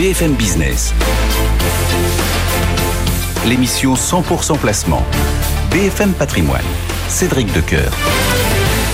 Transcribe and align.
BFM 0.00 0.32
Business. 0.32 0.94
L'émission 3.46 3.92
100% 3.92 4.56
placement. 4.56 5.04
BFM 5.70 6.14
Patrimoine. 6.14 6.64
Cédric 7.08 7.52
Decoeur. 7.52 7.92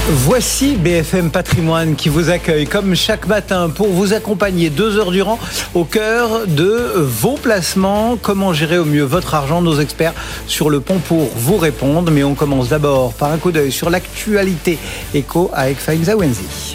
Voici 0.08 0.74
BFM 0.74 1.30
Patrimoine 1.30 1.94
qui 1.94 2.08
vous 2.08 2.28
accueille 2.28 2.66
comme 2.66 2.96
chaque 2.96 3.28
matin 3.28 3.68
pour 3.68 3.86
vous 3.90 4.14
accompagner 4.14 4.68
deux 4.68 4.98
heures 4.98 5.12
durant 5.12 5.38
au 5.74 5.84
cœur 5.84 6.44
de 6.48 6.94
vos 6.96 7.36
placements. 7.36 8.18
Comment 8.20 8.52
gérer 8.52 8.78
au 8.78 8.84
mieux 8.84 9.04
votre 9.04 9.36
argent 9.36 9.62
Nos 9.62 9.78
experts 9.78 10.14
sur 10.48 10.70
le 10.70 10.80
pont 10.80 10.98
pour 10.98 11.30
vous 11.36 11.56
répondre. 11.56 12.10
Mais 12.10 12.24
on 12.24 12.34
commence 12.34 12.70
d'abord 12.70 13.12
par 13.14 13.30
un 13.30 13.38
coup 13.38 13.52
d'œil 13.52 13.70
sur 13.70 13.90
l'actualité 13.90 14.76
éco 15.14 15.52
avec 15.54 15.78
Faiza 15.78 16.16
Wenzi. 16.16 16.74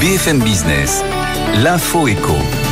BFM 0.00 0.38
Business. 0.38 1.02
L'info 1.54 2.06
éco. 2.08 2.65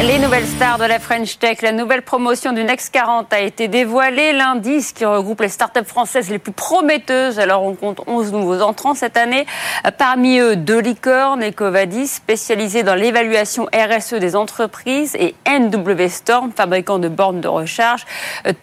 Les 0.00 0.20
nouvelles 0.20 0.46
stars 0.46 0.78
de 0.78 0.84
la 0.84 1.00
French 1.00 1.40
Tech, 1.40 1.60
la 1.60 1.72
nouvelle 1.72 2.02
promotion 2.02 2.52
du 2.52 2.62
Next 2.62 2.92
40 2.92 3.32
a 3.32 3.40
été 3.40 3.66
dévoilée. 3.66 4.32
L'indice 4.32 4.92
qui 4.92 5.04
regroupe 5.04 5.40
les 5.40 5.48
startups 5.48 5.84
françaises 5.84 6.30
les 6.30 6.38
plus 6.38 6.52
prometteuses. 6.52 7.40
Alors 7.40 7.64
on 7.64 7.74
compte 7.74 8.02
11 8.06 8.32
nouveaux 8.32 8.62
entrants 8.62 8.94
cette 8.94 9.16
année. 9.16 9.44
Parmi 9.98 10.38
eux, 10.38 10.54
deux 10.54 10.78
licornes, 10.78 11.42
Ecovadis, 11.42 12.06
spécialisé 12.06 12.84
dans 12.84 12.94
l'évaluation 12.94 13.66
RSE 13.74 14.14
des 14.14 14.36
entreprises, 14.36 15.16
et 15.16 15.34
NW 15.48 16.06
Storm, 16.08 16.52
fabricant 16.54 17.00
de 17.00 17.08
bornes 17.08 17.40
de 17.40 17.48
recharge. 17.48 18.06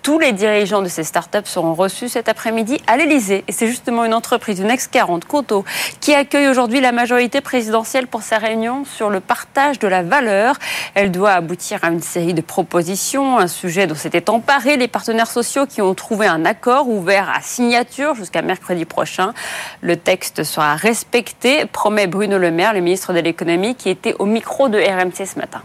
Tous 0.04 0.20
les 0.20 0.32
dirigeants 0.32 0.82
de 0.82 0.88
ces 0.88 1.04
startups 1.04 1.40
seront 1.44 1.74
reçus 1.74 2.08
cet 2.08 2.30
après-midi 2.30 2.80
à 2.88 2.96
l'Elysée. 2.96 3.44
Et 3.50 3.52
c'est 3.52 3.68
justement 3.68 4.06
une 4.06 4.14
entreprise 4.14 4.62
du 4.62 4.66
Next 4.66 4.90
40, 4.90 5.26
Conto, 5.26 5.66
qui 6.00 6.16
accueille 6.16 6.48
aujourd'hui 6.48 6.80
la 6.80 6.94
majorité 6.94 7.42
présidentielle 7.42 8.08
pour 8.08 8.22
sa 8.22 8.38
réunion 8.38 8.86
sur 8.86 9.10
le 9.10 9.20
partage 9.20 9.80
de 9.80 9.90
la 9.90 10.02
valeur. 10.02 10.56
Elle 10.94 11.12
doit 11.12 11.25
aboutir 11.34 11.80
à 11.84 11.90
une 11.90 12.02
série 12.02 12.34
de 12.34 12.42
propositions, 12.42 13.38
un 13.38 13.48
sujet 13.48 13.88
dont 13.88 13.96
s'étaient 13.96 14.30
emparés 14.30 14.78
les 14.78 14.88
partenaires 14.88 15.28
sociaux 15.28 15.66
qui 15.66 15.82
ont 15.82 15.94
trouvé 15.94 16.28
un 16.28 16.46
accord 16.46 16.88
ouvert 16.88 17.30
à 17.30 17.42
signature 17.42 18.16
jusqu'à 18.16 18.42
mercredi 18.42 18.86
prochain. 18.86 19.34
Le 19.82 19.98
texte 19.98 20.44
sera 20.44 20.76
respecté, 20.76 21.66
promet 21.66 22.08
Bruno 22.08 22.38
Le 22.38 22.52
Maire, 22.52 22.74
le 22.74 22.82
ministre 22.82 23.14
de 23.14 23.20
l'économie, 23.20 23.76
qui 23.76 23.90
était 23.90 24.16
au 24.20 24.26
micro 24.26 24.70
de 24.70 24.78
RMC 24.78 25.26
ce 25.26 25.40
matin. 25.40 25.62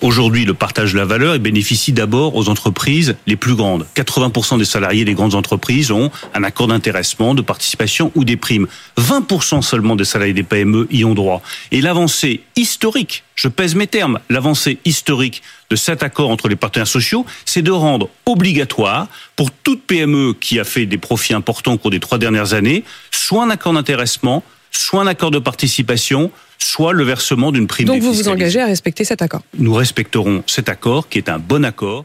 Aujourd'hui, 0.00 0.44
le 0.44 0.54
partage 0.54 0.92
de 0.92 0.98
la 0.98 1.04
valeur 1.04 1.36
bénéficie 1.40 1.90
d'abord 1.90 2.36
aux 2.36 2.48
entreprises 2.48 3.16
les 3.26 3.34
plus 3.34 3.56
grandes. 3.56 3.84
80% 3.96 4.56
des 4.56 4.64
salariés 4.64 5.04
des 5.04 5.14
grandes 5.14 5.34
entreprises 5.34 5.90
ont 5.90 6.12
un 6.34 6.44
accord 6.44 6.68
d'intéressement, 6.68 7.34
de 7.34 7.42
participation 7.42 8.12
ou 8.14 8.24
des 8.24 8.36
primes. 8.36 8.68
20% 8.96 9.60
seulement 9.60 9.96
des 9.96 10.04
salariés 10.04 10.34
des 10.34 10.44
PME 10.44 10.86
y 10.92 11.04
ont 11.04 11.14
droit. 11.14 11.42
Et 11.72 11.80
l'avancée 11.80 12.42
historique, 12.54 13.24
je 13.34 13.48
pèse 13.48 13.74
mes 13.74 13.88
termes, 13.88 14.20
l'avancée 14.30 14.78
historique 14.84 15.42
de 15.68 15.74
cet 15.74 16.04
accord 16.04 16.30
entre 16.30 16.46
les 16.46 16.54
partenaires 16.54 16.86
sociaux, 16.86 17.26
c'est 17.44 17.62
de 17.62 17.72
rendre 17.72 18.08
obligatoire 18.24 19.08
pour 19.34 19.50
toute 19.50 19.82
PME 19.82 20.34
qui 20.40 20.60
a 20.60 20.64
fait 20.64 20.86
des 20.86 20.98
profits 20.98 21.34
importants 21.34 21.72
au 21.72 21.78
cours 21.78 21.90
des 21.90 22.00
trois 22.00 22.18
dernières 22.18 22.54
années, 22.54 22.84
soit 23.10 23.42
un 23.42 23.50
accord 23.50 23.72
d'intéressement, 23.72 24.44
soit 24.70 25.02
un 25.02 25.06
accord 25.06 25.30
de 25.30 25.38
participation, 25.38 26.30
soit 26.58 26.92
le 26.92 27.04
versement 27.04 27.52
d'une 27.52 27.66
prime 27.66 27.86
Donc 27.86 28.02
vous 28.02 28.12
vous 28.12 28.28
engagez 28.28 28.60
à 28.60 28.66
respecter 28.66 29.04
cet 29.04 29.22
accord 29.22 29.42
Nous 29.58 29.74
respecterons 29.74 30.42
cet 30.46 30.68
accord 30.68 31.08
qui 31.08 31.18
est 31.18 31.28
un 31.28 31.38
bon 31.38 31.64
accord. 31.64 32.04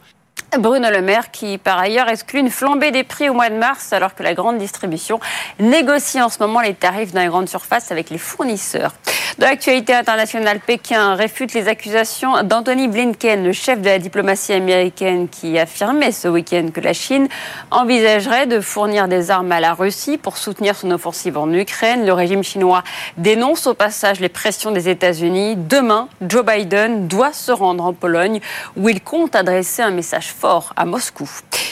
Bruno 0.60 0.90
Le 0.92 1.02
Maire 1.02 1.32
qui, 1.32 1.58
par 1.58 1.80
ailleurs, 1.80 2.10
exclut 2.10 2.40
une 2.40 2.52
flambée 2.52 2.92
des 2.92 3.04
prix 3.04 3.30
au 3.30 3.34
mois 3.34 3.50
de 3.50 3.56
mars 3.56 3.92
alors 3.92 4.14
que 4.14 4.24
la 4.24 4.34
grande 4.34 4.58
distribution 4.58 5.20
négocie 5.60 6.22
en 6.22 6.30
ce 6.30 6.40
moment 6.40 6.62
les 6.62 6.76
tarifs 6.76 7.12
dans 7.12 7.22
les 7.22 7.28
grandes 7.28 7.50
surfaces 7.50 7.92
avec 7.92 8.10
les 8.10 8.18
fournisseurs. 8.18 8.94
Dans 9.40 9.48
l'actualité 9.48 9.96
internationale, 9.96 10.60
Pékin 10.60 11.16
réfute 11.16 11.56
les 11.56 11.68
accusations 11.68 12.44
d'Anthony 12.44 12.88
Blinken, 12.88 13.44
le 13.44 13.52
chef 13.52 13.82
de 13.82 13.88
la 13.88 13.98
diplomatie 13.98 14.54
américaine, 14.54 15.28
qui 15.28 15.58
affirmait 15.58 16.12
ce 16.12 16.28
week-end 16.28 16.68
que 16.72 16.82
la 16.82 16.94
Chine 16.94 17.28
envisagerait 17.72 18.46
de 18.46 18.60
fournir 18.60 19.08
des 19.08 19.32
armes 19.32 19.52
à 19.52 19.60
la 19.60 19.74
Russie 19.74 20.20
pour 20.20 20.38
soutenir 20.38 20.76
son 20.76 20.92
offensive 20.92 21.36
en 21.40 21.52
Ukraine. 21.52 22.06
Le 22.06 22.14
régime 22.14 22.44
chinois 22.44 22.84
dénonce 23.18 23.66
au 23.66 23.74
passage 23.74 24.20
les 24.20 24.30
pressions 24.30 24.70
des 24.70 24.88
États-Unis. 24.88 25.56
Demain, 25.56 26.10
Joe 26.22 26.46
Biden 26.46 27.08
doit 27.08 27.34
se 27.34 27.52
rendre 27.52 27.86
en 27.86 27.94
Pologne 27.94 28.40
où 28.78 28.88
il 28.88 29.02
compte 29.02 29.36
adresser 29.36 29.82
un 29.82 29.92
message 29.92 30.28
à 30.46 30.86
Moscou. 30.86 31.30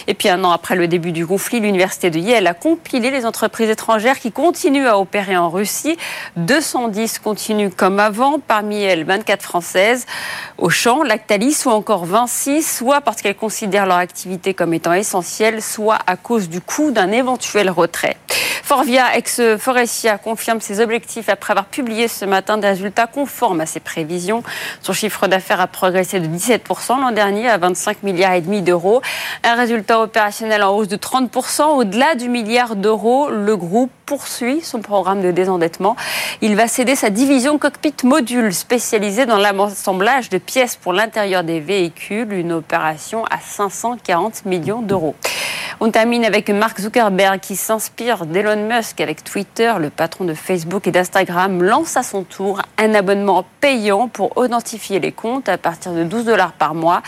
Et 0.07 0.13
puis 0.13 0.29
un 0.29 0.43
an 0.43 0.51
après 0.51 0.75
le 0.75 0.87
début 0.87 1.11
du 1.11 1.25
conflit, 1.25 1.59
l'université 1.59 2.09
de 2.09 2.19
Yale 2.19 2.47
a 2.47 2.53
compilé 2.53 3.11
les 3.11 3.25
entreprises 3.25 3.69
étrangères 3.69 4.19
qui 4.19 4.31
continuent 4.31 4.87
à 4.87 4.97
opérer 4.97 5.37
en 5.37 5.49
Russie. 5.49 5.97
210 6.37 7.19
continuent 7.19 7.71
comme 7.75 7.99
avant, 7.99 8.39
parmi 8.39 8.81
elles 8.81 9.03
24 9.03 9.41
françaises. 9.41 10.05
Auchan, 10.57 11.03
Lactalis 11.03 11.63
ou 11.65 11.69
encore 11.69 12.05
Vinci, 12.05 12.61
soit 12.61 13.01
parce 13.01 13.21
qu'elles 13.21 13.35
considèrent 13.35 13.85
leur 13.85 13.97
activité 13.97 14.53
comme 14.53 14.73
étant 14.73 14.93
essentielle, 14.93 15.61
soit 15.61 15.99
à 16.07 16.15
cause 16.15 16.49
du 16.49 16.61
coût 16.61 16.91
d'un 16.91 17.11
éventuel 17.11 17.69
retrait. 17.69 18.17
Forvia, 18.63 19.17
ex-Forestia, 19.17 20.17
confirme 20.17 20.61
ses 20.61 20.79
objectifs 20.79 21.27
après 21.27 21.51
avoir 21.51 21.65
publié 21.65 22.07
ce 22.07 22.23
matin 22.23 22.57
des 22.57 22.67
résultats 22.67 23.05
conformes 23.05 23.59
à 23.59 23.65
ses 23.65 23.81
prévisions. 23.81 24.43
Son 24.81 24.93
chiffre 24.93 25.27
d'affaires 25.27 25.59
a 25.59 25.67
progressé 25.67 26.21
de 26.21 26.27
17% 26.27 27.01
l'an 27.01 27.11
dernier 27.11 27.49
à 27.49 27.57
25 27.57 28.03
milliards 28.03 28.31
et 28.31 28.39
demi 28.39 28.61
d'euros. 28.61 29.01
Un 29.43 29.55
résultat 29.55 29.99
opérationnel 30.01 30.63
en 30.63 30.75
hausse 30.75 30.87
de 30.87 30.97
30%. 30.97 31.77
Au-delà 31.77 32.15
du 32.15 32.29
milliard 32.29 32.75
d'euros, 32.75 33.29
le 33.29 33.55
groupe 33.55 33.91
poursuit 34.11 34.59
son 34.59 34.81
programme 34.81 35.21
de 35.21 35.31
désendettement. 35.31 35.95
Il 36.41 36.57
va 36.57 36.67
céder 36.67 36.97
sa 36.97 37.09
division 37.09 37.57
cockpit 37.57 37.93
module 38.03 38.53
spécialisée 38.53 39.25
dans 39.25 39.37
l'assemblage 39.37 40.27
de 40.27 40.37
pièces 40.37 40.75
pour 40.75 40.91
l'intérieur 40.91 41.45
des 41.45 41.61
véhicules, 41.61 42.33
une 42.33 42.51
opération 42.51 43.23
à 43.31 43.39
540 43.39 44.45
millions 44.45 44.81
d'euros. 44.81 45.15
On 45.83 45.89
termine 45.89 46.25
avec 46.25 46.47
Mark 46.51 46.79
Zuckerberg 46.79 47.39
qui 47.39 47.55
s'inspire 47.55 48.27
d'Elon 48.27 48.67
Musk 48.67 49.01
avec 49.01 49.23
Twitter. 49.23 49.73
Le 49.79 49.89
patron 49.89 50.25
de 50.25 50.35
Facebook 50.35 50.85
et 50.85 50.91
d'Instagram 50.91 51.63
lance 51.63 51.97
à 51.97 52.03
son 52.03 52.23
tour 52.23 52.61
un 52.77 52.93
abonnement 52.93 53.45
payant 53.61 54.07
pour 54.07 54.31
identifier 54.45 54.99
les 54.99 55.11
comptes 55.11 55.49
à 55.49 55.57
partir 55.57 55.93
de 55.93 56.03
12 56.03 56.25
dollars 56.25 56.51
par 56.51 56.75
mois. 56.75 57.01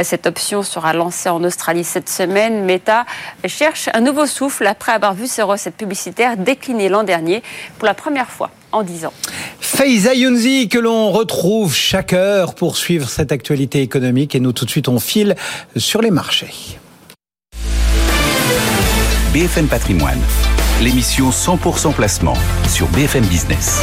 Cette 0.00 0.28
option 0.28 0.62
sera 0.62 0.92
lancée 0.92 1.28
en 1.28 1.42
Australie 1.42 1.82
cette 1.82 2.08
semaine. 2.08 2.64
Meta 2.64 3.04
cherche 3.46 3.88
un 3.94 4.00
nouveau 4.00 4.26
souffle 4.26 4.64
après 4.66 4.92
avoir 4.92 5.14
vu 5.14 5.26
ses 5.26 5.42
recettes 5.42 5.76
publicitaires 5.76 6.36
décliner 6.50 6.88
l'an 6.88 7.04
dernier 7.04 7.42
pour 7.78 7.86
la 7.86 7.94
première 7.94 8.28
fois 8.28 8.50
en 8.72 8.82
10 8.82 9.06
ans. 9.06 9.12
Faiza 9.60 10.14
Younzi 10.14 10.68
que 10.68 10.78
l'on 10.78 11.12
retrouve 11.12 11.74
chaque 11.74 12.12
heure 12.12 12.54
pour 12.54 12.76
suivre 12.76 13.08
cette 13.08 13.30
actualité 13.30 13.82
économique 13.82 14.34
et 14.34 14.40
nous 14.40 14.52
tout 14.52 14.64
de 14.64 14.70
suite 14.70 14.88
on 14.88 14.98
file 14.98 15.36
sur 15.76 16.02
les 16.02 16.10
marchés. 16.10 16.52
BFM 19.32 19.68
Patrimoine, 19.68 20.20
l'émission 20.82 21.30
100% 21.30 21.94
placement 21.94 22.34
sur 22.68 22.88
BFM 22.88 23.24
Business. 23.26 23.80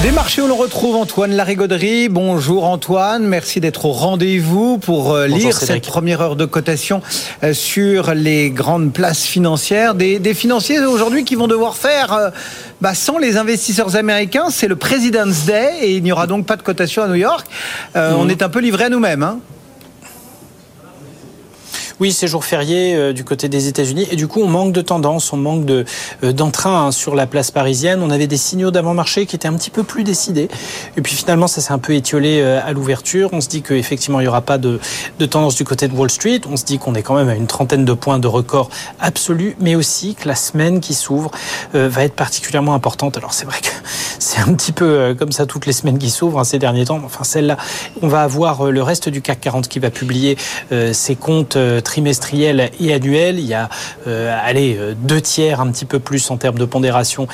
Des 0.00 0.10
marchés 0.10 0.42
où 0.42 0.48
l'on 0.48 0.56
retrouve 0.56 0.96
Antoine 0.96 1.32
Larigauderie. 1.32 2.08
Bonjour 2.08 2.64
Antoine, 2.64 3.24
merci 3.24 3.60
d'être 3.60 3.84
au 3.84 3.92
rendez-vous 3.92 4.78
pour 4.78 5.12
euh, 5.12 5.28
lire 5.28 5.56
cette 5.56 5.86
première 5.86 6.20
heure 6.20 6.34
de 6.34 6.44
cotation 6.44 7.02
euh, 7.44 7.52
sur 7.52 8.12
les 8.14 8.50
grandes 8.50 8.92
places 8.92 9.22
financières. 9.24 9.94
Des, 9.94 10.18
des 10.18 10.34
financiers 10.34 10.80
aujourd'hui 10.80 11.24
qui 11.24 11.36
vont 11.36 11.46
devoir 11.46 11.76
faire 11.76 12.12
euh, 12.12 12.30
bah, 12.80 12.94
sans 12.94 13.18
les 13.18 13.36
investisseurs 13.36 13.94
américains. 13.94 14.46
C'est 14.50 14.66
le 14.66 14.74
President's 14.76 15.44
Day 15.44 15.70
et 15.82 15.92
il 15.96 16.02
n'y 16.02 16.10
aura 16.10 16.26
donc 16.26 16.46
pas 16.46 16.56
de 16.56 16.62
cotation 16.62 17.02
à 17.02 17.06
New 17.08 17.14
York. 17.14 17.46
Euh, 17.94 18.14
On 18.16 18.28
est 18.28 18.42
un 18.42 18.48
peu 18.48 18.58
livré 18.58 18.84
à 18.84 18.88
nous-mêmes. 18.88 19.22
Hein 19.22 19.38
oui, 22.00 22.12
c'est 22.12 22.26
jour 22.26 22.44
férié 22.44 22.94
euh, 22.94 23.12
du 23.12 23.24
côté 23.24 23.48
des 23.48 23.68
États-Unis 23.68 24.06
et 24.10 24.16
du 24.16 24.26
coup 24.26 24.40
on 24.40 24.48
manque 24.48 24.72
de 24.72 24.80
tendance, 24.80 25.32
on 25.32 25.36
manque 25.36 25.64
de 25.64 25.84
euh, 26.24 26.32
d'entrain 26.32 26.86
hein, 26.86 26.92
sur 26.92 27.14
la 27.14 27.26
place 27.26 27.50
parisienne. 27.50 28.00
On 28.02 28.10
avait 28.10 28.26
des 28.26 28.36
signaux 28.36 28.70
d'avant-marché 28.70 29.26
qui 29.26 29.36
étaient 29.36 29.48
un 29.48 29.54
petit 29.54 29.70
peu 29.70 29.82
plus 29.82 30.04
décidés 30.04 30.48
et 30.96 31.02
puis 31.02 31.14
finalement 31.14 31.46
ça 31.46 31.60
s'est 31.60 31.72
un 31.72 31.78
peu 31.78 31.94
étiolé 31.94 32.40
euh, 32.40 32.60
à 32.64 32.72
l'ouverture. 32.72 33.30
On 33.32 33.40
se 33.40 33.48
dit 33.48 33.62
qu'effectivement 33.62 34.20
il 34.20 34.24
n'y 34.24 34.28
aura 34.28 34.40
pas 34.40 34.58
de, 34.58 34.80
de 35.18 35.26
tendance 35.26 35.54
du 35.54 35.64
côté 35.64 35.88
de 35.88 35.94
Wall 35.94 36.10
Street. 36.10 36.40
On 36.50 36.56
se 36.56 36.64
dit 36.64 36.78
qu'on 36.78 36.94
est 36.94 37.02
quand 37.02 37.14
même 37.14 37.28
à 37.28 37.34
une 37.34 37.46
trentaine 37.46 37.84
de 37.84 37.92
points 37.92 38.18
de 38.18 38.28
record 38.28 38.70
absolu, 39.00 39.56
mais 39.60 39.74
aussi 39.74 40.14
que 40.14 40.28
la 40.28 40.34
semaine 40.34 40.80
qui 40.80 40.94
s'ouvre 40.94 41.30
va 41.72 42.04
être 42.04 42.14
particulièrement 42.14 42.74
importante. 42.74 43.16
Alors 43.16 43.32
c'est 43.32 43.44
vrai 43.44 43.58
que 43.60 43.68
c'est 44.18 44.40
un 44.40 44.54
petit 44.54 44.72
peu 44.72 45.14
comme 45.18 45.32
ça 45.32 45.46
toutes 45.46 45.66
les 45.66 45.72
semaines 45.72 45.98
qui 45.98 46.10
s'ouvrent 46.10 46.38
hein, 46.38 46.44
ces 46.44 46.58
derniers 46.58 46.86
temps. 46.86 47.00
Enfin 47.04 47.24
celle-là, 47.24 47.56
on 48.00 48.08
va 48.08 48.22
avoir 48.22 48.70
le 48.70 48.82
reste 48.82 49.08
du 49.08 49.22
CAC 49.22 49.40
40 49.40 49.68
qui 49.68 49.78
va 49.78 49.90
publier 49.90 50.36
ses 50.92 51.16
comptes 51.16 51.56
trimestriel 51.82 52.70
et 52.80 52.92
annuel. 52.92 53.38
Il 53.38 53.46
y 53.46 53.54
a, 53.54 53.68
allez, 54.06 54.78
deux 54.96 55.20
tiers, 55.20 55.60
un 55.60 55.70
petit 55.70 55.84
peu 55.84 55.98
plus 55.98 56.30
en 56.30 56.36
termes 56.36 56.58
de 56.58 56.64
pondération 56.64 57.26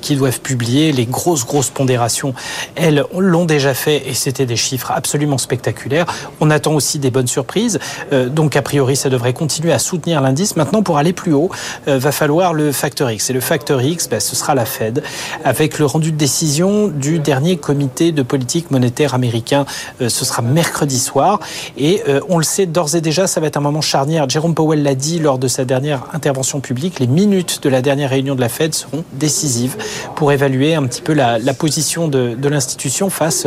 qui 0.00 0.16
doivent 0.16 0.40
publier. 0.40 0.92
Les 0.92 1.06
grosses, 1.06 1.46
grosses 1.46 1.70
pondérations, 1.70 2.34
elles, 2.74 3.04
l'ont 3.16 3.44
déjà 3.44 3.74
fait 3.74 4.08
et 4.08 4.14
c'était 4.14 4.46
des 4.46 4.56
chiffres 4.56 4.90
absolument 4.90 5.38
spectaculaires. 5.38 6.06
On 6.40 6.50
attend 6.50 6.74
aussi 6.74 6.98
des 6.98 7.10
bonnes 7.10 7.26
surprises. 7.26 7.78
donc, 8.12 8.56
a 8.56 8.62
priori, 8.62 8.96
ça 8.96 9.08
devrait 9.08 9.32
continuer 9.32 9.72
à 9.72 9.78
soutenir 9.78 10.20
l'indice. 10.20 10.56
Maintenant, 10.56 10.82
pour 10.82 10.98
aller 10.98 11.12
plus 11.12 11.32
haut, 11.32 11.50
va 11.86 12.12
falloir 12.12 12.54
le 12.54 12.72
facteur 12.72 13.10
X. 13.10 13.30
Et 13.30 13.32
le 13.32 13.40
facteur 13.40 13.82
X, 13.82 14.08
ben, 14.08 14.20
ce 14.20 14.36
sera 14.36 14.54
la 14.54 14.64
Fed 14.64 15.02
avec 15.44 15.78
le 15.78 15.86
rendu 15.86 16.12
de 16.12 16.16
décision 16.16 16.88
du 16.88 17.18
dernier 17.18 17.56
comité 17.56 18.12
de 18.12 18.22
politique 18.22 18.70
monétaire 18.70 19.14
américain. 19.14 19.64
ce 20.00 20.08
sera 20.24 20.42
mercredi 20.42 20.98
soir. 20.98 21.40
Et 21.76 22.02
on 22.28 22.38
le 22.38 22.44
sait 22.44 22.66
d'ores 22.66 22.94
et 22.94 23.00
déjà, 23.00 23.26
ça 23.26 23.40
va 23.40 23.46
être 23.46 23.56
un 23.56 23.60
moment 23.60 23.80
charnière. 23.86 24.28
Jérôme 24.28 24.54
Powell 24.54 24.82
l'a 24.82 24.94
dit 24.94 25.18
lors 25.18 25.38
de 25.38 25.48
sa 25.48 25.64
dernière 25.64 26.04
intervention 26.12 26.60
publique, 26.60 27.00
les 27.00 27.06
minutes 27.06 27.62
de 27.62 27.68
la 27.68 27.80
dernière 27.80 28.10
réunion 28.10 28.34
de 28.34 28.40
la 28.40 28.48
Fed 28.48 28.74
seront 28.74 29.04
décisives 29.14 29.76
pour 30.16 30.32
évaluer 30.32 30.74
un 30.74 30.86
petit 30.86 31.02
peu 31.02 31.14
la, 31.14 31.38
position 31.54 32.08
de, 32.08 32.36
l'institution 32.48 33.08
face 33.10 33.46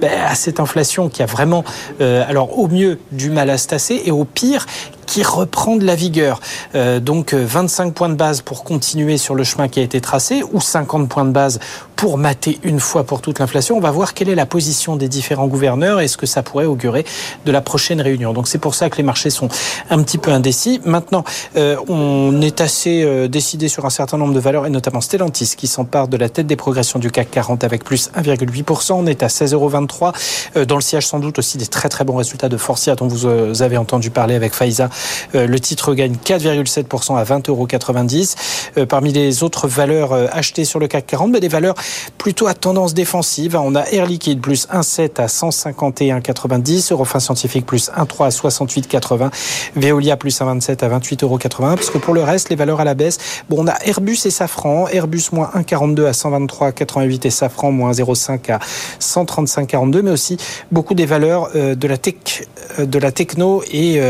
ben, 0.00 0.10
à 0.26 0.34
cette 0.34 0.60
inflation 0.60 1.08
qui 1.08 1.22
a 1.22 1.26
vraiment, 1.26 1.64
euh, 2.00 2.24
alors 2.28 2.58
au 2.58 2.68
mieux, 2.68 2.98
du 3.12 3.30
mal 3.30 3.50
à 3.50 3.58
se 3.58 3.68
tasser 3.68 4.02
et 4.04 4.10
au 4.10 4.24
pire, 4.24 4.66
qui 5.10 5.24
reprend 5.24 5.74
de 5.74 5.84
la 5.84 5.96
vigueur. 5.96 6.40
Euh, 6.76 7.00
donc 7.00 7.34
25 7.34 7.88
euh, 7.88 7.90
points 7.90 8.08
de 8.08 8.14
base 8.14 8.42
pour 8.42 8.62
continuer 8.62 9.18
sur 9.18 9.34
le 9.34 9.42
chemin 9.42 9.66
qui 9.66 9.80
a 9.80 9.82
été 9.82 10.00
tracé 10.00 10.44
ou 10.52 10.60
50 10.60 11.08
points 11.08 11.24
de 11.24 11.32
base 11.32 11.58
pour 11.96 12.16
mater 12.16 12.60
une 12.62 12.78
fois 12.78 13.02
pour 13.02 13.20
toute 13.20 13.40
l'inflation. 13.40 13.76
On 13.76 13.80
va 13.80 13.90
voir 13.90 14.14
quelle 14.14 14.28
est 14.28 14.36
la 14.36 14.46
position 14.46 14.94
des 14.94 15.08
différents 15.08 15.48
gouverneurs 15.48 16.00
et 16.00 16.06
ce 16.06 16.16
que 16.16 16.26
ça 16.26 16.44
pourrait 16.44 16.64
augurer 16.64 17.04
de 17.44 17.50
la 17.50 17.60
prochaine 17.60 18.00
réunion. 18.00 18.32
Donc 18.32 18.46
c'est 18.46 18.58
pour 18.58 18.76
ça 18.76 18.88
que 18.88 18.96
les 18.98 19.02
marchés 19.02 19.30
sont 19.30 19.48
un 19.90 20.00
petit 20.02 20.16
peu 20.16 20.30
indécis. 20.30 20.80
Maintenant, 20.84 21.24
euh, 21.56 21.76
on 21.88 22.40
est 22.40 22.60
assez 22.60 23.28
décidé 23.28 23.68
sur 23.68 23.84
un 23.84 23.90
certain 23.90 24.16
nombre 24.16 24.32
de 24.32 24.40
valeurs 24.40 24.64
et 24.64 24.70
notamment 24.70 25.00
Stellantis 25.00 25.54
qui 25.56 25.66
s'empare 25.66 26.06
de 26.06 26.16
la 26.16 26.28
tête 26.28 26.46
des 26.46 26.56
progressions 26.56 27.00
du 27.00 27.10
CAC 27.10 27.32
40 27.32 27.64
avec 27.64 27.82
plus 27.82 28.10
1,8%. 28.16 28.92
On 28.92 29.06
est 29.06 29.24
à 29.24 29.26
16,23 29.26 30.64
Dans 30.66 30.76
le 30.76 30.80
siège 30.80 31.08
sans 31.08 31.18
doute 31.18 31.40
aussi 31.40 31.58
des 31.58 31.66
très 31.66 31.88
très 31.88 32.04
bons 32.04 32.16
résultats 32.16 32.48
de 32.48 32.56
Forcia 32.56 32.94
dont 32.94 33.08
vous 33.08 33.26
avez 33.60 33.76
entendu 33.76 34.10
parler 34.10 34.36
avec 34.36 34.54
Faiza 34.54 34.84
euh, 34.84 34.88
le 35.34 35.60
titre 35.60 35.94
gagne 35.94 36.16
4,7% 36.24 37.16
à 37.16 37.24
20,90 37.24 37.48
euros. 37.48 37.66
Euh, 38.78 38.86
parmi 38.86 39.12
les 39.12 39.42
autres 39.42 39.68
valeurs 39.68 40.12
euh, 40.12 40.26
achetées 40.32 40.64
sur 40.64 40.78
le 40.78 40.88
CAC 40.88 41.06
40, 41.06 41.30
mais 41.30 41.40
des 41.40 41.48
valeurs 41.48 41.74
plutôt 42.18 42.46
à 42.46 42.54
tendance 42.54 42.94
défensive. 42.94 43.56
On 43.56 43.74
a 43.74 43.82
Air 43.90 44.06
Liquide 44.06 44.40
plus 44.40 44.68
1,7 44.68 45.20
à 45.20 45.26
151,90, 45.26 46.92
Eurofin 46.92 47.20
Scientifique 47.20 47.66
plus 47.66 47.90
1,3 47.90 48.26
à 48.26 48.28
68,80, 48.28 49.30
Veolia 49.76 50.16
plus 50.16 50.40
1,27 50.40 50.84
à 50.84 50.98
28,80 50.98 51.24
euros. 51.24 51.38
Parce 51.38 51.90
que 51.90 51.98
pour 51.98 52.14
le 52.14 52.22
reste, 52.22 52.50
les 52.50 52.56
valeurs 52.56 52.80
à 52.80 52.84
la 52.84 52.94
baisse, 52.94 53.18
bon, 53.48 53.64
on 53.64 53.66
a 53.66 53.76
Airbus 53.84 54.18
et 54.24 54.30
Safran, 54.30 54.88
Airbus 54.88 55.24
moins 55.32 55.50
1,42 55.54 56.06
à 56.06 56.12
123,88 56.12 57.26
et 57.26 57.30
Safran 57.30 57.72
moins 57.72 57.92
0,5 57.92 58.52
à 58.52 58.58
135,42, 59.00 60.02
mais 60.02 60.10
aussi 60.10 60.36
beaucoup 60.70 60.94
des 60.94 61.06
valeurs 61.06 61.50
de 61.54 61.88
la 61.88 61.98
tech, 61.98 62.46
de 62.78 62.98
la 62.98 63.12
techno 63.12 63.62
et 63.70 64.00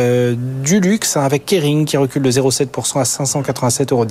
du 0.62 0.79
luxe 0.80 1.16
hein, 1.16 1.22
avec 1.22 1.46
Kering 1.46 1.84
qui 1.84 1.96
recule 1.96 2.22
de 2.22 2.30
0,7% 2.30 2.98
à 2.98 3.02
587,10 3.04 3.92
euros 3.92 4.06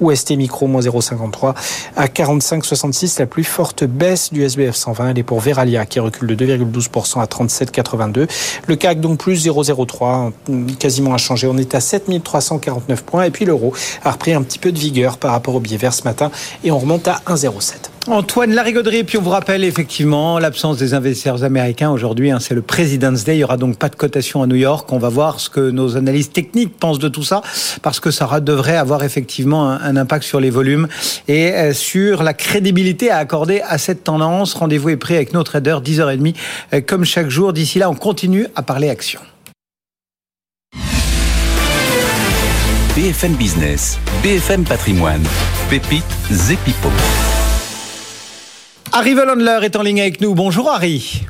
ou 0.00 0.14
ST 0.14 0.30
Micro 0.36 0.66
moins 0.66 0.80
0,53 0.80 1.54
à 1.96 2.06
45,66. 2.06 3.18
La 3.18 3.26
plus 3.26 3.44
forte 3.44 3.84
baisse 3.84 4.32
du 4.32 4.42
SBF 4.42 4.76
120, 4.76 5.10
elle 5.10 5.18
est 5.18 5.22
pour 5.22 5.40
Veralia 5.40 5.86
qui 5.86 6.00
recule 6.00 6.34
de 6.34 6.46
2,12% 6.46 7.20
à 7.20 7.26
37,82. 7.26 8.28
Le 8.66 8.76
CAC 8.76 9.00
donc 9.00 9.18
plus 9.18 9.46
0,03, 9.46 10.32
quasiment 10.78 11.14
inchangé. 11.14 11.46
On 11.46 11.56
est 11.56 11.74
à 11.74 11.80
7349 11.80 13.02
points 13.02 13.24
et 13.24 13.30
puis 13.30 13.44
l'euro 13.44 13.74
a 14.04 14.12
repris 14.12 14.32
un 14.32 14.42
petit 14.42 14.58
peu 14.58 14.72
de 14.72 14.78
vigueur 14.78 15.18
par 15.18 15.32
rapport 15.32 15.54
au 15.54 15.60
billet 15.60 15.76
vert 15.76 15.94
ce 15.94 16.04
matin 16.04 16.30
et 16.64 16.70
on 16.70 16.78
remonte 16.78 17.08
à 17.08 17.20
1,07. 17.26 17.97
Antoine 18.10 18.54
Larigauderie, 18.54 19.04
puis 19.04 19.18
on 19.18 19.22
vous 19.22 19.30
rappelle 19.30 19.64
effectivement 19.64 20.38
l'absence 20.38 20.78
des 20.78 20.94
investisseurs 20.94 21.44
américains 21.44 21.90
aujourd'hui. 21.90 22.30
Hein, 22.30 22.38
c'est 22.40 22.54
le 22.54 22.62
President's 22.62 23.24
Day. 23.24 23.36
Il 23.36 23.40
y 23.40 23.44
aura 23.44 23.56
donc 23.56 23.76
pas 23.76 23.88
de 23.88 23.96
cotation 23.96 24.42
à 24.42 24.46
New 24.46 24.56
York. 24.56 24.90
On 24.92 24.98
va 24.98 25.08
voir 25.08 25.40
ce 25.40 25.50
que 25.50 25.70
nos 25.70 25.96
analystes 25.96 26.32
techniques 26.32 26.76
pensent 26.78 26.98
de 26.98 27.08
tout 27.08 27.22
ça, 27.22 27.42
parce 27.82 28.00
que 28.00 28.10
ça 28.10 28.40
devrait 28.40 28.76
avoir 28.76 29.04
effectivement 29.04 29.68
un, 29.70 29.96
impact 29.96 30.24
sur 30.24 30.40
les 30.40 30.50
volumes 30.50 30.88
et 31.26 31.52
euh, 31.52 31.72
sur 31.72 32.22
la 32.22 32.34
crédibilité 32.34 33.10
à 33.10 33.18
accorder 33.18 33.60
à 33.66 33.78
cette 33.78 34.04
tendance. 34.04 34.54
Rendez-vous 34.54 34.90
est 34.90 34.96
pris 34.96 35.16
avec 35.16 35.32
nos 35.32 35.42
traders 35.42 35.82
10h30 35.82 36.34
euh, 36.72 36.80
comme 36.80 37.04
chaque 37.04 37.28
jour. 37.28 37.52
D'ici 37.52 37.78
là, 37.78 37.90
on 37.90 37.94
continue 37.94 38.46
à 38.56 38.62
parler 38.62 38.88
action. 38.88 39.20
BFM 42.94 43.34
Business, 43.34 43.98
BFM 44.22 44.64
Patrimoine, 44.64 45.22
Pépite 45.68 46.04
Zepipo. 46.30 46.90
Harry 48.98 49.14
Vollandler 49.14 49.60
est 49.62 49.76
en 49.76 49.82
ligne 49.82 50.00
avec 50.00 50.20
nous. 50.20 50.34
Bonjour 50.34 50.68
Harry. 50.68 51.24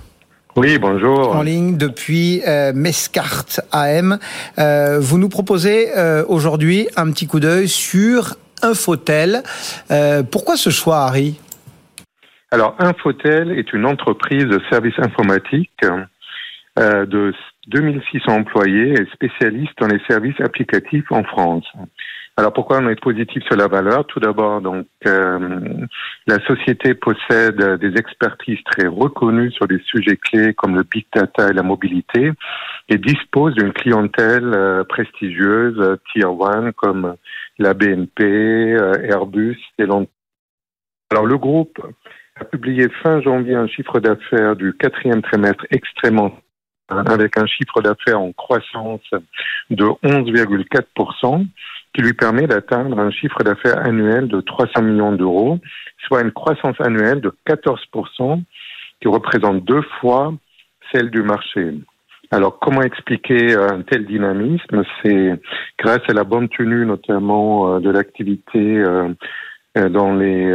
Oui, 0.56 0.78
bonjour. 0.78 1.36
En 1.36 1.42
ligne 1.42 1.76
depuis 1.76 2.40
euh, 2.48 2.72
Mescart 2.74 3.44
AM. 3.72 4.18
Euh, 4.58 4.98
vous 4.98 5.18
nous 5.18 5.28
proposez 5.28 5.88
euh, 5.94 6.24
aujourd'hui 6.28 6.88
un 6.96 7.12
petit 7.12 7.26
coup 7.26 7.40
d'œil 7.40 7.68
sur 7.68 8.36
Infotel. 8.62 9.42
Euh, 9.90 10.22
pourquoi 10.22 10.56
ce 10.56 10.70
choix, 10.70 11.00
Harry? 11.00 11.38
Alors, 12.52 12.74
Infotel 12.78 13.50
est 13.50 13.70
une 13.74 13.84
entreprise 13.84 14.46
de 14.46 14.62
services 14.70 14.98
informatiques 14.98 15.84
de 16.78 17.34
2600 17.66 18.32
employés 18.32 18.94
et 18.94 19.04
spécialiste 19.12 19.74
dans 19.78 19.88
les 19.88 20.00
services 20.08 20.40
applicatifs 20.40 21.12
en 21.12 21.22
France. 21.22 21.66
Alors 22.38 22.52
pourquoi 22.52 22.78
on 22.78 22.88
est 22.88 23.00
positif 23.00 23.42
sur 23.46 23.56
la 23.56 23.66
valeur? 23.66 24.06
Tout 24.06 24.20
d'abord, 24.20 24.60
donc 24.60 24.86
euh, 25.06 25.60
la 26.28 26.38
société 26.46 26.94
possède 26.94 27.60
des 27.80 27.98
expertises 27.98 28.62
très 28.64 28.86
reconnues 28.86 29.50
sur 29.50 29.66
des 29.66 29.80
sujets 29.80 30.16
clés 30.16 30.54
comme 30.54 30.76
le 30.76 30.84
big 30.84 31.04
data 31.12 31.48
et 31.48 31.52
la 31.52 31.64
mobilité 31.64 32.30
et 32.88 32.96
dispose 32.96 33.56
d'une 33.56 33.72
clientèle 33.72 34.54
euh, 34.54 34.84
prestigieuse 34.84 35.80
euh, 35.80 35.96
tier 36.12 36.26
one 36.26 36.72
comme 36.74 37.16
la 37.58 37.74
BNP, 37.74 38.22
Airbus 39.02 39.58
et. 39.80 39.86
Alors 41.10 41.26
le 41.26 41.38
groupe 41.38 41.84
a 42.36 42.44
publié 42.44 42.88
fin 43.02 43.20
janvier 43.20 43.56
un 43.56 43.66
chiffre 43.66 43.98
d'affaires 43.98 44.54
du 44.54 44.74
quatrième 44.74 45.22
trimestre 45.22 45.66
extrêmement 45.70 46.38
avec 46.88 47.36
un 47.36 47.46
chiffre 47.46 47.82
d'affaires 47.82 48.20
en 48.20 48.32
croissance 48.32 49.02
de 49.70 49.84
11,4% 49.84 51.46
qui 51.98 52.04
lui 52.04 52.12
permet 52.12 52.46
d'atteindre 52.46 53.00
un 53.00 53.10
chiffre 53.10 53.42
d'affaires 53.42 53.84
annuel 53.84 54.28
de 54.28 54.40
300 54.40 54.82
millions 54.82 55.10
d'euros, 55.10 55.58
soit 56.06 56.22
une 56.22 56.30
croissance 56.30 56.76
annuelle 56.78 57.20
de 57.20 57.34
14%, 57.44 58.40
qui 59.00 59.08
représente 59.08 59.64
deux 59.64 59.82
fois 60.00 60.32
celle 60.92 61.10
du 61.10 61.24
marché. 61.24 61.74
Alors, 62.30 62.60
comment 62.60 62.82
expliquer 62.82 63.56
un 63.56 63.82
tel 63.82 64.06
dynamisme? 64.06 64.84
C'est 65.02 65.40
grâce 65.76 66.02
à 66.08 66.12
la 66.12 66.22
bonne 66.22 66.48
tenue, 66.48 66.86
notamment 66.86 67.74
euh, 67.74 67.80
de 67.80 67.90
l'activité 67.90 68.60
euh, 68.60 69.08
euh, 69.76 69.88
dans 69.88 70.14
les 70.14 70.54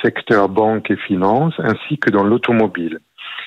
secteurs 0.00 0.48
banque 0.48 0.92
et 0.92 0.96
finance, 0.96 1.54
ainsi 1.58 1.98
que 1.98 2.10
dans 2.10 2.22
l'automobile. 2.22 3.00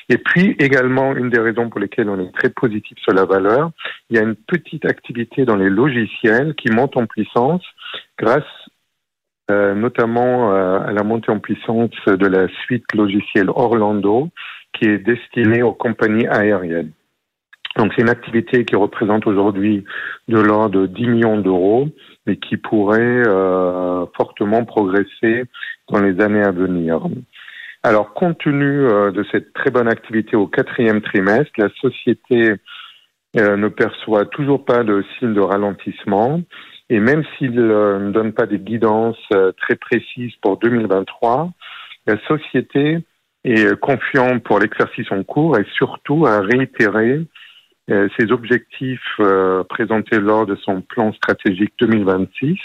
Et 0.09 0.17
puis 0.17 0.55
également, 0.59 1.15
une 1.15 1.29
des 1.29 1.39
raisons 1.39 1.69
pour 1.69 1.79
lesquelles 1.79 2.09
on 2.09 2.19
est 2.19 2.31
très 2.33 2.49
positif 2.49 2.97
sur 2.99 3.13
la 3.13 3.25
valeur, 3.25 3.71
il 4.09 4.17
y 4.17 4.19
a 4.19 4.23
une 4.23 4.35
petite 4.35 4.85
activité 4.85 5.45
dans 5.45 5.55
les 5.55 5.69
logiciels 5.69 6.53
qui 6.55 6.69
monte 6.69 6.95
en 6.97 7.07
puissance 7.07 7.63
grâce 8.17 8.43
euh, 9.51 9.75
notamment 9.75 10.53
euh, 10.53 10.79
à 10.79 10.91
la 10.91 11.03
montée 11.03 11.31
en 11.31 11.39
puissance 11.39 11.91
de 12.07 12.25
la 12.25 12.47
suite 12.63 12.91
logicielle 12.95 13.49
Orlando 13.49 14.29
qui 14.73 14.85
est 14.85 14.97
destinée 14.97 15.61
aux 15.61 15.73
compagnies 15.73 16.27
aériennes. 16.27 16.91
Donc 17.77 17.91
c'est 17.95 18.01
une 18.01 18.09
activité 18.09 18.65
qui 18.65 18.75
représente 18.75 19.27
aujourd'hui 19.27 19.83
de 20.27 20.39
l'ordre 20.39 20.81
de 20.81 20.87
10 20.87 21.07
millions 21.07 21.37
d'euros, 21.37 21.89
mais 22.25 22.37
qui 22.37 22.57
pourrait 22.57 23.23
euh, 23.27 24.05
fortement 24.17 24.65
progresser 24.65 25.43
dans 25.89 26.01
les 26.01 26.19
années 26.21 26.43
à 26.43 26.51
venir. 26.51 27.01
Alors, 27.85 28.15
compte 28.15 28.39
tenu 28.39 28.65
euh, 28.65 29.11
de 29.11 29.23
cette 29.31 29.53
très 29.53 29.69
bonne 29.69 29.87
activité 29.87 30.35
au 30.35 30.47
quatrième 30.47 31.03
trimestre, 31.03 31.51
la 31.59 31.69
société 31.79 32.55
euh, 33.37 33.57
ne 33.57 33.67
perçoit 33.67 34.25
toujours 34.25 34.65
pas 34.65 34.83
de 34.83 35.05
signe 35.19 35.35
de 35.35 35.39
ralentissement. 35.39 36.41
Et 36.89 36.99
même 36.99 37.23
s'il 37.37 37.59
euh, 37.59 37.99
ne 37.99 38.11
donne 38.11 38.33
pas 38.33 38.47
des 38.47 38.57
guidances 38.57 39.29
très 39.29 39.75
précises 39.75 40.33
pour 40.41 40.57
2023, 40.57 41.51
la 42.07 42.17
société 42.27 43.05
est 43.43 43.79
confiante 43.79 44.41
pour 44.41 44.57
l'exercice 44.57 45.11
en 45.11 45.21
cours 45.21 45.59
et 45.59 45.65
surtout 45.75 46.25
a 46.25 46.41
réitéré 46.41 47.21
ses 47.87 48.31
objectifs 48.31 49.21
présentés 49.69 50.19
lors 50.19 50.47
de 50.47 50.55
son 50.55 50.81
plan 50.81 51.13
stratégique 51.13 51.73
2026, 51.79 52.57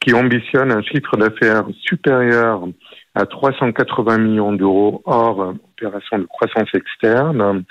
qui 0.00 0.12
ambitionne 0.12 0.72
un 0.72 0.82
chiffre 0.82 1.16
d'affaires 1.16 1.62
supérieur 1.84 2.66
à 3.14 3.26
380 3.26 4.18
millions 4.18 4.52
d'euros 4.52 5.02
hors 5.04 5.54
opération 5.78 6.18
de 6.18 6.24
croissance 6.24 6.68
externe 6.74 7.64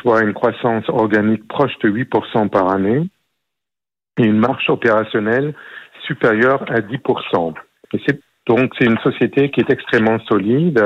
soit 0.00 0.22
une 0.22 0.34
croissance 0.34 0.88
organique 0.88 1.48
proche 1.48 1.76
de 1.82 1.90
8% 1.90 2.48
par 2.48 2.70
année 2.70 3.08
et 4.18 4.24
une 4.24 4.38
marche 4.38 4.68
opérationnelle 4.68 5.54
supérieure 6.06 6.64
à 6.70 6.80
10%. 6.80 7.54
Et 7.92 8.00
c'est, 8.06 8.20
donc 8.46 8.72
c'est 8.78 8.84
une 8.84 8.98
société 8.98 9.50
qui 9.50 9.60
est 9.60 9.70
extrêmement 9.70 10.18
solide 10.28 10.82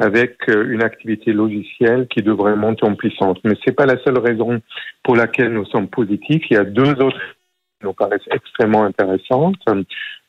avec 0.00 0.36
une 0.48 0.82
activité 0.82 1.32
logicielle 1.32 2.06
qui 2.08 2.22
devrait 2.22 2.56
monter 2.56 2.86
en 2.86 2.94
puissance. 2.94 3.38
Mais 3.44 3.54
c'est 3.64 3.74
pas 3.74 3.86
la 3.86 3.98
seule 4.04 4.18
raison 4.18 4.60
pour 5.02 5.16
laquelle 5.16 5.52
nous 5.52 5.66
sommes 5.66 5.88
positifs. 5.88 6.42
Il 6.50 6.54
y 6.54 6.60
a 6.60 6.64
deux 6.64 6.92
autres 7.02 7.18
qui 7.18 7.84
nous 7.84 7.92
paraissent 7.92 8.28
extrêmement 8.30 8.84
intéressantes. 8.84 9.56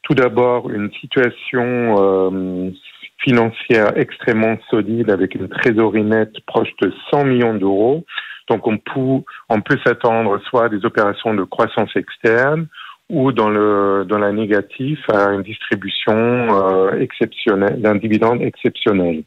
Tout 0.03 0.15
d'abord, 0.15 0.69
une 0.69 0.91
situation 0.93 1.95
euh, 1.99 2.71
financière 3.19 3.97
extrêmement 3.97 4.57
solide 4.69 5.09
avec 5.09 5.35
une 5.35 5.49
trésorerie 5.49 6.03
nette 6.03 6.39
proche 6.45 6.69
de 6.81 6.91
100 7.11 7.25
millions 7.25 7.53
d'euros. 7.53 8.05
Donc 8.49 8.65
on 8.65 8.77
peut, 8.77 9.23
on 9.49 9.61
peut 9.61 9.77
s'attendre 9.85 10.39
soit 10.49 10.65
à 10.65 10.69
des 10.69 10.83
opérations 10.85 11.33
de 11.33 11.43
croissance 11.43 11.95
externe 11.95 12.67
ou 13.09 13.31
dans 13.31 13.49
le 13.49 14.05
dans 14.07 14.19
la 14.19 14.31
négative 14.31 14.99
à 15.11 15.31
une 15.31 15.43
distribution 15.43 16.15
euh, 16.15 16.99
exceptionnelle 16.99 17.81
d'un 17.81 17.95
dividende 17.95 18.41
exceptionnel. 18.41 19.23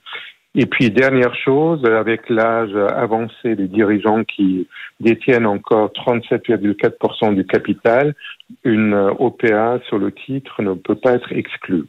Et 0.55 0.67
puis 0.67 0.91
dernière 0.91 1.35
chose, 1.35 1.83
avec 1.87 2.29
l'âge 2.29 2.75
avancé 2.95 3.57
des 3.57 3.69
dirigeants 3.69 4.23
qui 4.25 4.69
détiennent 5.01 5.47
encore 5.47 5.91
37,4% 5.93 7.35
du 7.35 7.47
capital, 7.47 8.15
une 8.63 8.95
OPA 9.19 9.81
sur 9.89 9.99
le 9.99 10.13
titre 10.13 10.61
ne 10.63 10.75
peut 10.75 10.95
pas 10.95 11.13
être 11.13 11.33
exclue. 11.33 11.85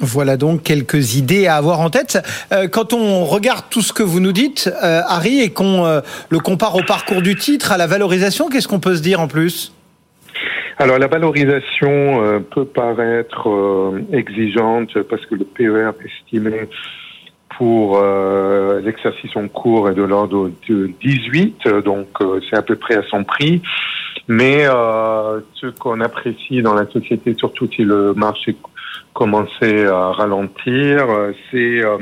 Voilà 0.00 0.36
donc 0.36 0.62
quelques 0.62 1.16
idées 1.16 1.46
à 1.46 1.56
avoir 1.56 1.80
en 1.80 1.90
tête. 1.90 2.18
Euh, 2.52 2.66
quand 2.66 2.94
on 2.94 3.24
regarde 3.24 3.66
tout 3.70 3.82
ce 3.82 3.92
que 3.92 4.02
vous 4.02 4.20
nous 4.20 4.32
dites, 4.32 4.70
euh, 4.82 5.00
Harry, 5.06 5.40
et 5.40 5.50
qu'on 5.50 5.84
euh, 5.84 6.00
le 6.30 6.38
compare 6.38 6.74
au 6.76 6.82
parcours 6.82 7.20
du 7.20 7.36
titre, 7.36 7.72
à 7.72 7.76
la 7.76 7.86
valorisation, 7.86 8.48
qu'est-ce 8.48 8.68
qu'on 8.68 8.80
peut 8.80 8.96
se 8.96 9.02
dire 9.02 9.20
en 9.20 9.28
plus? 9.28 9.74
Alors 10.78 10.98
la 10.98 11.06
valorisation 11.06 12.42
peut 12.50 12.64
paraître 12.64 13.92
exigeante 14.12 15.00
parce 15.02 15.24
que 15.26 15.36
le 15.36 15.44
PER 15.44 15.90
estimé 16.04 16.68
pour 17.56 18.02
l'exercice 18.82 19.36
en 19.36 19.48
cours 19.48 19.88
est 19.90 19.94
de 19.94 20.02
l'ordre 20.02 20.50
de 20.68 20.90
18, 21.02 21.68
donc 21.84 22.08
c'est 22.48 22.56
à 22.56 22.62
peu 22.62 22.76
près 22.76 22.96
à 22.96 23.02
son 23.10 23.24
prix. 23.24 23.62
Mais 24.28 24.64
ce 24.64 25.66
qu'on 25.78 26.00
apprécie 26.00 26.62
dans 26.62 26.74
la 26.74 26.86
société, 26.90 27.34
surtout 27.38 27.68
si 27.74 27.82
le 27.82 28.14
marché 28.14 28.56
commencer 29.12 29.86
à 29.86 30.12
ralentir, 30.12 31.06
c'est 31.50 31.84
euh, 31.84 31.98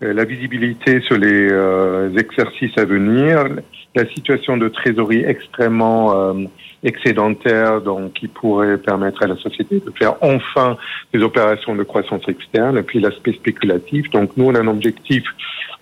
la 0.00 0.24
visibilité 0.24 1.00
sur 1.00 1.16
les 1.16 1.48
euh, 1.50 2.14
exercices 2.16 2.76
à 2.76 2.84
venir, 2.84 3.48
la 3.94 4.06
situation 4.06 4.56
de 4.56 4.68
trésorerie 4.68 5.24
extrêmement 5.24 6.14
euh, 6.14 6.44
excédentaire, 6.82 7.80
donc 7.80 8.12
qui 8.12 8.28
pourrait 8.28 8.78
permettre 8.78 9.22
à 9.22 9.26
la 9.26 9.36
société 9.36 9.80
de 9.80 9.90
faire 9.98 10.16
enfin 10.20 10.76
des 11.14 11.22
opérations 11.22 11.74
de 11.74 11.82
croissance 11.82 12.28
externe, 12.28 12.76
et 12.76 12.82
puis 12.82 13.00
l'aspect 13.00 13.32
spéculatif. 13.32 14.10
Donc 14.10 14.36
nous, 14.36 14.46
on 14.46 14.54
a 14.54 14.60
un 14.60 14.68
objectif 14.68 15.24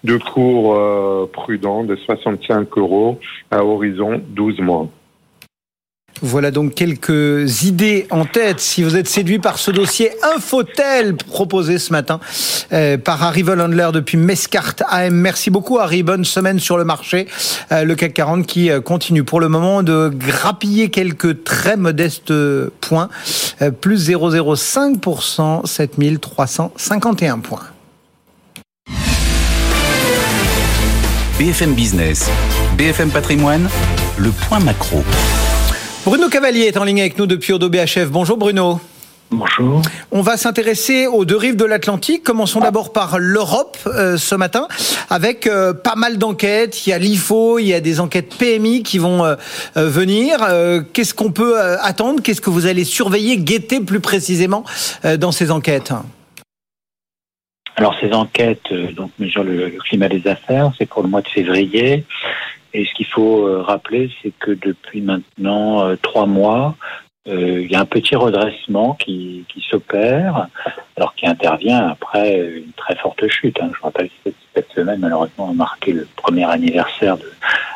de 0.04 0.16
cours 0.16 1.30
prudent 1.30 1.82
de 1.82 1.96
65 1.96 2.68
euros 2.76 3.18
à 3.50 3.64
horizon 3.64 4.22
12 4.28 4.60
mois. 4.60 4.88
Voilà 6.22 6.50
donc 6.50 6.74
quelques 6.74 7.64
idées 7.64 8.06
en 8.10 8.24
tête. 8.24 8.60
Si 8.60 8.82
vous 8.82 8.96
êtes 8.96 9.08
séduit 9.08 9.38
par 9.38 9.58
ce 9.58 9.70
dossier 9.70 10.10
Infotel 10.34 11.16
proposé 11.16 11.78
ce 11.78 11.92
matin 11.92 12.20
euh, 12.72 12.96
par 12.96 13.22
Harry 13.22 13.42
Vollandler 13.42 13.88
depuis 13.92 14.16
Mescart 14.16 14.74
AM. 14.88 15.14
Merci 15.14 15.50
beaucoup 15.50 15.78
Harry. 15.78 16.02
Bonne 16.02 16.24
semaine 16.24 16.60
sur 16.60 16.78
le 16.78 16.84
marché. 16.84 17.26
Euh, 17.72 17.84
le 17.84 17.94
CAC 17.94 18.14
40 18.14 18.46
qui 18.46 18.70
euh, 18.70 18.80
continue 18.80 19.24
pour 19.24 19.40
le 19.40 19.48
moment 19.48 19.82
de 19.82 20.10
grappiller 20.14 20.88
quelques 20.88 21.44
très 21.44 21.76
modestes 21.76 22.32
points. 22.80 23.08
plus 23.80 24.08
0,05%, 24.08 25.66
7351 25.66 27.38
points. 27.40 27.60
BFM 31.38 31.74
Business, 31.74 32.30
BFM 32.78 33.10
Patrimoine, 33.10 33.68
le 34.16 34.30
point 34.30 34.60
macro. 34.60 35.02
Bruno 36.04 36.28
Cavalier 36.28 36.66
est 36.66 36.76
en 36.76 36.84
ligne 36.84 37.00
avec 37.00 37.16
nous 37.16 37.26
depuis 37.26 37.54
Odo 37.54 37.70
BHF. 37.70 38.08
Bonjour 38.10 38.36
Bruno. 38.36 38.78
Bonjour. 39.30 39.80
On 40.12 40.20
va 40.20 40.36
s'intéresser 40.36 41.06
aux 41.06 41.24
deux 41.24 41.38
rives 41.38 41.56
de 41.56 41.64
l'Atlantique. 41.64 42.22
Commençons 42.22 42.60
d'abord 42.60 42.92
par 42.92 43.18
l'Europe 43.18 43.78
euh, 43.86 44.18
ce 44.18 44.34
matin, 44.34 44.68
avec 45.08 45.46
euh, 45.46 45.72
pas 45.72 45.94
mal 45.94 46.18
d'enquêtes. 46.18 46.86
Il 46.86 46.90
y 46.90 46.92
a 46.92 46.98
l'IFO, 46.98 47.58
il 47.58 47.68
y 47.68 47.72
a 47.72 47.80
des 47.80 48.00
enquêtes 48.00 48.36
PMI 48.36 48.82
qui 48.82 48.98
vont 48.98 49.24
euh, 49.24 49.34
venir. 49.76 50.46
Qu'est-ce 50.92 51.14
qu'on 51.14 51.32
peut 51.32 51.58
attendre? 51.80 52.22
Qu'est-ce 52.22 52.42
que 52.42 52.50
vous 52.50 52.66
allez 52.66 52.84
surveiller, 52.84 53.38
guetter 53.38 53.80
plus 53.80 54.00
précisément 54.00 54.62
dans 55.18 55.32
ces 55.32 55.50
enquêtes? 55.50 55.94
Alors 57.76 57.96
ces 57.98 58.12
enquêtes 58.12 58.72
donc 58.94 59.10
mesurent 59.18 59.44
le, 59.44 59.70
climat 59.88 60.08
des 60.08 60.28
affaires, 60.28 60.70
c'est 60.78 60.86
pour 60.86 61.02
le 61.02 61.08
mois 61.08 61.22
de 61.22 61.28
février. 61.28 62.04
Et 62.74 62.84
ce 62.84 62.92
qu'il 62.94 63.06
faut 63.06 63.46
euh, 63.46 63.62
rappeler, 63.62 64.10
c'est 64.20 64.32
que 64.38 64.50
depuis 64.50 65.00
maintenant 65.00 65.86
euh, 65.86 65.96
trois 65.96 66.26
mois, 66.26 66.76
euh, 67.28 67.62
il 67.62 67.70
y 67.70 67.76
a 67.76 67.80
un 67.80 67.86
petit 67.86 68.16
redressement 68.16 68.94
qui, 68.94 69.44
qui 69.48 69.64
s'opère, 69.70 70.48
alors 70.96 71.14
qui 71.14 71.26
intervient 71.26 71.88
après 71.88 72.38
une 72.56 72.72
très 72.76 72.94
forte 72.96 73.26
chute. 73.28 73.56
Hein. 73.60 73.70
Je 73.76 73.82
rappelle 73.82 74.08
que 74.24 74.30
cette 74.54 74.70
semaine, 74.70 75.00
malheureusement, 75.00 75.50
a 75.50 75.52
marqué 75.52 75.92
le 75.92 76.06
premier 76.16 76.44
anniversaire 76.44 77.16
de 77.16 77.30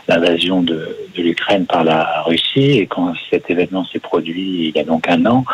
l'invasion 0.06 0.62
de, 0.62 0.96
l'Ukraine 1.16 1.66
par 1.66 1.82
la 1.82 2.22
Russie. 2.22 2.78
Et 2.78 2.86
quand 2.86 3.12
cet 3.28 3.50
événement 3.50 3.84
s'est 3.84 3.98
produit 3.98 4.68
il 4.68 4.76
y 4.76 4.78
a 4.78 4.84
donc 4.84 5.08
un 5.08 5.26
an, 5.26 5.44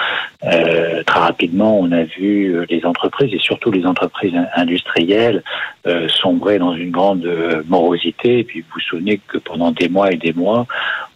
euh, 0.45 1.03
très 1.05 1.21
rapidement, 1.21 1.79
on 1.79 1.91
a 1.91 2.05
vu 2.05 2.55
euh, 2.55 2.67
les 2.69 2.85
entreprises, 2.85 3.33
et 3.33 3.39
surtout 3.39 3.71
les 3.71 3.87
entreprises 3.87 4.35
industrielles, 4.55 5.43
euh, 5.87 6.07
sombrer 6.09 6.59
dans 6.59 6.75
une 6.75 6.91
grande 6.91 7.25
euh, 7.25 7.63
morosité. 7.67 8.41
Et 8.41 8.45
puis 8.45 8.61
vous 8.61 8.67
vous 8.75 8.81
souvenez 8.81 9.21
que 9.27 9.39
pendant 9.39 9.71
des 9.71 9.89
mois 9.89 10.13
et 10.13 10.17
des 10.17 10.35
mois, 10.35 10.67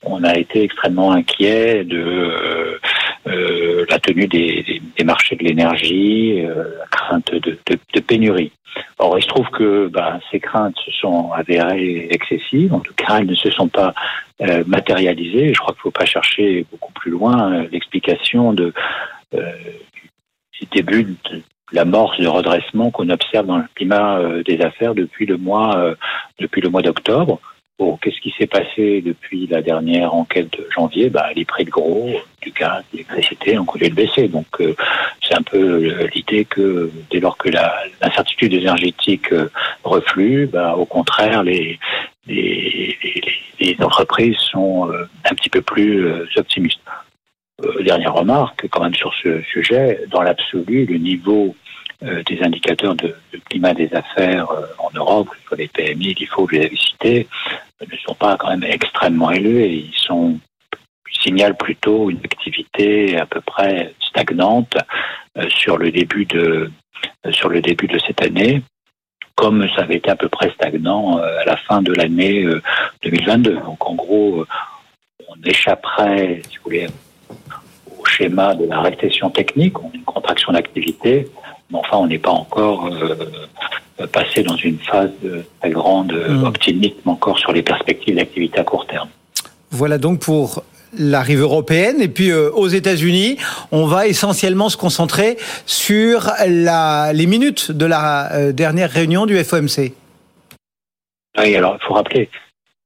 on 0.03 0.25
a 0.25 0.37
été 0.37 0.63
extrêmement 0.63 1.13
inquiet 1.13 1.85
de 1.85 2.79
euh, 3.27 3.85
la 3.89 3.99
tenue 3.99 4.27
des, 4.27 4.81
marchés 5.05 5.37
de 5.37 5.45
l'énergie, 5.45 6.38
la 6.43 6.87
crainte 6.91 7.33
de, 7.33 8.01
pénurie. 8.01 8.53
Or, 8.99 9.19
il 9.19 9.23
se 9.23 9.29
trouve 9.29 9.49
que 9.51 9.89
ben, 9.89 10.21
ces 10.31 10.41
craintes 10.41 10.77
se 10.85 10.91
sont 10.93 11.33
avérées 11.33 12.09
excessives. 12.11 12.73
En 12.73 12.81
tout 12.81 12.95
cas, 12.95 13.19
elles 13.19 13.27
ne 13.27 13.35
se 13.35 13.51
sont 13.51 13.69
pas 13.69 13.95
euh, 14.41 14.63
matérialisées. 14.67 15.53
Je 15.53 15.59
crois 15.59 15.73
qu'il 15.73 15.81
ne 15.81 15.83
faut 15.83 15.91
pas 15.91 16.05
chercher 16.05 16.65
beaucoup 16.71 16.93
plus 16.93 17.11
loin 17.11 17.53
euh, 17.53 17.69
l'explication 17.73 18.53
de 18.53 18.73
euh, 19.35 19.53
du 20.61 20.67
début 20.73 21.05
de 21.05 21.43
l'amorce 21.73 22.19
de 22.21 22.27
redressement 22.27 22.91
qu'on 22.91 23.11
observe 23.11 23.47
dans 23.47 23.59
le 23.59 23.65
climat 23.75 24.21
des 24.45 24.61
affaires 24.63 24.95
depuis 24.95 25.27
le 25.27 25.37
mois 25.37 25.95
depuis 26.39 26.61
le 26.61 26.69
mois 26.71 26.83
d'octobre. 26.83 27.39
Qu'est-ce 28.01 28.21
qui 28.21 28.35
s'est 28.37 28.47
passé 28.47 29.03
depuis 29.03 29.47
la 29.47 29.63
dernière 29.63 30.15
enquête 30.15 30.51
de 30.53 30.67
janvier? 30.75 31.11
Bah, 31.11 31.29
Les 31.37 31.45
prix 31.45 31.65
de 31.65 31.71
gros, 31.71 32.11
du 32.43 32.51
gaz, 32.51 32.83
de 32.93 32.99
l'électricité 32.99 33.59
ont 33.59 33.65
continué 33.65 33.91
de 33.91 33.95
baisser. 33.95 34.29
Donc, 34.29 34.47
euh, 34.61 34.75
c'est 35.23 35.35
un 35.35 35.43
peu 35.43 35.59
euh, 35.59 36.09
l'idée 36.15 36.45
que 36.45 36.91
dès 37.11 37.21
lors 37.21 37.37
que 37.37 37.49
l'incertitude 38.01 38.55
énergétique 38.55 39.33
euh, 39.33 39.51
reflue, 39.85 40.47
bah, 40.47 40.75
au 40.77 40.87
contraire, 40.87 41.43
les, 41.43 41.79
entreprises 43.81 44.37
sont 44.39 44.91
un 45.25 45.35
petit 45.35 45.49
peu 45.49 45.63
plus 45.63 46.07
optimistes. 46.37 46.81
dernière 47.81 48.15
remarque, 48.15 48.67
quand 48.71 48.83
même, 48.83 48.95
sur 48.95 49.13
ce 49.23 49.41
sujet, 49.43 50.01
dans 50.11 50.23
l'absolu, 50.23 50.85
le 50.85 50.99
niveau 50.99 51.55
des 52.01 52.41
indicateurs 52.43 52.95
de, 52.95 53.15
climat 53.49 53.75
des 53.75 53.93
affaires 53.93 54.49
en 54.79 54.91
Europe, 54.95 55.31
que 55.31 55.37
ce 55.37 55.43
soit 55.49 55.57
les 55.57 55.69
PMI, 55.69 56.15
l'IFO, 56.15 56.47
je 56.51 56.57
les 56.57 56.67
avais 56.67 56.77
cités, 56.77 57.29
ne 57.81 57.97
sont 57.99 58.15
pas 58.15 58.37
quand 58.37 58.49
même 58.49 58.65
extrêmement 58.65 59.31
élevés. 59.31 59.75
Ils 59.75 60.41
signalent 61.23 61.57
plutôt 61.57 62.11
une 62.11 62.19
activité 62.19 63.19
à 63.19 63.27
peu 63.27 63.41
près 63.41 63.95
stagnante 64.01 64.77
euh, 65.37 65.49
sur 65.51 65.79
le 65.79 65.91
début 65.91 66.25
de 66.27 66.71
euh, 67.27 67.33
sur 67.33 67.49
le 67.49 67.61
début 67.61 67.87
de 67.87 67.99
cette 67.99 68.23
année 68.23 68.63
comme 69.35 69.69
ça 69.77 69.83
avait 69.83 69.97
été 69.97 70.11
à 70.11 70.17
peu 70.17 70.29
près 70.29 70.51
stagnant 70.51 71.19
euh, 71.19 71.41
à 71.41 71.45
la 71.45 71.57
fin 71.57 71.81
de 71.81 71.93
l'année 71.93 72.45
2022. 73.05 73.55
Donc 73.55 73.87
en 73.89 73.95
gros, 73.95 74.45
on 75.29 75.43
échapperait, 75.45 76.43
si 76.51 76.57
vous 76.57 76.65
voulez, 76.65 76.89
au 77.97 78.05
schéma 78.05 78.57
de 78.57 78.67
la 78.67 78.81
récession 78.81 79.31
technique, 79.31 79.79
on 79.81 79.91
a 79.91 79.95
une 79.95 80.03
contraction 80.03 80.53
d'activité, 80.53 81.29
mais 81.71 81.79
enfin 81.79 81.99
on 81.99 82.07
n'est 82.07 82.19
pas 82.19 82.31
encore 82.31 82.91
passer 84.13 84.43
dans 84.43 84.57
une 84.57 84.79
phase 84.79 85.11
de 85.23 85.45
très 85.61 85.71
grande 85.71 86.13
hmm. 86.13 86.45
optimisme 86.45 87.09
encore 87.09 87.39
sur 87.39 87.53
les 87.53 87.63
perspectives 87.63 88.17
d'activité 88.17 88.59
à 88.59 88.65
court 88.65 88.87
terme. 88.87 89.09
Voilà 89.71 89.99
donc 89.99 90.21
pour 90.21 90.63
la 90.97 91.21
rive 91.23 91.41
européenne 91.41 92.01
et 92.01 92.09
puis 92.09 92.31
euh, 92.31 92.51
aux 92.53 92.69
États-Unis, 92.69 93.37
on 93.73 93.87
va 93.87 94.07
essentiellement 94.07 94.69
se 94.69 94.77
concentrer 94.77 95.37
sur 95.67 96.31
la, 96.47 97.13
les 97.13 97.27
minutes 97.27 97.73
de 97.73 97.87
la 97.87 98.33
euh, 98.33 98.53
dernière 98.53 98.91
réunion 98.91 99.27
du 99.27 99.37
FOMC. 99.43 99.93
Oui, 101.39 101.57
alors 101.57 101.77
il 101.81 101.87
faut 101.87 101.95
rappeler, 101.95 102.29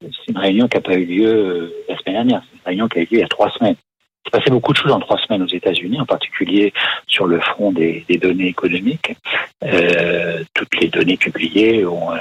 c'est 0.00 0.10
une 0.28 0.38
réunion 0.38 0.68
qui 0.68 0.76
n'a 0.76 0.82
pas 0.82 0.94
eu 0.94 1.04
lieu 1.04 1.28
euh, 1.28 1.84
la 1.88 1.96
semaine 1.98 2.14
dernière, 2.14 2.42
c'est 2.50 2.56
une 2.56 2.66
réunion 2.66 2.88
qui 2.88 2.98
a 2.98 3.02
eu 3.02 3.04
lieu 3.04 3.08
il 3.12 3.20
y 3.20 3.24
a 3.24 3.28
trois 3.28 3.50
semaines. 3.50 3.76
S'est 4.25 4.31
passé 4.31 4.50
beaucoup 4.50 4.73
de 4.73 4.79
choses 4.79 4.93
en 4.93 5.00
trois 5.00 5.19
semaines 5.19 5.43
aux 5.43 5.49
États-Unis, 5.49 6.00
en 6.00 6.07
particulier 6.07 6.73
sur 7.07 7.26
le 7.26 7.41
front 7.41 7.73
des, 7.73 8.05
données 8.21 8.49
économiques. 8.49 9.17
Euh, 9.64 10.43
toutes 10.55 10.81
les 10.81 10.88
données 10.88 11.17
publiées 11.17 11.85
ont 11.85 12.12
euh, 12.12 12.19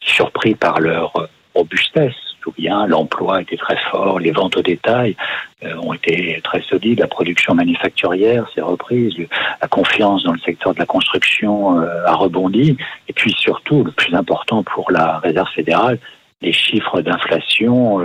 surpris 0.00 0.54
par 0.54 0.80
leur 0.80 1.12
robustesse. 1.54 2.14
souviens, 2.42 2.86
l'emploi 2.86 3.42
était 3.42 3.56
très 3.56 3.76
fort, 3.90 4.18
les 4.18 4.30
ventes 4.30 4.56
au 4.56 4.62
détail 4.62 5.14
euh, 5.62 5.74
ont 5.76 5.92
été 5.92 6.40
très 6.42 6.62
solides, 6.62 7.00
la 7.00 7.06
production 7.06 7.54
manufacturière 7.54 8.48
s'est 8.54 8.62
reprise, 8.62 9.14
la 9.60 9.68
confiance 9.68 10.22
dans 10.24 10.32
le 10.32 10.38
secteur 10.38 10.72
de 10.72 10.78
la 10.78 10.86
construction 10.86 11.80
euh, 11.80 12.06
a 12.06 12.14
rebondi, 12.14 12.76
et 13.08 13.12
puis 13.12 13.34
surtout, 13.38 13.84
le 13.84 13.92
plus 13.92 14.14
important 14.14 14.62
pour 14.62 14.90
la 14.90 15.18
Réserve 15.18 15.48
fédérale, 15.54 15.98
les 16.40 16.52
chiffres 16.52 17.02
d'inflation 17.02 18.00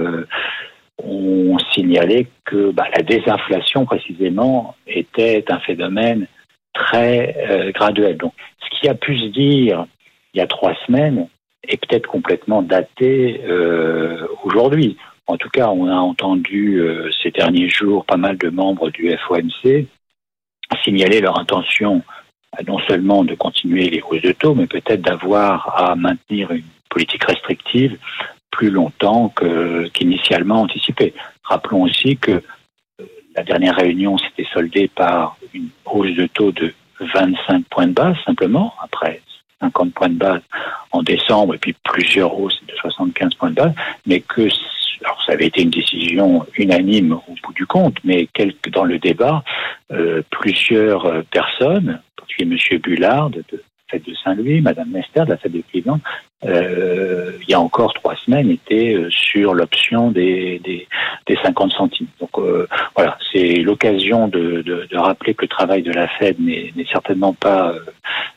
ont 1.04 1.58
signalé 1.74 2.28
que 2.46 2.72
bah, 2.72 2.86
la 2.96 3.04
désinflation 3.04 3.86
précisément 3.86 4.76
était 4.88 5.44
un 5.50 5.60
phénomène 5.60 6.28
très 6.74 7.36
euh, 7.50 7.72
graduel. 7.72 8.18
Donc, 8.18 8.34
ce 8.60 8.80
qui 8.80 8.90
a 8.90 8.96
pu 8.96 9.18
se 9.18 9.28
dire 9.28 9.86
il 10.34 10.40
y 10.40 10.42
a 10.42 10.48
trois 10.48 10.76
semaines 10.86 11.28
est 11.68 11.78
peut-être 11.86 12.08
complètement 12.08 12.62
daté 12.62 13.42
euh, 13.46 14.28
aujourd'hui. 14.44 14.98
En 15.28 15.38
tout 15.38 15.50
cas, 15.50 15.70
on 15.70 15.88
a 15.88 15.96
entendu 15.96 16.80
euh, 16.80 17.10
ces 17.24 17.32
derniers 17.32 17.70
jours 17.70 18.06
pas 18.06 18.18
mal 18.18 18.38
de 18.38 18.50
membres 18.50 18.90
du 18.92 19.12
FOMC 19.28 19.88
signaler 20.84 21.22
leur 21.22 21.40
intention 21.40 22.04
non 22.68 22.80
seulement 22.88 23.24
de 23.24 23.36
continuer 23.36 23.90
les 23.90 24.02
hausses 24.02 24.22
de 24.22 24.32
taux, 24.32 24.56
mais 24.56 24.68
peut-être 24.68 25.02
d'avoir 25.02 25.82
à 25.82 25.96
maintenir 25.96 26.52
une 26.52 26.64
politique 26.90 27.24
restrictive 27.26 27.98
plus 28.56 28.70
longtemps 28.70 29.34
qu'initialement 29.94 30.62
anticipé. 30.62 31.14
Rappelons 31.44 31.84
aussi 31.84 32.16
que 32.16 32.32
euh, 32.32 33.06
la 33.36 33.44
dernière 33.44 33.76
réunion 33.76 34.18
s'était 34.18 34.48
soldée 34.54 34.88
par 34.88 35.38
une 35.54 35.68
hausse 35.84 36.16
de 36.16 36.26
taux 36.28 36.54
de 36.54 36.74
25 37.02 37.66
points 37.70 37.88
de 37.88 37.92
base 37.92 38.16
simplement, 38.26 38.74
après 38.82 39.22
50 39.60 39.94
points 39.94 40.10
de 40.10 40.16
base 40.16 40.42
en 40.92 41.04
décembre 41.04 41.56
et 41.56 41.58
puis 41.58 41.76
plusieurs 41.84 42.40
hausses 42.40 42.62
de 42.66 42.74
75 42.76 43.34
points 43.34 43.50
de 43.50 43.56
base, 43.56 43.74
mais 44.08 44.22
que 44.22 44.48
alors 45.04 45.22
ça 45.26 45.34
avait 45.34 45.48
été 45.48 45.62
une 45.62 45.72
décision 45.72 46.46
unanime 46.58 47.12
au 47.12 47.36
bout 47.44 47.54
du 47.54 47.66
compte, 47.66 47.98
mais 48.06 48.30
dans 48.72 48.86
le 48.86 48.98
débat, 49.00 49.44
euh, 49.92 50.22
plusieurs 50.32 51.06
euh, 51.06 51.22
personnes, 51.30 52.00
M. 52.40 52.58
Bullard 52.82 53.30
de 53.30 53.44
fête 53.90 54.06
de 54.06 54.14
Saint-Louis, 54.24 54.62
Madame 54.62 54.90
Mester 54.90 55.26
de 55.26 55.32
la 55.32 55.38
fête 55.38 55.52
de 55.52 55.62
Cleveland, 55.70 56.00
euh, 56.44 57.32
il 57.42 57.50
y 57.50 57.54
a 57.54 57.60
encore 57.60 57.94
trois 57.94 58.16
semaines, 58.16 58.50
était 58.50 58.94
euh, 58.94 59.10
sur 59.10 59.54
l'option 59.54 60.12
des, 60.12 60.60
des, 60.60 60.88
des, 61.28 61.36
50 61.42 61.72
centimes. 61.72 62.08
Donc 62.20 62.38
euh, 62.38 62.68
voilà, 62.96 63.18
c'est 63.32 63.56
l'occasion 63.58 64.28
de, 64.28 64.62
de, 64.62 64.88
de, 64.90 64.98
rappeler 64.98 65.34
que 65.34 65.44
le 65.44 65.48
travail 65.48 65.82
de 65.82 65.92
la 65.92 66.08
Fed 66.08 66.40
n'est 66.40 66.74
certainement 66.92 67.34
pas 67.34 67.74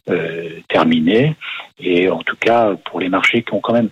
euh, 0.08 0.48
terminé. 0.68 1.36
Et 1.80 2.08
en 2.08 2.20
tout 2.20 2.36
cas, 2.36 2.74
pour 2.84 3.00
les 3.00 3.08
marchés 3.08 3.42
qui 3.42 3.52
ont 3.54 3.60
quand 3.60 3.74
même 3.74 3.90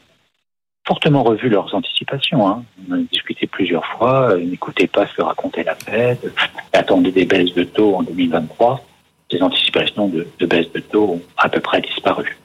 fortement 0.86 1.24
revu 1.24 1.48
leurs 1.48 1.74
anticipations. 1.74 2.46
Hein. 2.46 2.62
On 2.88 2.94
en 2.94 2.98
a 2.98 3.02
discuté 3.10 3.48
plusieurs 3.48 3.84
fois. 3.86 4.36
N'écoutez 4.38 4.86
pas 4.86 5.06
ce 5.08 5.14
que 5.14 5.22
racontait 5.22 5.64
la 5.64 5.74
Fed. 5.74 6.32
Attendez 6.72 7.10
des 7.10 7.24
baisses 7.24 7.54
de 7.54 7.64
taux 7.64 7.96
en 7.96 8.02
2023 8.04 8.84
les 9.30 9.42
anticipations 9.42 10.08
de, 10.08 10.46
baisse 10.46 10.70
de 10.72 10.80
taux 10.80 11.14
ont 11.14 11.22
à 11.36 11.48
peu 11.48 11.60
près 11.60 11.80
disparu. 11.80 12.36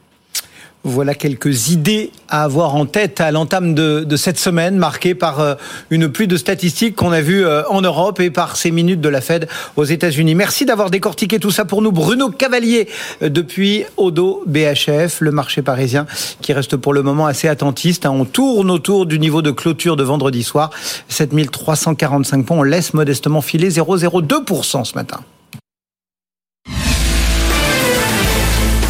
Voilà 0.84 1.14
quelques 1.14 1.70
idées 1.70 2.12
à 2.28 2.44
avoir 2.44 2.74
en 2.74 2.88
tête 2.88 3.22
à 3.22 3.30
l'entame 3.30 3.76
de, 3.76 4.16
cette 4.16 4.40
semaine, 4.40 4.78
marquée 4.78 5.14
par 5.14 5.40
euh, 5.40 5.54
une 5.92 6.10
pluie 6.10 6.28
de 6.28 6.38
statistiques 6.38 6.96
qu'on 6.96 7.12
a 7.12 7.22
vues 7.22 7.46
euh, 7.46 7.62
en 7.70 7.82
Europe 7.82 8.20
et 8.20 8.32
par 8.32 8.56
ces 8.56 8.72
minutes 8.72 9.00
de 9.00 9.10
la 9.10 9.22
Fed 9.22 9.48
aux 9.76 9.84
États-Unis. 9.84 10.34
Merci 10.34 10.66
d'avoir 10.66 10.90
décortiqué 10.90 11.38
tout 11.38 11.52
ça 11.52 11.66
pour 11.66 11.84
nous. 11.84 11.92
Bruno 11.92 12.30
Cavalier, 12.30 12.88
euh, 13.22 13.30
depuis 13.30 13.84
Odo 13.98 14.44
BHF, 14.48 15.22
le 15.22 15.32
marché 15.32 15.62
parisien, 15.62 16.08
qui 16.42 16.52
reste 16.52 16.78
pour 16.78 16.94
le 16.94 17.04
moment 17.04 17.28
assez 17.28 17.48
attentiste. 17.48 18.08
Hein. 18.08 18.12
On 18.12 18.26
tourne 18.26 18.72
autour 18.72 19.06
du 19.06 19.20
niveau 19.20 19.44
de 19.44 19.52
clôture 19.52 19.96
de 19.96 20.04
vendredi 20.04 20.42
soir, 20.42 20.72
7345 21.10 22.46
points. 22.46 22.58
On 22.58 22.64
laisse 22.64 22.96
modestement 22.96 23.42
filer 23.42 23.70
0,02% 23.70 24.84
ce 24.86 24.96
matin. 24.96 25.20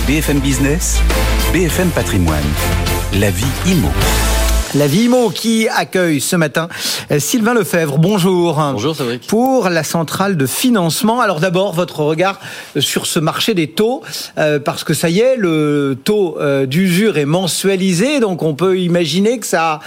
BFM 0.08 0.40
Business, 0.40 1.00
BFM 1.54 1.90
Patrimoine, 1.90 2.40
la 3.20 3.30
vie 3.30 3.44
IMO. 3.68 3.90
La 4.74 4.88
vie 4.88 5.04
IMO 5.04 5.30
qui 5.32 5.68
accueille 5.68 6.22
ce 6.22 6.38
matin 6.38 6.70
euh, 7.12 7.20
Sylvain 7.20 7.54
Lefebvre. 7.54 7.98
Bonjour. 7.98 8.56
Bonjour 8.56 8.96
Cédric. 8.96 9.28
Pour 9.28 9.68
la 9.68 9.84
centrale 9.84 10.38
de 10.38 10.46
financement. 10.46 11.20
Alors 11.20 11.42
d'abord, 11.42 11.74
votre 11.74 12.00
regard 12.00 12.40
sur 12.80 13.06
ce 13.06 13.20
marché 13.20 13.54
des 13.54 13.68
taux, 13.68 14.02
euh, 14.38 14.60
parce 14.60 14.86
que 14.86 14.94
ça 14.94 15.10
y 15.10 15.20
est, 15.20 15.36
le 15.36 15.98
taux 16.02 16.38
euh, 16.40 16.66
d'usure 16.66 17.18
est 17.18 17.26
mensualisé, 17.26 18.22
donc 18.22 18.44
on 18.44 18.54
peut 18.54 18.80
imaginer 18.80 19.38
que 19.38 19.46
ça 19.46 19.82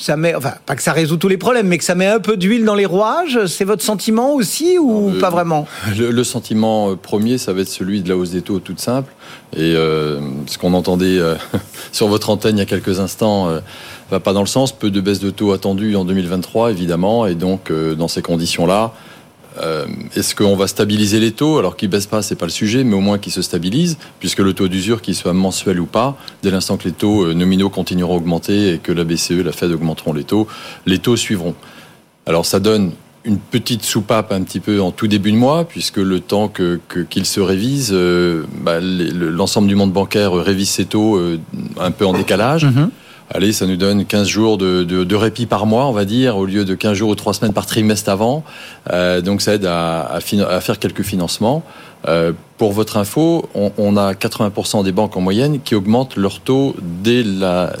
ça 0.00 0.16
met, 0.16 0.34
enfin, 0.34 0.54
pas 0.64 0.76
que 0.76 0.82
ça 0.82 0.92
résout 0.92 1.18
tous 1.18 1.28
les 1.28 1.36
problèmes, 1.36 1.66
mais 1.66 1.76
que 1.76 1.84
ça 1.84 1.94
met 1.94 2.06
un 2.06 2.20
peu 2.20 2.36
d'huile 2.36 2.64
dans 2.64 2.74
les 2.74 2.86
rouages. 2.86 3.46
C'est 3.46 3.64
votre 3.64 3.82
sentiment 3.82 4.32
aussi 4.34 4.78
ou 4.78 5.12
pas 5.20 5.30
vraiment? 5.30 5.66
le, 5.96 6.24
sentiment 6.24 6.90
euh, 6.90 6.96
premier, 6.96 7.36
ça 7.36 7.52
va 7.52 7.60
être 7.60 7.68
celui 7.68 8.00
de 8.00 8.08
la 8.08 8.16
hausse 8.16 8.30
des 8.30 8.40
taux, 8.40 8.60
toute 8.60 8.80
simple. 8.80 9.12
Et 9.54 9.74
euh, 9.76 10.20
ce 10.46 10.56
qu'on 10.56 10.72
entendait 10.72 11.18
euh, 11.18 11.34
sur 11.92 12.08
votre 12.08 12.30
antenne 12.30 12.56
il 12.56 12.60
y 12.60 12.62
a 12.62 12.66
quelques 12.66 13.00
instants 13.00 13.48
va 14.10 14.20
pas 14.20 14.32
dans 14.32 14.40
le 14.40 14.46
sens. 14.46 14.72
Peu 14.72 14.90
de 14.90 15.00
baisse 15.00 15.20
de 15.20 15.30
taux 15.30 15.52
attendues 15.52 15.94
en 15.94 16.04
2023, 16.04 16.70
évidemment. 16.70 17.26
Et 17.26 17.34
donc, 17.34 17.70
dans 17.70 18.08
ces 18.08 18.22
conditions-là, 18.22 18.92
euh, 19.62 19.86
est-ce 20.16 20.34
qu'on 20.34 20.56
va 20.56 20.66
stabiliser 20.66 21.20
les 21.20 21.32
taux 21.32 21.58
Alors 21.58 21.76
qu'ils 21.76 21.88
baissent 21.88 22.06
pas, 22.06 22.22
c'est 22.22 22.36
pas 22.36 22.46
le 22.46 22.50
sujet, 22.50 22.84
mais 22.84 22.94
au 22.94 23.00
moins 23.00 23.18
qu'ils 23.18 23.32
se 23.32 23.42
stabilisent, 23.42 23.98
puisque 24.18 24.38
le 24.38 24.52
taux 24.52 24.68
d'usure, 24.68 25.02
qu'il 25.02 25.14
soit 25.14 25.32
mensuel 25.32 25.80
ou 25.80 25.86
pas, 25.86 26.16
dès 26.42 26.50
l'instant 26.50 26.76
que 26.76 26.84
les 26.84 26.92
taux 26.92 27.24
euh, 27.24 27.34
nominaux 27.34 27.70
continueront 27.70 28.14
à 28.14 28.16
augmenter 28.16 28.74
et 28.74 28.78
que 28.78 28.92
la 28.92 29.04
BCE, 29.04 29.42
la 29.44 29.52
Fed 29.52 29.72
augmenteront 29.72 30.12
les 30.12 30.24
taux, 30.24 30.46
les 30.86 30.98
taux 30.98 31.16
suivront. 31.16 31.54
Alors 32.26 32.46
ça 32.46 32.60
donne 32.60 32.92
une 33.24 33.38
petite 33.38 33.82
soupape 33.82 34.32
un 34.32 34.42
petit 34.42 34.60
peu 34.60 34.80
en 34.80 34.92
tout 34.92 35.06
début 35.06 35.32
de 35.32 35.36
mois, 35.36 35.64
puisque 35.64 35.98
le 35.98 36.20
temps 36.20 36.48
que 36.48 36.80
se 37.22 37.40
révise, 37.40 37.90
euh, 37.92 38.44
bah, 38.62 38.80
l'ensemble 38.80 39.68
du 39.68 39.74
monde 39.74 39.92
bancaire 39.92 40.32
révise 40.32 40.70
ses 40.70 40.86
taux 40.86 41.20
un 41.78 41.90
peu 41.90 42.06
en 42.06 42.14
décalage. 42.14 42.64
Mm-hmm 42.64 42.88
allez, 43.30 43.52
ça 43.52 43.66
nous 43.66 43.76
donne 43.76 44.04
15 44.04 44.26
jours 44.26 44.58
de, 44.58 44.84
de, 44.84 45.04
de, 45.04 45.16
répit 45.16 45.46
par 45.46 45.66
mois, 45.66 45.86
on 45.86 45.92
va 45.92 46.04
dire, 46.04 46.36
au 46.36 46.44
lieu 46.44 46.64
de 46.64 46.74
15 46.74 46.94
jours 46.94 47.10
ou 47.10 47.14
3 47.14 47.34
semaines 47.34 47.52
par 47.52 47.66
trimestre 47.66 48.10
avant. 48.10 48.44
Euh, 48.92 49.20
donc 49.20 49.42
ça 49.42 49.54
aide 49.54 49.66
à, 49.66 50.00
à, 50.00 50.16
à, 50.16 50.60
faire 50.60 50.78
quelques 50.78 51.02
financements. 51.02 51.62
Euh, 52.08 52.32
pour 52.58 52.72
votre 52.72 52.96
info, 52.96 53.48
on, 53.54 53.72
on, 53.76 53.96
a 53.96 54.14
80% 54.14 54.84
des 54.84 54.92
banques 54.92 55.16
en 55.16 55.20
moyenne 55.20 55.60
qui 55.60 55.74
augmentent 55.74 56.16
leur 56.16 56.40
taux 56.40 56.74
dès 56.80 57.22
la, 57.22 57.74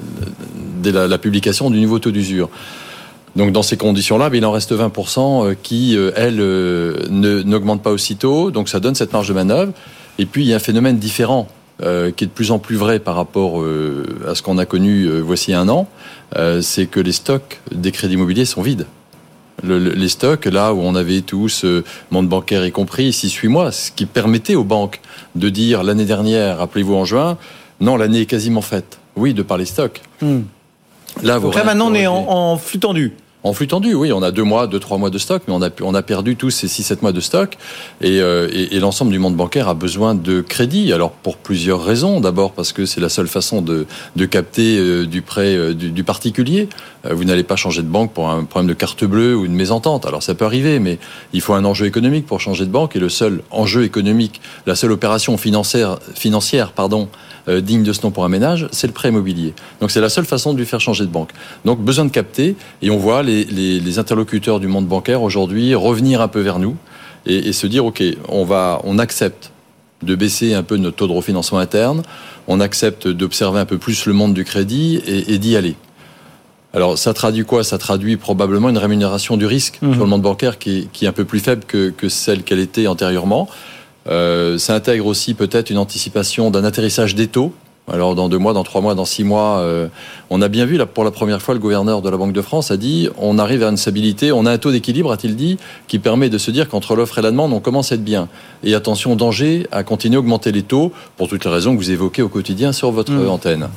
dès 0.82 0.92
la, 0.92 1.08
la 1.08 1.18
publication 1.18 1.70
du 1.70 1.80
nouveau 1.80 1.98
taux 1.98 2.10
d'usure. 2.10 2.50
Donc 3.36 3.52
dans 3.52 3.62
ces 3.62 3.76
conditions-là, 3.76 4.28
ben, 4.30 4.38
il 4.38 4.44
en 4.44 4.52
reste 4.52 4.72
20% 4.72 5.20
euh, 5.50 5.54
qui, 5.60 5.96
euh, 5.96 6.10
elles, 6.16 6.40
euh, 6.40 7.06
n'augmentent 7.10 7.82
pas 7.82 7.92
aussitôt. 7.92 8.50
Donc 8.50 8.68
ça 8.68 8.80
donne 8.80 8.94
cette 8.94 9.12
marge 9.12 9.28
de 9.28 9.34
manœuvre. 9.34 9.72
Et 10.18 10.26
puis 10.26 10.42
il 10.42 10.48
y 10.48 10.52
a 10.52 10.56
un 10.56 10.60
phénomène 10.60 10.98
différent 10.98 11.48
euh, 11.82 12.10
qui 12.10 12.24
est 12.24 12.26
de 12.26 12.32
plus 12.32 12.50
en 12.50 12.58
plus 12.58 12.76
vrai 12.76 12.98
par 12.98 13.14
rapport 13.14 13.62
euh, 13.62 14.04
à 14.28 14.34
ce 14.34 14.42
qu'on 14.42 14.58
a 14.58 14.66
connu 14.66 15.04
euh, 15.04 15.20
voici 15.20 15.54
un 15.54 15.68
an, 15.68 15.88
c'est 16.60 16.86
que 16.86 17.00
les 17.00 17.12
stocks 17.12 17.60
des 17.72 17.90
crédits 17.90 18.14
immobiliers 18.14 18.44
sont 18.44 18.62
vides. 18.62 18.86
les 19.64 20.08
stocks, 20.08 20.44
là 20.44 20.72
où 20.72 20.80
on 20.80 20.94
avait 20.94 21.22
tous, 21.22 21.64
monde 22.10 22.28
bancaire 22.28 22.64
y 22.64 22.70
compris, 22.70 23.10
6-8 23.10 23.48
mois, 23.48 23.72
ce 23.72 23.90
qui 23.90 24.06
permettait 24.06 24.54
aux 24.54 24.64
banques 24.64 25.00
de 25.34 25.48
dire 25.48 25.82
l'année 25.82 26.04
dernière, 26.04 26.58
rappelez-vous 26.58 26.94
en 26.94 27.04
juin, 27.04 27.36
non, 27.80 27.96
l'année 27.96 28.20
est 28.20 28.26
quasiment 28.26 28.60
faite. 28.60 28.98
Oui, 29.16 29.34
de 29.34 29.42
par 29.42 29.58
les 29.58 29.64
stocks. 29.64 30.02
Hmm. 30.20 30.42
Là, 31.22 31.40
Donc 31.40 31.56
là, 31.56 31.64
maintenant, 31.64 31.90
on 31.90 31.94
est 31.94 32.06
en 32.06 32.56
flux 32.56 32.78
tendu. 32.78 33.14
En 33.42 33.54
flux 33.54 33.68
tendu, 33.68 33.94
oui, 33.94 34.12
on 34.12 34.22
a 34.22 34.32
deux 34.32 34.42
mois, 34.42 34.66
deux, 34.66 34.78
trois 34.78 34.98
mois 34.98 35.08
de 35.08 35.16
stock, 35.16 35.42
mais 35.48 35.54
on 35.54 35.62
a, 35.62 35.70
on 35.80 35.94
a 35.94 36.02
perdu 36.02 36.36
tous 36.36 36.50
ces 36.50 36.68
six, 36.68 36.82
sept 36.82 37.00
mois 37.00 37.12
de 37.12 37.20
stock. 37.20 37.56
Et, 38.02 38.20
euh, 38.20 38.48
et, 38.52 38.76
et 38.76 38.80
l'ensemble 38.80 39.12
du 39.12 39.18
monde 39.18 39.34
bancaire 39.34 39.68
a 39.68 39.74
besoin 39.74 40.14
de 40.14 40.42
crédit. 40.42 40.92
Alors, 40.92 41.12
pour 41.12 41.38
plusieurs 41.38 41.82
raisons. 41.82 42.20
D'abord, 42.20 42.52
parce 42.52 42.72
que 42.72 42.84
c'est 42.84 43.00
la 43.00 43.08
seule 43.08 43.28
façon 43.28 43.62
de, 43.62 43.86
de 44.16 44.26
capter 44.26 44.76
euh, 44.78 45.06
du 45.06 45.22
prêt 45.22 45.56
euh, 45.56 45.72
du, 45.72 45.90
du, 45.90 46.04
particulier. 46.04 46.68
Vous 47.08 47.24
n'allez 47.24 47.44
pas 47.44 47.56
changer 47.56 47.82
de 47.82 47.88
banque 47.88 48.12
pour 48.12 48.28
un 48.28 48.44
problème 48.44 48.68
de 48.68 48.74
carte 48.74 49.04
bleue 49.04 49.36
ou 49.36 49.46
une 49.46 49.54
mésentente. 49.54 50.04
Alors, 50.04 50.22
ça 50.22 50.34
peut 50.34 50.44
arriver, 50.44 50.78
mais 50.80 50.98
il 51.32 51.40
faut 51.40 51.54
un 51.54 51.64
enjeu 51.64 51.86
économique 51.86 52.26
pour 52.26 52.40
changer 52.40 52.66
de 52.66 52.70
banque. 52.70 52.96
Et 52.96 52.98
le 52.98 53.08
seul 53.08 53.42
enjeu 53.50 53.84
économique, 53.84 54.40
la 54.66 54.74
seule 54.74 54.92
opération 54.92 55.36
financière, 55.38 55.98
financière 56.14 56.72
pardon, 56.72 57.08
euh, 57.48 57.60
digne 57.60 57.82
de 57.82 57.92
ce 57.92 58.02
nom 58.02 58.10
pour 58.10 58.24
un 58.24 58.28
ménage, 58.28 58.68
c'est 58.70 58.86
le 58.86 58.92
prêt 58.92 59.08
immobilier. 59.08 59.54
Donc 59.80 59.90
c'est 59.90 60.00
la 60.00 60.10
seule 60.10 60.26
façon 60.26 60.52
de 60.52 60.58
lui 60.58 60.66
faire 60.66 60.80
changer 60.80 61.04
de 61.04 61.10
banque. 61.10 61.30
Donc 61.64 61.80
besoin 61.80 62.04
de 62.04 62.10
capter, 62.10 62.54
et 62.82 62.90
on 62.90 62.98
voit 62.98 63.22
les, 63.22 63.44
les, 63.44 63.98
interlocuteurs 63.98 64.60
du 64.60 64.66
monde 64.66 64.86
bancaire 64.86 65.22
aujourd'hui 65.22 65.74
revenir 65.74 66.20
un 66.20 66.28
peu 66.28 66.40
vers 66.40 66.58
nous 66.58 66.76
et, 67.26 67.52
se 67.52 67.66
dire, 67.66 67.84
OK, 67.84 68.02
on, 68.28 68.44
va, 68.44 68.80
on 68.84 68.98
accepte 68.98 69.52
de 70.02 70.14
baisser 70.14 70.54
un 70.54 70.62
peu 70.62 70.76
notre 70.76 70.96
taux 70.96 71.06
de 71.06 71.12
refinancement 71.12 71.58
interne, 71.58 72.02
on 72.46 72.60
accepte 72.60 73.08
d'observer 73.08 73.60
un 73.60 73.66
peu 73.66 73.78
plus 73.78 74.06
le 74.06 74.12
monde 74.12 74.32
du 74.32 74.44
crédit 74.44 75.00
et, 75.06 75.38
d'y 75.38 75.56
aller. 75.56 75.76
Alors 76.72 76.98
ça 76.98 77.14
traduit 77.14 77.44
quoi? 77.44 77.64
Ça 77.64 77.78
traduit 77.78 78.16
probablement 78.16 78.68
une 78.68 78.78
rémunération 78.78 79.36
du 79.36 79.46
risque 79.46 79.78
mmh. 79.82 79.92
sur 79.92 80.04
le 80.04 80.10
monde 80.10 80.22
bancaire 80.22 80.58
qui 80.58 80.88
est, 81.02 81.06
un 81.06 81.12
peu 81.12 81.24
plus 81.24 81.40
faible 81.40 81.64
que, 81.64 82.08
celle 82.08 82.42
qu'elle 82.42 82.60
était 82.60 82.86
antérieurement. 82.86 83.48
Euh, 84.08 84.56
ça 84.58 84.74
intègre 84.74 85.06
aussi 85.06 85.34
peut-être 85.34 85.70
une 85.70 85.78
anticipation 85.78 86.50
d'un 86.50 86.64
atterrissage 86.64 87.14
des 87.14 87.26
taux 87.26 87.52
alors 87.92 88.14
dans 88.14 88.28
deux 88.28 88.38
mois, 88.38 88.52
dans 88.52 88.64
trois 88.64 88.80
mois, 88.80 88.94
dans 88.94 89.04
six 89.04 89.24
mois, 89.24 89.58
euh, 89.58 89.88
on 90.30 90.42
a 90.42 90.48
bien 90.48 90.64
vu 90.64 90.76
là 90.76 90.86
pour 90.86 91.04
la 91.04 91.10
première 91.10 91.42
fois 91.42 91.54
le 91.54 91.60
gouverneur 91.60 92.02
de 92.02 92.08
la 92.08 92.16
Banque 92.16 92.32
de 92.32 92.42
France 92.42 92.70
a 92.70 92.76
dit 92.76 93.08
on 93.18 93.38
arrive 93.38 93.62
à 93.62 93.68
une 93.68 93.76
stabilité, 93.76 94.32
on 94.32 94.46
a 94.46 94.52
un 94.52 94.58
taux 94.58 94.72
d'équilibre, 94.72 95.12
a-t-il 95.12 95.36
dit, 95.36 95.58
qui 95.88 95.98
permet 95.98 96.28
de 96.28 96.38
se 96.38 96.50
dire 96.50 96.68
qu'entre 96.68 96.94
l'offre 96.94 97.18
et 97.18 97.22
la 97.22 97.30
demande, 97.30 97.52
on 97.52 97.60
commence 97.60 97.92
à 97.92 97.96
être 97.96 98.04
bien. 98.04 98.28
Et 98.62 98.74
attention, 98.74 99.16
danger 99.16 99.66
à 99.72 99.82
continuer 99.82 100.16
à 100.16 100.20
augmenter 100.20 100.52
les 100.52 100.62
taux 100.62 100.92
pour 101.16 101.28
toutes 101.28 101.44
les 101.44 101.50
raisons 101.50 101.72
que 101.72 101.78
vous 101.78 101.90
évoquez 101.90 102.22
au 102.22 102.28
quotidien 102.28 102.72
sur 102.72 102.90
votre 102.90 103.12
mmh. 103.12 103.28
antenne. 103.28 103.68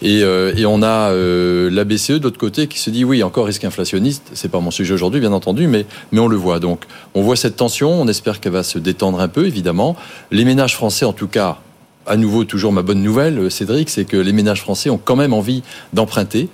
Et, 0.00 0.22
euh, 0.22 0.54
et, 0.56 0.64
on 0.64 0.80
a 0.82 1.10
euh, 1.10 1.70
la 1.70 1.82
BCE 1.84 2.12
de 2.12 2.22
l'autre 2.22 2.38
côté 2.38 2.68
qui 2.68 2.78
se 2.78 2.88
dit 2.88 3.04
oui, 3.04 3.22
encore 3.24 3.46
risque 3.46 3.64
inflationniste. 3.64 4.30
C'est 4.34 4.48
pas 4.48 4.60
mon 4.60 4.70
sujet 4.70 4.94
aujourd'hui, 4.94 5.18
bien 5.18 5.32
entendu, 5.32 5.66
mais 5.66 5.86
mais 6.12 6.20
on 6.20 6.28
le 6.28 6.36
voit. 6.36 6.60
Donc 6.60 6.84
on 7.14 7.22
voit 7.22 7.34
cette 7.34 7.56
tension. 7.56 7.90
On 7.90 8.06
espère 8.06 8.38
qu'elle 8.40 8.52
va 8.52 8.62
se 8.62 8.78
détendre 8.78 9.20
un 9.20 9.28
peu, 9.28 9.46
évidemment. 9.46 9.96
Les 10.30 10.44
ménages 10.44 10.76
français, 10.76 11.04
en 11.04 11.12
tout 11.12 11.26
cas, 11.26 11.58
à 12.08 12.16
nouveau, 12.16 12.44
toujours 12.44 12.72
ma 12.72 12.82
bonne 12.82 13.02
nouvelle, 13.02 13.38
euh, 13.38 13.50
Cédric, 13.50 13.90
c'est 13.90 14.04
que 14.04 14.16
les 14.16 14.32
ménages 14.32 14.60
français 14.60 14.90
ont 14.90 14.98
quand 14.98 15.16
même 15.16 15.32
envie 15.32 15.62
d'emprunter. 15.92 16.48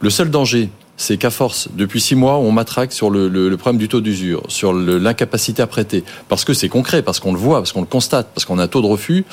Le 0.00 0.10
seul 0.10 0.30
danger, 0.30 0.70
c'est 0.96 1.18
qu'à 1.18 1.30
force, 1.30 1.68
depuis 1.74 2.00
six 2.00 2.14
mois, 2.14 2.38
on 2.38 2.50
matraque 2.52 2.92
sur 2.92 3.10
le, 3.10 3.54
problème 3.56 3.78
du 3.78 3.88
taux 3.88 4.00
d'usure, 4.00 4.42
sur 4.48 4.72
l'incapacité 4.72 5.62
à 5.62 5.66
prêter, 5.66 6.04
parce 6.28 6.44
que 6.44 6.54
c'est 6.54 6.68
concret, 6.68 7.02
parce 7.02 7.20
qu'on 7.20 7.32
le 7.32 7.38
voit, 7.38 7.58
parce 7.58 7.72
qu'on 7.72 7.80
le 7.80 7.86
constate, 7.86 8.28
parce 8.34 8.44
qu'on 8.44 8.58
a 8.58 8.64
un 8.64 8.68
taux 8.68 8.80
de 8.80 8.86
refus. 8.86 9.18
Et 9.18 9.24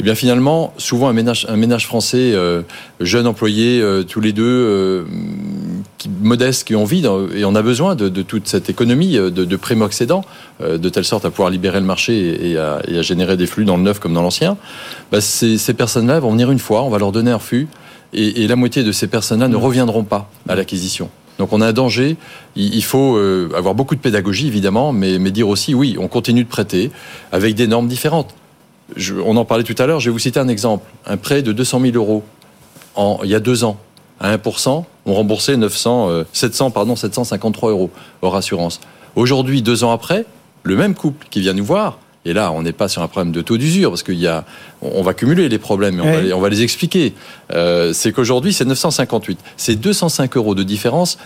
eh 0.00 0.02
bien 0.04 0.14
finalement, 0.14 0.72
souvent 0.78 1.08
un 1.08 1.12
ménage, 1.12 1.86
français, 1.86 2.32
euh, 2.34 2.62
jeune 3.00 3.26
employé, 3.26 3.80
euh, 3.80 4.04
tous 4.04 4.20
les 4.20 4.32
deux, 4.32 4.44
euh, 4.44 5.04
qui, 5.98 6.08
modestes, 6.08 6.66
qui 6.66 6.76
ont 6.76 6.82
envie, 6.82 7.04
et 7.34 7.44
on 7.44 7.54
a 7.54 7.62
besoin 7.62 7.94
de, 7.94 8.08
toute 8.22 8.46
cette 8.46 8.70
économie 8.70 9.14
de, 9.14 9.28
de 9.30 9.56
primo-accédants, 9.56 10.24
de 10.62 10.88
telle 10.88 11.04
sorte 11.04 11.24
à 11.24 11.30
pouvoir 11.30 11.50
libérer 11.50 11.80
le 11.80 11.86
marché 11.86 12.50
et, 12.50 12.56
à, 12.56 12.80
générer 13.02 13.36
des 13.36 13.46
flux 13.46 13.64
dans 13.64 13.76
le 13.76 13.82
neuf 13.82 13.98
comme 13.98 14.14
dans 14.14 14.22
l'ancien. 14.22 14.56
Bah, 15.10 15.20
ces, 15.20 15.58
ces 15.58 15.74
personnes-là 15.74 16.20
vont 16.20 16.30
venir 16.30 16.50
une 16.50 16.58
fois, 16.58 16.82
on 16.82 16.90
va 16.90 16.98
leur 16.98 17.12
donner 17.12 17.30
un 17.30 17.36
refus 17.36 17.68
et, 18.12 18.46
la 18.46 18.56
moitié 18.56 18.82
de 18.82 18.92
ces 18.92 19.06
personnes-là 19.06 19.48
ne 19.48 19.56
reviendront 19.56 20.04
pas 20.04 20.30
à 20.48 20.54
l'acquisition. 20.54 21.08
Donc 21.38 21.52
on 21.52 21.60
a 21.60 21.68
un 21.68 21.72
danger. 21.72 22.16
Il 22.56 22.84
faut 22.84 23.16
euh, 23.16 23.50
avoir 23.56 23.74
beaucoup 23.74 23.94
de 23.94 24.00
pédagogie 24.00 24.46
évidemment, 24.46 24.92
mais, 24.92 25.18
dire 25.30 25.48
aussi 25.48 25.74
oui, 25.74 25.96
on 25.98 26.08
continue 26.08 26.44
de 26.44 26.48
prêter 26.48 26.90
avec 27.32 27.54
des 27.54 27.66
normes 27.66 27.88
différentes. 27.88 28.34
on 29.24 29.36
en 29.36 29.44
parlait 29.44 29.64
tout 29.64 29.74
à 29.78 29.86
l'heure. 29.86 30.00
Je 30.00 30.10
vais 30.10 30.12
vous 30.12 30.18
citer 30.18 30.40
un 30.40 30.48
exemple. 30.48 30.84
Un 31.06 31.16
prêt 31.16 31.42
de 31.42 31.52
200 31.52 31.80
000 31.80 31.96
euros 31.96 32.22
en, 32.94 33.20
il 33.24 33.30
y 33.30 33.34
a 33.34 33.40
deux 33.40 33.64
ans 33.64 33.78
à 34.20 34.36
1%, 34.36 34.84
on 35.06 35.14
remboursait 35.14 35.56
900, 35.56 36.24
700 36.32 36.66
euh, 36.66 36.70
pardon 36.70 36.94
753 36.94 37.70
euros 37.70 37.90
hors 38.20 38.36
assurance. 38.36 38.80
Aujourd'hui, 39.16 39.62
deux 39.62 39.82
ans 39.82 39.90
après, 39.90 40.26
le 40.62 40.76
même 40.76 40.94
couple 40.94 41.26
qui 41.30 41.40
vient 41.40 41.54
nous 41.54 41.64
voir 41.64 41.98
et 42.24 42.32
là, 42.32 42.52
on 42.52 42.62
n'est 42.62 42.72
pas 42.72 42.88
sur 42.88 43.02
un 43.02 43.08
problème 43.08 43.32
de 43.32 43.40
taux 43.40 43.56
d'usure, 43.56 43.90
parce 43.90 44.02
qu'il 44.02 44.18
y 44.18 44.28
a, 44.28 44.44
on 44.80 45.02
va 45.02 45.12
cumuler 45.12 45.48
les 45.48 45.58
problèmes 45.58 45.98
et 45.98 46.02
on, 46.02 46.12
va, 46.12 46.20
les, 46.20 46.32
on 46.32 46.40
va, 46.40 46.48
les, 46.48 46.62
expliquer. 46.62 47.14
Euh, 47.52 47.92
c'est 47.92 48.12
qu'aujourd'hui, 48.12 48.52
c'est 48.52 48.64
958. 48.64 49.38
C'est 49.56 49.74
205 49.74 50.36
euros 50.36 50.54
de 50.54 50.62
différence 50.62 51.18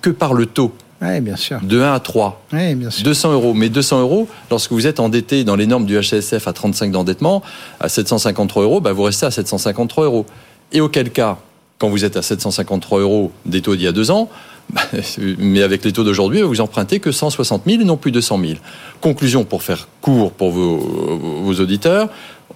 que 0.00 0.10
par 0.10 0.34
le 0.34 0.46
taux. 0.46 0.72
Oui, 1.02 1.20
bien 1.20 1.36
sûr. 1.36 1.60
De 1.62 1.80
1 1.80 1.92
à 1.92 2.00
3. 2.00 2.46
Oui, 2.52 2.74
bien 2.76 2.90
sûr. 2.90 3.04
200 3.04 3.32
euros. 3.32 3.54
Mais 3.54 3.68
200 3.68 4.00
euros, 4.00 4.28
lorsque 4.50 4.70
vous 4.70 4.86
êtes 4.86 5.00
endetté 5.00 5.42
dans 5.42 5.56
les 5.56 5.66
normes 5.66 5.84
du 5.84 5.98
HCSF 5.98 6.46
à 6.46 6.52
35 6.52 6.92
d'endettement, 6.92 7.42
à 7.80 7.88
753 7.88 8.62
euros, 8.62 8.80
bah, 8.80 8.92
vous 8.92 9.02
restez 9.02 9.26
à 9.26 9.30
753 9.32 10.04
euros. 10.04 10.26
Et 10.72 10.80
auquel 10.80 11.10
cas, 11.10 11.38
quand 11.78 11.90
vous 11.90 12.04
êtes 12.04 12.16
à 12.16 12.22
753 12.22 13.00
euros 13.00 13.32
des 13.44 13.60
taux 13.62 13.74
d'il 13.74 13.84
y 13.84 13.88
a 13.88 13.92
deux 13.92 14.10
ans, 14.10 14.30
mais 15.38 15.62
avec 15.62 15.84
les 15.84 15.92
taux 15.92 16.04
d'aujourd'hui, 16.04 16.42
vous 16.42 16.60
empruntez 16.60 17.00
que 17.00 17.12
160 17.12 17.62
000 17.66 17.80
et 17.82 17.84
non 17.84 17.96
plus 17.96 18.12
200 18.12 18.40
000. 18.40 18.52
Conclusion, 19.00 19.44
pour 19.44 19.62
faire 19.62 19.88
court 20.00 20.32
pour 20.32 20.50
vos, 20.50 21.54
auditeurs, 21.60 22.08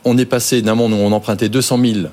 on 0.04 0.18
est 0.18 0.24
passé 0.24 0.62
d'un 0.62 0.74
monde 0.74 0.92
où 0.92 0.96
on 0.96 1.12
empruntait 1.12 1.48
200 1.48 1.78
000 1.82 2.08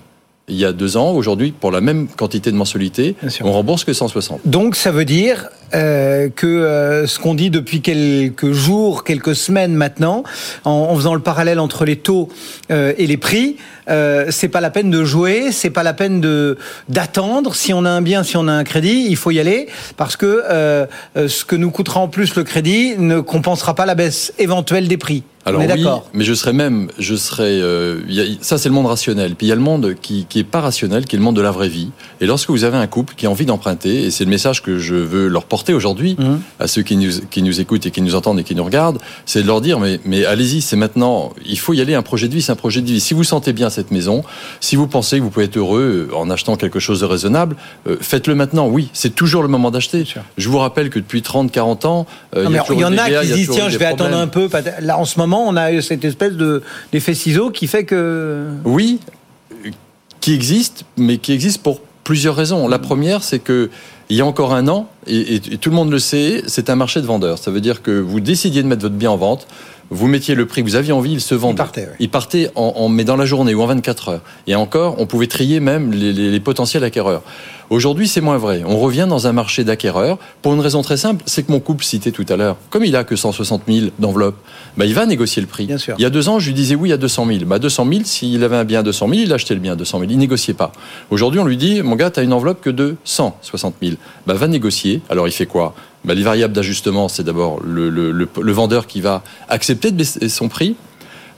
il 0.50 0.56
y 0.56 0.64
a 0.64 0.72
deux 0.72 0.96
ans. 0.96 1.12
Aujourd'hui, 1.12 1.52
pour 1.52 1.72
la 1.72 1.82
même 1.82 2.08
quantité 2.08 2.52
de 2.52 2.56
mensualité, 2.56 3.16
on 3.42 3.52
rembourse 3.52 3.84
que 3.84 3.92
160. 3.92 4.42
Donc 4.46 4.78
ça 4.78 4.92
veut 4.92 5.04
dire 5.04 5.50
euh, 5.74 6.30
que 6.34 6.48
euh, 6.48 7.06
ce 7.06 7.20
qu'on 7.20 7.34
dit 7.34 7.50
depuis 7.50 7.82
quelques 7.82 8.54
jours, 8.54 9.04
quelques 9.04 9.36
semaines 9.36 9.74
maintenant, 9.74 10.24
en, 10.64 10.96
faisant 10.96 11.16
le 11.16 11.20
parallèle 11.20 11.60
entre 11.60 11.84
les 11.84 11.98
taux 11.98 12.30
euh, 12.72 12.94
et 12.98 13.08
les 13.08 13.18
prix, 13.18 13.58
c'est 14.30 14.50
pas 14.50 14.62
la 14.62 14.70
peine 14.70 14.90
de 14.90 15.04
jouer, 15.04 15.52
c'est 15.52 15.70
pas 15.70 15.84
la 15.84 15.94
peine 15.94 16.20
de 16.20 16.58
d'attendre. 16.90 17.56
Si 17.56 17.74
on 17.74 17.86
a 17.86 17.90
un 17.90 18.02
bien, 18.02 18.24
si 18.24 18.36
on 18.36 18.48
a 18.48 18.52
un 18.52 18.66
crédit, 18.66 19.06
il 19.10 19.16
faut 19.16 19.32
y 19.32 19.40
aller 19.40 19.68
parce 19.96 20.18
que 20.18 20.44
ce 21.16 21.46
que 21.46 21.56
nous 21.56 21.72
coûtera 21.72 22.02
en 22.02 22.10
plus 22.10 22.36
le 22.36 22.44
crédit 22.44 22.96
ne 22.98 23.22
compensera 23.22 23.76
pas 23.76 23.86
la 23.86 23.96
baisse 23.96 24.34
éventuelle 24.40 24.90
des 24.90 24.98
prix. 24.98 25.24
Alors 25.48 25.62
oui, 25.62 25.86
mais 26.14 26.26
je 26.26 26.34
serais 26.34 26.52
même, 26.52 26.90
je 27.00 27.16
serais, 27.16 27.62
euh, 27.62 28.00
ça 28.42 28.58
c'est 28.58 28.68
le 28.68 28.76
monde 28.76 28.88
rationnel. 28.88 29.36
Puis 29.36 29.48
il 29.48 29.50
y 29.50 29.54
a 29.54 29.56
le 29.56 29.62
monde 29.62 29.96
qui, 30.02 30.26
qui 30.28 30.40
est 30.40 30.44
pas 30.44 30.60
rationnel, 30.60 31.06
qui 31.06 31.16
est 31.16 31.20
le 31.20 31.24
monde 31.24 31.38
de 31.38 31.42
la 31.42 31.52
vraie 31.52 31.70
vie. 31.70 31.92
Et 32.20 32.26
lorsque 32.26 32.50
vous 32.50 32.66
avez 32.66 32.78
un 32.78 32.88
couple 32.88 33.14
qui 33.16 33.26
a 33.28 33.32
envie 33.32 33.46
d'emprunter, 33.46 34.04
et 34.04 34.12
c'est 34.12 34.26
le 34.26 34.30
message 34.30 34.62
que 34.62 34.78
je 34.78 34.96
veux 34.96 35.28
leur 35.30 35.46
porter 35.46 35.74
aujourd'hui 35.74 36.18
mmh. 36.20 36.36
à 36.60 36.68
ceux 36.68 36.82
qui 36.82 36.98
nous, 36.98 37.12
qui 37.30 37.42
nous 37.42 37.62
écoutent 37.62 37.86
et 37.86 37.92
qui 37.92 38.02
nous 38.02 38.16
entendent 38.16 38.40
et 38.40 38.44
qui 38.44 38.56
nous 38.56 38.64
regardent, 38.64 39.00
c'est 39.26 39.42
de 39.42 39.48
leur 39.48 39.62
dire 39.62 39.80
mais, 39.80 40.02
mais 40.04 40.26
allez-y, 40.26 40.62
c'est 40.62 40.76
maintenant, 40.76 41.32
il 41.46 41.58
faut 41.58 41.74
y 41.74 41.80
aller. 41.80 41.96
Un 41.96 42.02
projet 42.02 42.28
de 42.28 42.34
vie, 42.34 42.42
c'est 42.42 42.52
un 42.52 42.56
projet 42.56 42.82
de 42.82 42.88
vie. 42.88 43.00
Si 43.00 43.14
vous 43.14 43.24
sentez 43.24 43.54
bien 43.54 43.70
cette 43.70 43.92
maison, 43.92 44.24
si 44.60 44.76
vous 44.76 44.88
pensez 44.88 45.18
que 45.18 45.24
vous 45.24 45.30
pouvez 45.30 45.46
être 45.46 45.58
heureux 45.58 46.10
en 46.14 46.30
achetant 46.30 46.58
quelque 46.58 46.80
chose 46.80 47.00
de 47.00 47.06
raisonnable, 47.06 47.56
euh, 47.88 47.96
faites-le 48.02 48.36
maintenant. 48.36 48.68
Oui, 48.68 48.90
c'est 48.92 49.16
toujours 49.16 49.44
le 49.44 49.48
moment 49.48 49.72
d'acheter. 49.72 50.04
Je 50.38 50.50
vous 50.50 50.58
rappelle 50.58 50.90
que 50.90 51.00
depuis 51.00 51.22
30, 51.22 51.52
40 51.52 51.86
ans, 51.86 52.06
euh, 52.36 52.46
il 52.50 52.80
y, 52.80 52.84
en 52.84 52.98
a 52.98 53.10
qui 53.22 53.34
disent 53.34 53.50
tiens, 53.52 53.70
je 53.70 53.78
vais 53.78 53.86
attendre 53.86 54.18
un 54.18 54.28
peu. 54.28 54.50
Là, 54.82 54.98
en 54.98 55.06
ce 55.06 55.18
moment 55.18 55.37
on 55.46 55.56
a 55.56 55.82
cette 55.82 56.06
espèce 56.06 56.34
d'effet 56.92 57.14
ciseau 57.14 57.50
qui 57.52 57.68
fait 57.68 57.84
que... 57.84 58.48
Oui, 58.66 59.00
qui 60.22 60.34
existe, 60.34 60.84
mais 60.98 61.18
qui 61.20 61.32
existe 61.32 61.62
pour 61.62 61.80
plusieurs 62.04 62.36
raisons. 62.36 62.68
La 62.68 62.80
première, 62.80 63.24
c'est 63.24 63.40
que 63.40 63.70
il 64.10 64.16
y 64.16 64.22
a 64.22 64.26
encore 64.26 64.54
un 64.54 64.68
an, 64.70 64.90
et, 65.06 65.40
tout 65.40 65.70
le 65.70 65.76
monde 65.76 65.92
le 65.92 66.00
sait, 66.00 66.44
c'est 66.48 66.70
un 66.70 66.76
marché 66.76 67.02
de 67.02 67.06
vendeurs. 67.06 67.38
Ça 67.38 67.52
veut 67.52 67.60
dire 67.60 67.82
que 67.82 67.92
vous 67.92 68.22
décidiez 68.22 68.64
de 68.64 68.68
mettre 68.68 68.82
votre 68.82 68.96
bien 68.96 69.12
en 69.12 69.18
vente, 69.18 69.48
vous 69.90 70.08
mettiez 70.08 70.36
le 70.36 70.46
prix 70.46 70.64
que 70.64 70.70
vous 70.70 70.76
aviez 70.76 70.92
envie, 70.92 71.14
il 71.14 71.22
se 71.22 71.36
vendait. 71.36 71.54
Il 71.54 71.58
partait, 71.58 71.88
il 72.00 72.10
partait 72.10 72.52
en, 72.56 72.90
mais 72.90 73.04
dans 73.04 73.16
la 73.16 73.26
journée 73.26 73.54
ou 73.54 73.62
en 73.62 73.68
24 73.68 74.10
heures. 74.10 74.22
Et 74.48 74.56
encore, 74.56 74.96
on 75.00 75.06
pouvait 75.06 75.28
trier 75.28 75.60
même 75.60 75.92
les 75.92 76.40
potentiels 76.40 76.84
acquéreurs. 76.84 77.24
Aujourd'hui, 77.70 78.08
c'est 78.08 78.22
moins 78.22 78.38
vrai. 78.38 78.64
On 78.66 78.80
revient 78.80 79.08
dans 79.10 79.28
un 79.28 79.34
marché 79.34 79.66
d'acquéreurs 79.66 80.18
pour 80.42 80.54
une 80.54 80.62
raison 80.62 80.82
très 80.82 80.96
simple, 80.96 81.22
c'est 81.26 81.44
que 81.44 81.52
mon 81.52 81.60
couple 81.60 81.84
cité 81.84 82.14
tout 82.14 82.26
à 82.30 82.38
l'heure, 82.38 82.56
comme 82.70 82.86
il 82.86 82.96
a 82.96 83.04
que 83.04 83.18
160 83.18 83.64
000 83.68 83.88
d'enveloppe, 84.00 84.38
bah, 84.78 84.86
il 84.86 84.94
va 84.94 85.06
négocier 85.06 85.42
le 85.42 85.50
prix. 85.50 85.66
Bien 85.66 85.78
sûr. 85.78 85.96
Il 85.98 86.02
y 86.02 86.06
a 86.06 86.10
deux 86.10 86.30
ans, 86.30 86.40
je 86.40 86.48
lui 86.48 86.54
disais 86.54 86.76
oui 86.76 86.94
à 86.94 86.98
200 86.98 87.26
000. 87.28 87.40
Bah, 87.46 87.60
200 87.60 87.88
000, 87.90 88.02
s'il 88.06 88.42
avait 88.46 88.56
un 88.56 88.64
bien 88.64 88.80
à 88.80 88.84
200 88.84 89.10
000, 89.10 89.22
il 89.22 89.34
achetait 89.34 89.54
le 89.54 89.60
bien 89.60 89.74
à 89.74 89.76
200 89.76 90.00
000. 90.00 90.12
Il 90.12 90.18
négociait 90.18 90.54
pas. 90.54 90.72
Aujourd'hui, 91.10 91.42
on 91.42 91.46
lui 91.46 91.58
dit, 91.58 91.82
mon 91.82 91.96
gars, 91.96 92.10
tu 92.10 92.22
as 92.22 92.24
une 92.24 92.32
enveloppe 92.32 92.62
que 92.62 92.70
de 92.70 92.96
160 93.04 93.76
000. 93.82 93.96
Bah, 94.26 94.34
va 94.34 94.48
négocier. 94.48 95.02
Alors, 95.10 95.28
il 95.28 95.34
fait 95.34 95.46
quoi? 95.46 95.76
Bah, 96.06 96.14
Les 96.14 96.24
variables 96.24 96.54
d'ajustement, 96.54 97.08
c'est 97.08 97.24
d'abord 97.24 97.60
le, 97.64 97.90
le, 97.90 98.12
le 98.12 98.52
vendeur 98.52 98.88
qui 98.88 99.02
va 99.02 99.24
accepter 99.50 99.92
de 99.92 99.98
baisser 99.98 100.30
son 100.30 100.50
prix. 100.50 100.76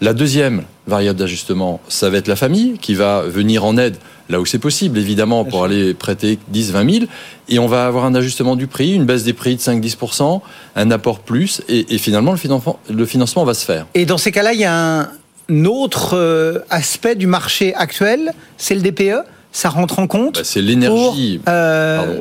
La 0.02 0.14
deuxième 0.14 0.64
variable 0.88 1.20
d'ajustement, 1.20 1.82
ça 1.90 2.10
va 2.10 2.18
être 2.18 2.30
la 2.30 2.38
famille 2.38 2.78
qui 2.80 2.96
va 2.96 3.22
venir 3.24 3.66
en 3.66 3.78
aide 3.78 3.98
là 4.30 4.40
où 4.40 4.46
c'est 4.46 4.60
possible, 4.60 4.98
évidemment, 4.98 5.44
pour 5.44 5.66
aller 5.66 5.94
prêter 5.94 6.40
10, 6.50 6.72
20 6.72 6.92
000. 6.92 7.06
Et 7.50 7.60
on 7.60 7.68
va 7.68 7.86
avoir 7.86 8.06
un 8.06 8.16
ajustement 8.16 8.56
du 8.56 8.68
prix, 8.68 8.94
une 8.94 9.06
baisse 9.06 9.24
des 9.24 9.34
prix 9.34 9.56
de 9.56 9.62
5-10%, 9.62 10.40
un 10.76 10.92
apport 10.92 11.20
plus, 11.20 11.62
et, 11.68 11.98
finalement, 11.98 12.32
le 12.32 12.38
financement, 12.38 12.80
le 12.90 13.06
financement 13.06 13.44
va 13.44 13.54
se 13.54 13.66
faire. 13.66 13.88
Et 13.96 14.06
dans 14.06 14.18
ces 14.18 14.32
cas-là, 14.32 14.54
il 14.54 14.60
y 14.60 14.66
a 14.66 15.10
un 15.50 15.66
autre 15.66 16.16
euh, 16.16 16.60
aspect 16.70 17.16
du 17.16 17.28
marché 17.28 17.74
actuel, 17.76 18.34
c'est 18.58 18.76
le 18.76 18.82
DPE 18.82 19.26
ça 19.52 19.70
rentre 19.70 20.00
en 20.00 20.08
compte 20.08 20.36
bah, 20.36 20.42
C'est 20.44 20.62
l'énergie. 20.62 21.42
Euh, 21.48 22.20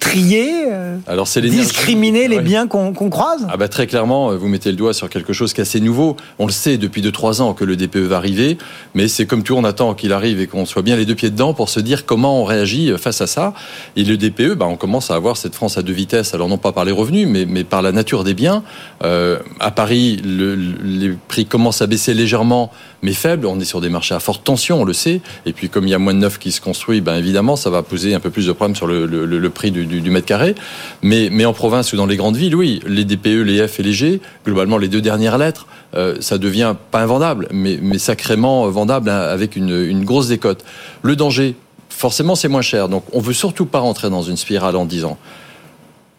trier, 0.00 0.66
euh, 0.70 0.96
Alors 1.06 1.26
discriminer 1.26 2.28
les 2.28 2.40
biens 2.40 2.66
qu'on 2.66 2.92
croise 2.92 3.46
ah 3.48 3.56
bah 3.56 3.68
Très 3.68 3.86
clairement, 3.86 4.30
euh, 4.30 4.36
vous 4.36 4.48
mettez 4.48 4.70
le 4.70 4.76
doigt 4.76 4.94
sur 4.94 5.08
quelque 5.08 5.32
chose 5.32 5.52
qui 5.52 5.60
est 5.60 5.62
assez 5.62 5.80
nouveau. 5.80 6.16
On 6.38 6.46
le 6.46 6.52
sait 6.52 6.78
depuis 6.78 7.02
2-3 7.02 7.42
ans 7.42 7.54
que 7.54 7.64
le 7.64 7.76
DPE 7.76 7.98
va 7.98 8.16
arriver, 8.16 8.58
mais 8.94 9.08
c'est 9.08 9.26
comme 9.26 9.42
tout, 9.42 9.54
on 9.54 9.64
attend 9.64 9.94
qu'il 9.94 10.12
arrive 10.12 10.40
et 10.40 10.46
qu'on 10.46 10.64
soit 10.64 10.82
bien 10.82 10.96
les 10.96 11.04
deux 11.04 11.14
pieds 11.14 11.30
dedans 11.30 11.54
pour 11.54 11.68
se 11.68 11.80
dire 11.80 12.06
comment 12.06 12.40
on 12.40 12.44
réagit 12.44 12.90
euh, 12.90 12.98
face 12.98 13.20
à 13.20 13.26
ça. 13.26 13.54
Et 13.96 14.04
le 14.04 14.16
DPE, 14.16 14.54
bah, 14.54 14.66
on 14.68 14.76
commence 14.76 15.10
à 15.10 15.14
avoir 15.14 15.36
cette 15.36 15.54
France 15.54 15.78
à 15.78 15.82
deux 15.82 15.92
vitesses, 15.92 16.34
alors 16.34 16.48
non 16.48 16.58
pas 16.58 16.72
par 16.72 16.84
les 16.84 16.92
revenus, 16.92 17.26
mais, 17.28 17.46
mais 17.46 17.64
par 17.64 17.82
la 17.82 17.92
nature 17.92 18.24
des 18.24 18.34
biens. 18.34 18.62
Euh, 19.04 19.38
à 19.60 19.70
Paris, 19.70 20.20
le, 20.24 20.54
les 20.54 21.12
prix 21.28 21.46
commencent 21.46 21.82
à 21.82 21.86
baisser 21.86 22.14
légèrement, 22.14 22.70
mais 23.02 23.12
faibles. 23.12 23.46
On 23.46 23.58
est 23.60 23.64
sur 23.64 23.80
des 23.80 23.88
marchés 23.88 24.14
à 24.14 24.20
forte 24.20 24.44
tension, 24.44 24.82
on 24.82 24.84
le 24.84 24.92
sait. 24.92 25.20
Et 25.44 25.52
puis 25.52 25.68
comme 25.68 25.86
il 25.86 25.90
y 25.90 25.94
a 25.94 25.98
moins 25.98 26.14
de 26.14 26.18
neuf 26.18 26.38
qui 26.38 26.52
se 26.52 26.60
construit, 26.60 27.00
ben 27.00 27.16
évidemment, 27.16 27.56
ça 27.56 27.70
va 27.70 27.82
poser 27.82 28.14
un 28.14 28.20
peu 28.20 28.30
plus 28.30 28.46
de 28.46 28.52
problèmes 28.52 28.76
sur 28.76 28.86
le, 28.86 29.50
prix 29.50 29.70
du 29.70 30.10
mètre 30.10 30.26
carré. 30.26 30.54
Mais, 31.02 31.44
en 31.44 31.52
province 31.52 31.92
ou 31.92 31.96
dans 31.96 32.06
les 32.06 32.16
grandes 32.16 32.36
villes, 32.36 32.54
oui, 32.54 32.80
les 32.86 33.04
DPE, 33.04 33.44
les 33.44 33.66
F 33.66 33.80
et 33.80 33.82
les 33.82 33.92
G, 33.92 34.20
globalement 34.44 34.78
les 34.78 34.88
deux 34.88 35.00
dernières 35.00 35.38
lettres, 35.38 35.66
euh, 35.94 36.16
ça 36.20 36.38
devient 36.38 36.74
pas 36.90 37.00
invendable, 37.00 37.48
mais, 37.52 37.98
sacrément 37.98 38.68
vendable 38.68 39.08
hein, 39.08 39.20
avec 39.20 39.56
une, 39.56 40.04
grosse 40.04 40.28
décote. 40.28 40.64
Le 41.02 41.16
danger, 41.16 41.54
forcément, 41.88 42.34
c'est 42.34 42.48
moins 42.48 42.62
cher. 42.62 42.88
Donc, 42.88 43.04
on 43.12 43.20
veut 43.20 43.32
surtout 43.32 43.66
pas 43.66 43.78
rentrer 43.78 44.10
dans 44.10 44.22
une 44.22 44.36
spirale 44.36 44.76
en 44.76 44.84
disant 44.84 45.18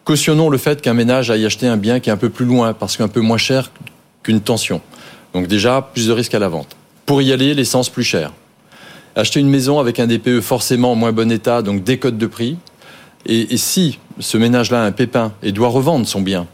cautionnons 0.04 0.48
le 0.48 0.56
fait 0.56 0.80
qu'un 0.80 0.94
ménage 0.94 1.30
aille 1.30 1.44
acheter 1.44 1.66
un 1.66 1.76
bien 1.76 2.00
qui 2.00 2.08
est 2.08 2.12
un 2.12 2.16
peu 2.16 2.30
plus 2.30 2.46
loin, 2.46 2.72
parce 2.72 2.96
qu'un 2.96 3.08
peu 3.08 3.20
moins 3.20 3.36
cher 3.36 3.70
qu'une 4.22 4.40
tension. 4.40 4.80
Donc 5.34 5.46
déjà, 5.46 5.82
plus 5.92 6.06
de 6.06 6.12
risques 6.12 6.34
à 6.34 6.38
la 6.38 6.48
vente. 6.48 6.76
Pour 7.06 7.22
y 7.22 7.32
aller, 7.32 7.54
l'essence 7.54 7.88
plus 7.88 8.04
chère. 8.04 8.32
Acheter 9.16 9.40
une 9.40 9.48
maison 9.48 9.78
avec 9.78 9.98
un 9.98 10.06
DPE 10.06 10.40
forcément 10.40 10.92
en 10.92 10.94
moins 10.94 11.12
bon 11.12 11.30
état, 11.32 11.62
donc 11.62 11.82
décote 11.82 12.18
de 12.18 12.26
prix. 12.26 12.56
Et, 13.26 13.56
si 13.56 13.98
ce 14.20 14.38
ménage-là 14.38 14.82
a 14.82 14.86
un 14.86 14.92
pépin 14.92 15.32
et 15.42 15.52
doit 15.52 15.68
revendre 15.68 16.06
son 16.06 16.20
bien, 16.20 16.46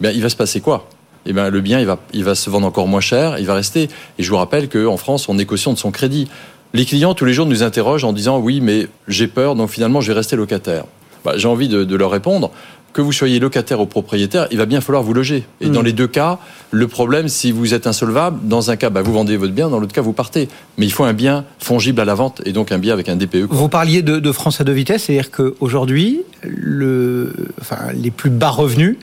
bien 0.00 0.10
il 0.10 0.22
va 0.22 0.28
se 0.28 0.36
passer 0.36 0.60
quoi? 0.60 0.88
Eh 1.26 1.32
bien, 1.32 1.50
le 1.50 1.60
bien, 1.60 1.80
il 1.80 1.86
va, 1.86 1.98
il 2.12 2.24
va 2.24 2.34
se 2.34 2.48
vendre 2.48 2.66
encore 2.66 2.86
moins 2.86 3.00
cher, 3.00 3.38
il 3.38 3.46
va 3.46 3.54
rester. 3.54 3.88
Et 4.18 4.22
je 4.22 4.30
vous 4.30 4.36
rappelle 4.36 4.68
qu'en 4.68 4.96
France, 4.96 5.28
on 5.28 5.38
est 5.38 5.44
caution 5.44 5.72
de 5.72 5.78
son 5.78 5.90
crédit. 5.90 6.28
Les 6.72 6.84
clients, 6.84 7.14
tous 7.14 7.24
les 7.24 7.32
jours, 7.32 7.46
nous 7.46 7.62
interrogent 7.62 8.04
en 8.04 8.12
disant 8.12 8.38
Oui, 8.38 8.60
mais 8.60 8.86
j'ai 9.08 9.26
peur, 9.26 9.54
donc 9.54 9.70
finalement, 9.70 10.00
je 10.00 10.08
vais 10.08 10.16
rester 10.16 10.36
locataire. 10.36 10.84
Bah, 11.24 11.32
j'ai 11.36 11.48
envie 11.48 11.68
de, 11.68 11.84
de, 11.84 11.96
leur 11.96 12.10
répondre 12.10 12.50
que 12.92 13.02
vous 13.02 13.12
soyez 13.12 13.40
locataire 13.40 13.80
ou 13.80 13.86
propriétaire, 13.86 14.46
il 14.50 14.58
va 14.58 14.66
bien 14.66 14.80
falloir 14.80 15.02
vous 15.02 15.12
loger. 15.12 15.44
Et 15.60 15.68
dans 15.68 15.82
hmm. 15.82 15.84
les 15.84 15.92
deux 15.92 16.06
cas, 16.06 16.38
le 16.70 16.88
problème, 16.88 17.28
si 17.28 17.52
vous 17.52 17.74
êtes 17.74 17.86
insolvable, 17.86 18.48
dans 18.48 18.70
un 18.70 18.76
cas, 18.76 18.90
bah, 18.90 19.02
vous 19.02 19.12
vendez 19.12 19.36
votre 19.36 19.52
bien, 19.52 19.68
dans 19.68 19.78
l'autre 19.78 19.92
cas, 19.92 20.00
vous 20.00 20.12
partez. 20.12 20.48
Mais 20.78 20.86
il 20.86 20.92
faut 20.92 21.04
un 21.04 21.12
bien 21.12 21.44
fongible 21.58 22.00
à 22.00 22.04
la 22.04 22.14
vente 22.14 22.42
et 22.44 22.52
donc 22.52 22.72
un 22.72 22.78
bien 22.78 22.92
avec 22.92 23.08
un 23.08 23.16
DPE. 23.16 23.46
Vous 23.50 23.68
parliez 23.68 24.02
de, 24.02 24.32
France 24.32 24.60
à 24.60 24.64
deux 24.64 24.72
vitesses, 24.72 25.04
c'est-à-dire 25.04 25.30
qu'aujourd'hui, 25.30 26.22
les 26.44 28.10
plus 28.10 28.30
bas 28.30 28.50
revenus, 28.50 28.96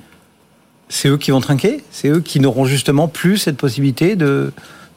c'est 0.89 1.07
eux 1.07 1.17
qui 1.17 1.31
vont 1.31 1.41
trinquer? 1.41 1.81
C'est 1.91 2.09
eux 2.09 2.19
qui 2.19 2.39
n'auront 2.39 2.65
justement 2.65 3.07
plus 3.07 3.37
cette 3.37 3.57
possibilité 3.57 4.15
de, 4.15 4.51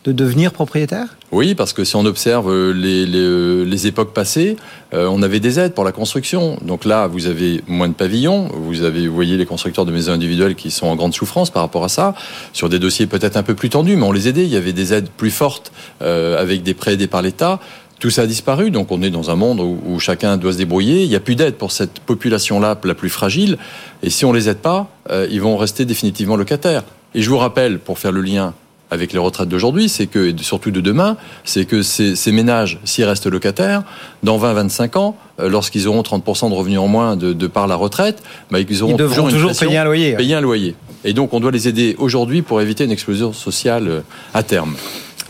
de 0.06 0.12
devenir 0.12 0.52
propriétaire? 0.52 1.16
Oui, 1.32 1.56
parce 1.56 1.72
que 1.72 1.82
si 1.82 1.96
on 1.96 2.04
observe 2.04 2.48
euh, 2.48 2.72
euh, 2.72 3.64
les, 3.64 3.86
époques 3.88 4.14
passées, 4.14 4.56
euh, 4.94 5.08
on 5.10 5.20
avait 5.22 5.40
des 5.40 5.58
aides 5.58 5.74
pour 5.74 5.84
la 5.84 5.90
construction. 5.90 6.56
Donc 6.62 6.84
là, 6.84 7.08
vous 7.08 7.26
avez 7.26 7.62
moins 7.66 7.88
de 7.88 7.92
pavillons, 7.92 8.48
vous 8.54 8.82
avez, 8.82 9.08
vous 9.08 9.14
voyez 9.14 9.36
les 9.36 9.46
constructeurs 9.46 9.84
de 9.84 9.90
maisons 9.90 10.12
individuelles 10.12 10.54
qui 10.54 10.70
sont 10.70 10.86
en 10.86 10.94
grande 10.94 11.12
souffrance 11.12 11.50
par 11.50 11.62
rapport 11.62 11.82
à 11.82 11.88
ça, 11.88 12.14
sur 12.52 12.68
des 12.68 12.78
dossiers 12.78 13.08
peut-être 13.08 13.36
un 13.36 13.42
peu 13.42 13.54
plus 13.54 13.68
tendus, 13.68 13.96
mais 13.96 14.04
on 14.04 14.12
les 14.12 14.28
aidait. 14.28 14.44
Il 14.44 14.50
y 14.50 14.56
avait 14.56 14.72
des 14.72 14.94
aides 14.94 15.08
plus 15.08 15.30
fortes 15.30 15.72
avec 16.00 16.62
des 16.62 16.74
prêts 16.74 16.94
aidés 16.94 17.08
par 17.08 17.22
l'État. 17.22 17.58
Tout 17.98 18.10
ça 18.10 18.22
a 18.22 18.26
disparu, 18.26 18.70
donc 18.70 18.92
on 18.92 19.02
est 19.02 19.10
dans 19.10 19.30
un 19.30 19.36
monde 19.36 19.60
où, 19.60 19.98
chacun 19.98 20.36
doit 20.36 20.52
se 20.52 20.58
débrouiller. 20.58 21.02
Il 21.02 21.08
n'y 21.08 21.16
a 21.16 21.20
plus 21.20 21.34
d'aide 21.34 21.54
pour 21.54 21.72
cette 21.72 21.98
population-là 22.00 22.78
la 22.84 22.94
plus 22.94 23.08
fragile. 23.08 23.56
Et 24.02 24.10
si 24.10 24.24
on 24.24 24.32
les 24.32 24.48
aide 24.48 24.58
pas, 24.58 24.88
ils 25.30 25.40
vont 25.40 25.56
rester 25.56 25.84
définitivement 25.84 26.36
locataires. 26.36 26.84
Et 27.14 27.22
je 27.22 27.30
vous 27.30 27.38
rappelle, 27.38 27.78
pour 27.78 27.98
faire 27.98 28.12
le 28.12 28.20
lien 28.20 28.54
avec 28.90 29.12
les 29.12 29.18
retraites 29.18 29.48
d'aujourd'hui, 29.48 29.88
c'est 29.88 30.06
que, 30.06 30.30
et 30.30 30.34
surtout 30.42 30.70
de 30.70 30.80
demain, 30.80 31.16
c'est 31.44 31.64
que 31.64 31.82
ces, 31.82 32.32
ménages, 32.32 32.78
s'ils 32.84 33.04
restent 33.04 33.26
locataires, 33.26 33.82
dans 34.22 34.38
20-25 34.38 34.98
ans, 34.98 35.16
euh, 35.40 35.48
lorsqu'ils 35.48 35.88
auront 35.88 36.02
30% 36.02 36.50
de 36.50 36.54
revenus 36.54 36.78
en 36.78 36.88
moins 36.88 37.16
de, 37.16 37.46
par 37.46 37.66
la 37.66 37.76
retraite, 37.76 38.22
bah, 38.50 38.58
ils 38.60 38.82
auront 38.82 38.96
toujours, 38.96 39.52
payer 39.58 39.78
un 39.78 39.84
loyer. 39.84 40.16
Payer 40.16 40.34
un 40.34 40.40
loyer. 40.40 40.74
Et 41.04 41.12
donc, 41.12 41.32
on 41.34 41.40
doit 41.40 41.50
les 41.50 41.68
aider 41.68 41.94
aujourd'hui 41.98 42.42
pour 42.42 42.60
éviter 42.60 42.84
une 42.84 42.90
explosion 42.90 43.32
sociale 43.32 43.88
euh, 43.88 44.00
à 44.34 44.42
terme. 44.42 44.74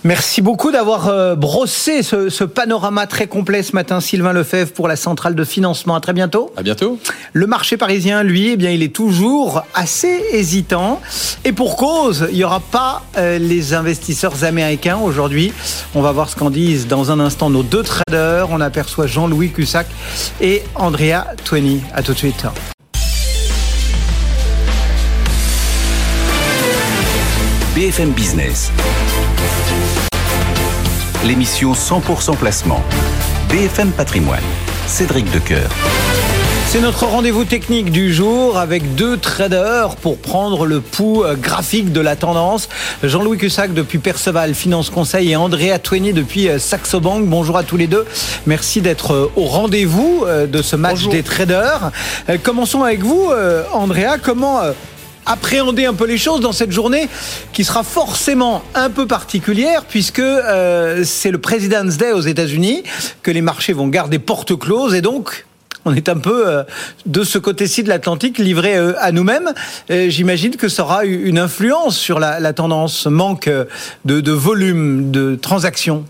Merci 0.07 0.41
beaucoup 0.41 0.71
d'avoir 0.71 1.09
euh, 1.09 1.35
brossé 1.35 2.05
ce, 2.05 2.45
panorama 2.45 3.09
très 3.09 3.27
complet 3.27 3.65
ce 3.65 3.73
matin, 3.73 3.99
Sylvain 4.01 4.33
Lefebvre, 4.33 4.71
pour 4.71 4.87
la 4.87 4.95
centrale 4.95 5.35
de 5.35 5.43
financement. 5.43 5.97
À 5.97 6.01
très 6.01 6.13
bientôt. 6.13 6.53
À 6.57 6.63
bientôt. 6.63 7.01
Le 7.33 7.49
marché 7.49 7.77
parisien, 7.77 8.23
lui, 8.23 8.51
eh 8.51 8.57
bien, 8.57 8.71
il 8.71 8.85
est 8.85 8.95
toujours 8.95 9.63
assez 9.75 10.23
hésitant. 10.31 11.01
Et 11.45 11.51
pour 11.51 11.75
cause, 11.75 12.29
il 12.31 12.37
n'y 12.37 12.45
aura 12.45 12.61
pas 12.61 13.03
euh, 13.19 13.39
les 13.39 13.75
investisseurs 13.75 14.45
américains 14.45 14.97
aujourd'hui. 14.97 15.53
On 15.97 16.03
va 16.03 16.13
voir 16.13 16.29
ce 16.29 16.37
qu'en 16.37 16.51
disent 16.51 16.87
dans 16.87 17.11
un 17.11 17.19
instant 17.19 17.51
nos 17.51 17.65
deux 17.65 17.83
traders. 17.83 18.47
On 18.51 18.61
aperçoit 18.61 19.09
Jean-Louis 19.09 19.51
Cussac 19.51 19.89
et 20.41 20.63
Andrea 20.77 21.35
Twenny. 21.45 21.81
À 21.93 22.05
tout 22.05 22.13
de 22.13 22.19
suite. 22.19 22.47
BFM 27.75 28.13
Business 28.13 28.71
l'émission 31.27 31.73
100% 31.73 32.37
placement. 32.37 32.81
BFM 33.49 33.91
Patrimoine, 33.91 34.45
Cédric 34.87 35.29
Decoeur. 35.33 35.69
C'est 36.69 36.81
notre 36.81 37.05
rendez-vous 37.07 37.45
technique 37.45 37.91
du 37.91 38.15
jour 38.15 38.59
avec 38.59 38.95
deux 38.95 39.17
traders 39.17 39.97
pour 39.97 40.19
prendre 40.19 40.67
le 40.67 40.81
pouls 40.81 41.25
euh, 41.25 41.35
graphique 41.35 41.93
de 41.93 42.01
la 42.01 42.15
tendance. 42.15 42.69
Jean-Louis 43.03 43.39
Cussac 43.39 43.75
depuis 43.75 43.99
Perceval 43.99 44.55
Finance 44.55 44.91
Conseil 44.91 45.33
et 45.33 45.37
Andrea 45.37 45.79
Twenny 45.83 46.13
depuis 46.13 46.49
euh, 46.49 46.61
Saxo 46.61 47.01
Bank. 47.01 47.25
Bonjour 47.27 47.57
à 47.57 47.65
tous 47.65 47.77
les 47.77 47.89
deux. 47.89 48.05
Merci 48.47 48.81
d'être 48.81 49.13
euh, 49.13 49.33
au 49.35 49.47
rendez-vous 49.47 50.25
de 50.27 50.63
ce 50.63 50.77
match 50.77 51.09
des 51.09 51.23
traders. 51.23 51.91
Commençons 52.43 52.83
avec 52.83 53.01
vous, 53.01 53.31
Andrea. 53.73 54.19
Comment 54.23 54.61
appréhender 55.27 55.85
un 55.85 55.95
peu 55.95 56.07
les 56.07 56.19
choses 56.19 56.41
dans 56.41 56.53
cette 56.53 56.73
journée 56.73 57.09
qui 57.53 57.65
sera 57.65 57.83
forcément 57.83 58.63
un 58.75 58.91
peu 58.91 59.07
particulière 59.07 59.85
puisque 59.85 60.21
euh, 60.21 61.03
c'est 61.05 61.31
le 61.31 61.39
President's 61.39 61.97
Day 61.97 62.13
aux 62.13 62.21
États-Unis, 62.21 62.85
que 63.23 63.31
les 63.31 63.43
marchés 63.43 63.73
vont 63.73 63.89
garder 63.89 64.19
porte 64.19 64.57
close 64.59 64.95
et 64.95 65.03
donc 65.03 65.47
on 65.85 65.95
est 65.95 66.09
un 66.09 66.19
peu 66.19 66.49
euh, 66.49 66.65
de 67.05 67.23
ce 67.23 67.39
côté-ci 67.39 67.83
de 67.83 67.89
l'Atlantique 67.89 68.39
livré 68.39 68.77
euh, 68.77 68.95
à 68.99 69.13
nous-mêmes. 69.13 69.53
J'imagine 69.89 70.57
que 70.57 70.69
ça 70.69 70.83
aura 70.83 71.05
une 71.05 71.39
influence 71.39 71.97
sur 71.97 72.19
la, 72.19 72.53
tendance 72.53 73.07
manque 73.07 73.51
de 74.05 74.33
volume 74.33 75.11
de 75.11 75.37
transactions. 75.37 76.05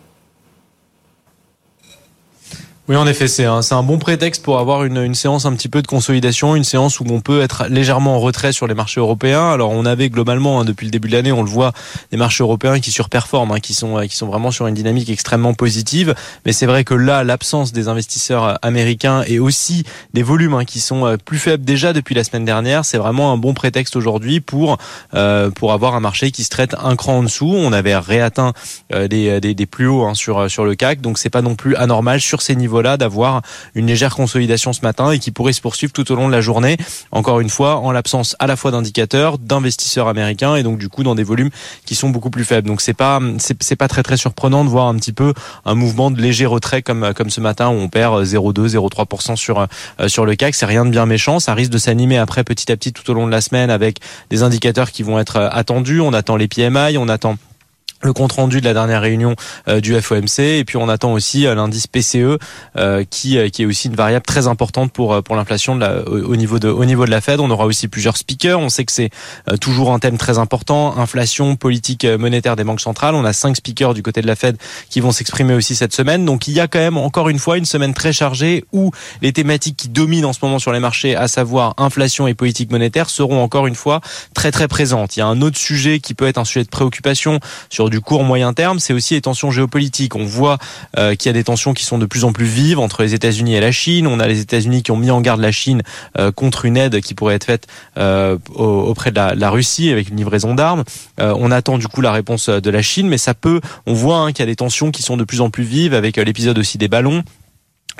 Oui, 2.88 2.94
en 2.94 3.08
effet, 3.08 3.26
c'est 3.26 3.46
un, 3.46 3.62
un, 3.68 3.82
bon 3.82 3.98
prétexte 3.98 4.44
pour 4.44 4.60
avoir 4.60 4.84
une, 4.84 4.98
une, 4.98 5.16
séance 5.16 5.44
un 5.44 5.52
petit 5.54 5.68
peu 5.68 5.82
de 5.82 5.88
consolidation, 5.88 6.54
une 6.54 6.62
séance 6.62 7.00
où 7.00 7.04
on 7.10 7.20
peut 7.20 7.42
être 7.42 7.66
légèrement 7.68 8.14
en 8.14 8.20
retrait 8.20 8.52
sur 8.52 8.68
les 8.68 8.74
marchés 8.74 9.00
européens. 9.00 9.50
Alors, 9.50 9.72
on 9.72 9.84
avait 9.84 10.08
globalement, 10.08 10.60
hein, 10.60 10.64
depuis 10.64 10.84
le 10.84 10.92
début 10.92 11.08
de 11.08 11.14
l'année, 11.14 11.32
on 11.32 11.42
le 11.42 11.50
voit, 11.50 11.72
des 12.12 12.16
marchés 12.16 12.44
européens 12.44 12.78
qui 12.78 12.92
surperforment, 12.92 13.50
hein, 13.50 13.58
qui 13.58 13.74
sont 13.74 13.98
qui 14.06 14.14
sont 14.14 14.28
vraiment 14.28 14.52
sur 14.52 14.68
une 14.68 14.74
dynamique 14.76 15.10
extrêmement 15.10 15.52
positive. 15.52 16.14
Mais 16.44 16.52
c'est 16.52 16.66
vrai 16.66 16.84
que 16.84 16.94
là, 16.94 17.24
l'absence 17.24 17.72
des 17.72 17.88
investisseurs 17.88 18.60
américains 18.62 19.24
et 19.26 19.40
aussi 19.40 19.82
des 20.14 20.22
volumes 20.22 20.54
hein, 20.54 20.64
qui 20.64 20.78
sont 20.78 21.06
euh, 21.06 21.16
plus 21.16 21.38
faibles 21.38 21.64
déjà 21.64 21.92
depuis 21.92 22.14
la 22.14 22.22
semaine 22.22 22.44
dernière, 22.44 22.84
c'est 22.84 22.98
vraiment 22.98 23.32
un 23.32 23.36
bon 23.36 23.52
prétexte 23.52 23.96
aujourd'hui 23.96 24.38
pour 24.38 24.78
euh, 25.14 25.50
pour 25.50 25.72
avoir 25.72 25.96
un 25.96 26.00
marché 26.00 26.30
qui 26.30 26.44
se 26.44 26.50
traite 26.50 26.76
un 26.80 26.94
cran 26.94 27.18
en 27.18 27.22
dessous. 27.24 27.52
On 27.52 27.72
avait 27.72 27.96
réatteint 27.96 28.52
euh, 28.94 29.08
des, 29.08 29.40
des, 29.40 29.54
des, 29.54 29.66
plus 29.66 29.88
hauts 29.88 30.04
hein, 30.04 30.14
sur 30.14 30.48
sur 30.48 30.64
le 30.64 30.76
CAC, 30.76 31.00
donc 31.00 31.18
c'est 31.18 31.30
pas 31.30 31.42
non 31.42 31.56
plus 31.56 31.74
anormal 31.74 32.20
sur 32.20 32.42
ces 32.42 32.54
niveaux 32.54 32.75
d'avoir 32.82 33.42
une 33.74 33.86
légère 33.86 34.14
consolidation 34.14 34.72
ce 34.72 34.80
matin 34.82 35.10
et 35.10 35.18
qui 35.18 35.30
pourrait 35.30 35.52
se 35.52 35.60
poursuivre 35.60 35.92
tout 35.92 36.10
au 36.12 36.14
long 36.14 36.26
de 36.26 36.32
la 36.32 36.40
journée. 36.40 36.76
Encore 37.12 37.40
une 37.40 37.48
fois, 37.48 37.76
en 37.76 37.92
l'absence 37.92 38.36
à 38.38 38.46
la 38.46 38.56
fois 38.56 38.70
d'indicateurs, 38.70 39.38
d'investisseurs 39.38 40.08
américains 40.08 40.56
et 40.56 40.62
donc 40.62 40.78
du 40.78 40.88
coup 40.88 41.02
dans 41.02 41.14
des 41.14 41.22
volumes 41.22 41.50
qui 41.84 41.94
sont 41.94 42.10
beaucoup 42.10 42.30
plus 42.30 42.44
faibles. 42.44 42.68
Donc 42.68 42.80
c'est 42.80 42.94
pas 42.94 43.20
c'est 43.38 43.76
pas 43.76 43.88
très 43.88 44.02
très 44.02 44.16
surprenant 44.16 44.64
de 44.64 44.70
voir 44.70 44.86
un 44.86 44.94
petit 44.96 45.12
peu 45.12 45.32
un 45.64 45.74
mouvement 45.74 46.10
de 46.10 46.20
léger 46.20 46.46
retrait 46.46 46.82
comme 46.82 47.12
comme 47.14 47.30
ce 47.30 47.40
matin 47.40 47.68
où 47.68 47.74
on 47.74 47.88
perd 47.88 48.22
0,2 48.22 48.68
0,3% 48.68 49.36
sur 49.36 49.60
euh, 49.60 50.08
sur 50.08 50.26
le 50.26 50.34
CAC. 50.34 50.54
C'est 50.54 50.66
rien 50.66 50.84
de 50.84 50.90
bien 50.90 51.06
méchant. 51.06 51.40
Ça 51.40 51.54
risque 51.54 51.70
de 51.70 51.78
s'animer 51.78 52.18
après 52.18 52.44
petit 52.44 52.70
à 52.70 52.76
petit 52.76 52.92
tout 52.92 53.08
au 53.10 53.14
long 53.14 53.26
de 53.26 53.32
la 53.32 53.40
semaine 53.40 53.70
avec 53.70 53.98
des 54.30 54.42
indicateurs 54.42 54.90
qui 54.90 55.02
vont 55.02 55.18
être 55.18 55.36
attendus. 55.52 56.00
On 56.00 56.12
attend 56.12 56.36
les 56.36 56.48
PMI, 56.48 56.98
on 56.98 57.08
attend 57.08 57.36
le 58.02 58.12
compte 58.12 58.32
rendu 58.32 58.60
de 58.60 58.64
la 58.64 58.74
dernière 58.74 59.00
réunion 59.00 59.34
euh, 59.68 59.80
du 59.80 59.98
FOMC 59.98 60.38
et 60.40 60.64
puis 60.64 60.76
on 60.76 60.88
attend 60.88 61.12
aussi 61.12 61.46
euh, 61.46 61.54
l'indice 61.54 61.86
PCE 61.86 62.38
euh, 62.76 63.04
qui 63.08 63.38
qui 63.50 63.62
est 63.62 63.66
aussi 63.66 63.88
une 63.88 63.96
variable 63.96 64.24
très 64.24 64.46
importante 64.46 64.92
pour 64.92 65.22
pour 65.22 65.36
l'inflation 65.36 65.78
au 66.06 66.36
niveau 66.36 66.58
de 66.58 66.68
au 66.68 66.84
niveau 66.84 67.06
de 67.06 67.10
la 67.10 67.20
Fed. 67.20 67.40
On 67.40 67.50
aura 67.50 67.66
aussi 67.66 67.88
plusieurs 67.88 68.16
speakers. 68.16 68.58
On 68.58 68.68
sait 68.68 68.84
que 68.84 68.92
c'est 68.92 69.10
toujours 69.60 69.92
un 69.92 69.98
thème 69.98 70.18
très 70.18 70.38
important 70.38 70.96
inflation, 70.98 71.56
politique 71.56 72.04
monétaire 72.04 72.56
des 72.56 72.64
banques 72.64 72.80
centrales. 72.80 73.14
On 73.14 73.24
a 73.24 73.32
cinq 73.32 73.56
speakers 73.56 73.94
du 73.94 74.02
côté 74.02 74.22
de 74.22 74.26
la 74.26 74.36
Fed 74.36 74.56
qui 74.90 75.00
vont 75.00 75.12
s'exprimer 75.12 75.54
aussi 75.54 75.74
cette 75.74 75.94
semaine. 75.94 76.24
Donc 76.24 76.48
il 76.48 76.54
y 76.54 76.60
a 76.60 76.68
quand 76.68 76.78
même 76.78 76.96
encore 76.96 77.28
une 77.28 77.38
fois 77.38 77.58
une 77.58 77.64
semaine 77.64 77.94
très 77.94 78.12
chargée 78.12 78.64
où 78.72 78.90
les 79.22 79.32
thématiques 79.32 79.76
qui 79.76 79.88
dominent 79.88 80.26
en 80.26 80.32
ce 80.32 80.40
moment 80.42 80.58
sur 80.58 80.72
les 80.72 80.80
marchés, 80.80 81.16
à 81.16 81.28
savoir 81.28 81.74
inflation 81.78 82.26
et 82.26 82.34
politique 82.34 82.70
monétaire, 82.70 83.10
seront 83.10 83.42
encore 83.42 83.66
une 83.66 83.74
fois 83.74 84.00
très 84.34 84.52
très 84.52 84.68
présentes. 84.68 85.16
Il 85.16 85.20
y 85.20 85.22
a 85.22 85.26
un 85.26 85.40
autre 85.42 85.58
sujet 85.58 86.00
qui 86.00 86.14
peut 86.14 86.26
être 86.26 86.38
un 86.38 86.44
sujet 86.44 86.64
de 86.64 86.68
préoccupation 86.68 87.40
sur 87.70 87.85
du 87.90 88.00
court 88.00 88.24
moyen 88.24 88.52
terme, 88.52 88.78
c'est 88.78 88.92
aussi 88.92 89.14
les 89.14 89.20
tensions 89.20 89.50
géopolitiques. 89.50 90.16
On 90.16 90.24
voit 90.24 90.58
euh, 90.98 91.14
qu'il 91.14 91.28
y 91.28 91.30
a 91.30 91.32
des 91.32 91.44
tensions 91.44 91.74
qui 91.74 91.84
sont 91.84 91.98
de 91.98 92.06
plus 92.06 92.24
en 92.24 92.32
plus 92.32 92.46
vives 92.46 92.78
entre 92.78 93.02
les 93.02 93.14
États-Unis 93.14 93.54
et 93.54 93.60
la 93.60 93.72
Chine. 93.72 94.06
On 94.06 94.20
a 94.20 94.26
les 94.26 94.40
États-Unis 94.40 94.82
qui 94.82 94.90
ont 94.90 94.96
mis 94.96 95.10
en 95.10 95.20
garde 95.20 95.40
la 95.40 95.52
Chine 95.52 95.82
euh, 96.18 96.32
contre 96.32 96.64
une 96.64 96.76
aide 96.76 97.00
qui 97.00 97.14
pourrait 97.14 97.34
être 97.34 97.44
faite 97.44 97.66
euh, 97.98 98.38
auprès 98.54 99.10
de 99.10 99.16
la, 99.16 99.50
Russie 99.50 99.90
avec 99.90 100.08
une 100.08 100.16
livraison 100.16 100.54
d'armes. 100.54 100.82
on 101.18 101.50
attend 101.50 101.78
du 101.78 101.86
coup 101.86 102.00
la 102.00 102.10
réponse 102.12 102.48
de 102.48 102.70
la 102.70 102.82
Chine, 102.82 103.08
mais 103.08 103.18
ça 103.18 103.32
peut. 103.32 103.60
On 103.86 103.94
voit 103.94 104.18
hein, 104.18 104.32
qu'il 104.32 104.40
y 104.40 104.42
a 104.42 104.46
des 104.46 104.56
tensions 104.56 104.90
qui 104.90 105.02
sont 105.02 105.16
de 105.16 105.24
plus 105.24 105.40
en 105.40 105.50
plus 105.50 105.62
vives 105.64 105.94
avec 105.94 106.16
l'épisode 106.16 106.58
aussi 106.58 106.78
des 106.78 106.88
ballons 106.88 107.22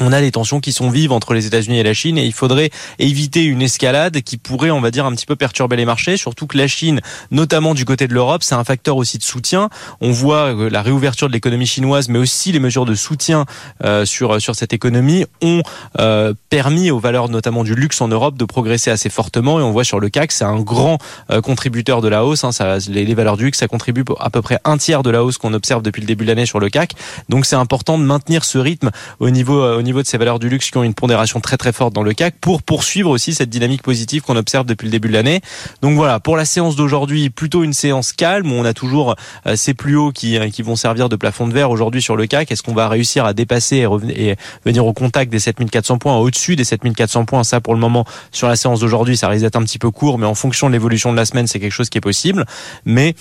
on 0.01 0.13
a 0.13 0.21
les 0.21 0.31
tensions 0.31 0.61
qui 0.61 0.73
sont 0.73 0.91
vives 0.91 1.13
entre 1.13 1.35
les 1.35 1.47
États-Unis 1.47 1.79
et 1.79 1.83
la 1.83 1.95
Chine 1.95 2.19
et 2.19 2.25
il 2.25 2.33
faudrait 2.33 2.71
éviter 2.99 3.45
une 3.45 3.63
escalade 3.63 4.21
qui 4.23 4.37
pourrait, 4.37 4.71
on 4.71 4.81
va 4.81 4.91
dire, 4.91 5.07
un 5.07 5.13
petit 5.13 5.27
peu 5.27 5.37
perturber 5.37 5.77
les 5.77 5.85
marchés, 5.85 6.17
surtout 6.17 6.47
que 6.47 6.59
la 6.59 6.67
Chine, 6.67 7.01
notamment 7.31 7.75
du 7.75 7.85
côté 7.85 8.07
de 8.07 8.15
l'Europe, 8.15 8.43
c'est 8.43 8.55
un 8.55 8.65
facteur 8.65 8.97
aussi 8.97 9.19
de 9.19 9.23
soutien. 9.23 9.71
On 10.01 10.13
voit 10.13 10.53
la 10.71 10.83
réouverture 10.83 11.29
de 11.29 11.33
l'économie 11.33 11.67
chinoise, 11.67 12.09
mais 12.09 12.19
aussi 12.19 12.53
les 12.53 12.59
mesures 12.59 12.85
de 12.85 12.95
soutien 12.95 13.47
euh, 13.85 14.05
sur 14.05 14.41
sur 14.41 14.55
cette 14.55 14.73
économie 14.73 15.25
ont 15.43 15.63
euh, 15.99 16.35
permis 16.51 16.91
aux 16.91 16.99
valeurs 16.99 17.29
notamment 17.29 17.65
du 17.65 17.75
luxe 17.75 18.01
en 18.01 18.09
Europe 18.09 18.37
de 18.37 18.45
progresser 18.45 18.91
assez 18.91 19.09
fortement 19.09 19.61
et 19.61 19.63
on 19.63 19.71
voit 19.71 19.85
sur 19.85 20.01
le 20.01 20.09
CAC, 20.09 20.33
c'est 20.33 20.45
un 20.45 20.61
grand 20.61 20.99
euh, 21.31 21.41
contributeur 21.41 22.01
de 22.01 22.09
la 22.09 22.25
hausse. 22.25 22.45
Hein, 22.45 22.53
ça, 22.53 22.79
les, 22.89 23.15
valeurs 23.15 23.37
du 23.37 23.45
luxe, 23.45 23.59
ça 23.59 23.69
contribue 23.69 24.05
à 24.21 24.31
peu 24.31 24.43
près 24.43 24.59
un 24.65 24.77
tiers 24.77 25.03
de 25.03 25.11
la 25.11 25.25
hausse 25.25 25.39
qu'on 25.39 25.55
observe 25.55 25.83
depuis 25.83 26.01
le 26.01 26.07
début 26.07 26.25
de 26.25 26.31
l'année 26.31 26.47
sur 26.47 26.61
le 26.61 26.69
CAC. 26.69 26.93
Donc 27.29 27.47
c'est 27.47 27.57
important 27.57 27.99
de 27.99 28.05
maintenir 28.05 28.45
ce 28.45 28.59
rythme 28.59 28.91
au 29.21 29.31
niveau 29.31 29.65
au 29.65 29.83
niveau 29.87 30.03
de 30.03 30.07
ces 30.07 30.19
valeurs 30.19 30.39
du 30.39 30.49
luxe 30.49 30.71
qui 30.71 30.77
ont 30.77 30.83
une 30.83 30.95
pondération 30.95 31.41
très 31.41 31.57
très 31.57 31.73
forte 31.73 31.95
dans 31.95 32.03
le 32.03 32.13
CAC 32.13 32.37
pour 32.41 32.63
poursuivre 32.63 33.11
aussi 33.11 33.33
cette 33.33 33.49
dynamique 33.49 33.83
positive 33.83 34.23
qu'on 34.23 34.37
observe 34.37 34.67
depuis 34.67 34.87
le 34.87 34.91
début 34.91 35.09
de 35.09 35.15
l'année. 35.15 35.41
Donc 35.81 35.97
voilà, 35.97 36.21
pour 36.21 36.37
la 36.37 36.45
séance 36.45 36.77
d'aujourd'hui, 36.77 37.31
plutôt 37.31 37.65
une 37.65 37.73
séance 37.73 38.13
calme 38.13 38.53
où 38.53 38.55
on 38.55 38.65
a 38.65 38.75
toujours 38.75 39.17
euh, 39.47 39.57
ces 39.57 39.75
plus 39.75 39.97
hauts 39.97 40.13
qui, 40.13 40.39
qui 40.51 40.63
vont 40.63 40.77
servir 40.77 41.09
de 41.09 41.17
plafond 41.17 41.49
de 41.49 41.55
verre 41.55 41.71
aujourd'hui 41.71 42.03
sur 42.03 42.17
le 42.17 42.27
CAC. 42.27 42.51
Est-ce 42.51 42.63
qu'on 42.63 42.75
va 42.75 42.89
réussir 42.89 43.25
à 43.25 43.33
dépasser 43.33 43.77
et, 43.77 43.87
revenir, 43.87 44.37
venir 44.65 44.87
au 44.87 44.93
contact 44.93 45.31
des 45.31 45.39
7400 45.39 45.99
points, 45.99 46.17
au-dessus 46.17 46.57
des 46.57 46.65
7400 46.65 47.25
points? 47.25 47.45
Ça, 47.45 47.61
pour 47.61 47.75
le 47.75 47.81
moment, 47.81 48.05
sur 48.33 48.49
la 48.49 48.57
séance 48.57 48.81
d'aujourd'hui, 48.81 49.17
ça 49.17 49.29
risque 49.29 49.43
d'être 49.43 49.57
un 49.57 49.65
petit 49.65 49.79
peu 49.79 49.91
court, 49.91 50.19
mais 50.19 50.27
en 50.27 50.35
fonction 50.35 50.67
de 50.69 50.73
l'évolution 50.73 51.13
de 51.13 51.17
la 51.17 51.25
semaine, 51.25 51.47
c'est 51.47 51.61
quelque 51.61 51.73
chose 51.73 51.89
qui 51.89 51.99
est 51.99 52.03
possible. 52.03 52.45
Mais 52.85 53.15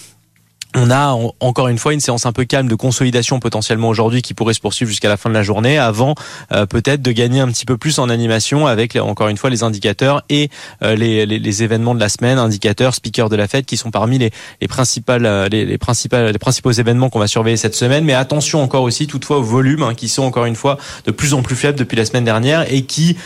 on 0.76 0.92
a 0.92 1.18
encore 1.40 1.70
une 1.70 1.78
fois 1.78 1.94
une 1.94 2.00
séance 2.00 2.26
un 2.26 2.32
peu 2.32 2.46
calme 2.46 2.68
de 2.68 2.76
consolidation 2.76 3.40
potentiellement 3.40 3.90
aujourd'hui 3.90 4.22
qui 4.22 4.34
pourrait 4.34 4.54
se 4.54 4.60
poursuivre 4.60 4.90
jusqu'à 4.90 5.10
la 5.10 5.18
fin 5.18 5.30
de 5.30 5.34
la 5.34 5.44
journée 5.44 5.78
avant 5.78 6.16
euh, 6.52 6.66
peut-être 6.66 7.02
de 7.02 7.12
gagner 7.12 7.40
un 7.40 7.48
petit 7.48 7.66
peu 7.66 7.78
plus 7.78 7.98
en 8.00 8.10
animation 8.10 8.68
avec 8.68 8.96
encore 8.96 9.30
une 9.30 9.38
fois 9.38 9.50
les 9.50 9.64
indicateurs 9.64 10.24
et 10.30 10.50
euh, 10.84 10.96
les, 10.96 11.26
les, 11.26 11.40
les, 11.40 11.64
événements 11.64 11.96
de 11.96 12.00
la 12.00 12.10
semaine, 12.10 12.38
indicateurs, 12.38 12.94
speakers 12.94 13.30
de 13.30 13.36
la 13.36 13.48
fête 13.48 13.66
qui 13.66 13.78
sont 13.78 13.90
parmi 13.90 14.18
les, 14.18 14.32
les 14.62 14.68
principales 14.68 15.26
euh, 15.26 15.48
les, 15.50 15.66
les, 15.66 15.78
principales 15.78 16.32
les 16.32 16.40
principaux 16.40 16.72
événements 16.72 17.10
qu'on 17.10 17.20
va 17.20 17.28
surveiller 17.28 17.58
cette 17.58 17.76
semaine. 17.76 18.04
Mais 18.04 18.14
attention 18.14 18.62
encore 18.62 18.84
aussi 18.84 19.08
toutefois 19.08 19.38
aux 19.38 19.44
volumes 19.44 19.84
hein, 19.84 19.94
qui 19.96 20.10
sont 20.10 20.24
encore 20.24 20.46
une 20.46 20.56
fois 20.56 20.78
de 21.06 21.12
plus 21.12 21.34
en 21.34 21.42
plus 21.42 21.56
faibles 21.56 21.80
depuis 21.80 21.96
la 21.96 22.06
semaine 22.06 22.26
dernière 22.26 22.72
et 22.72 22.84
qui 22.84 23.18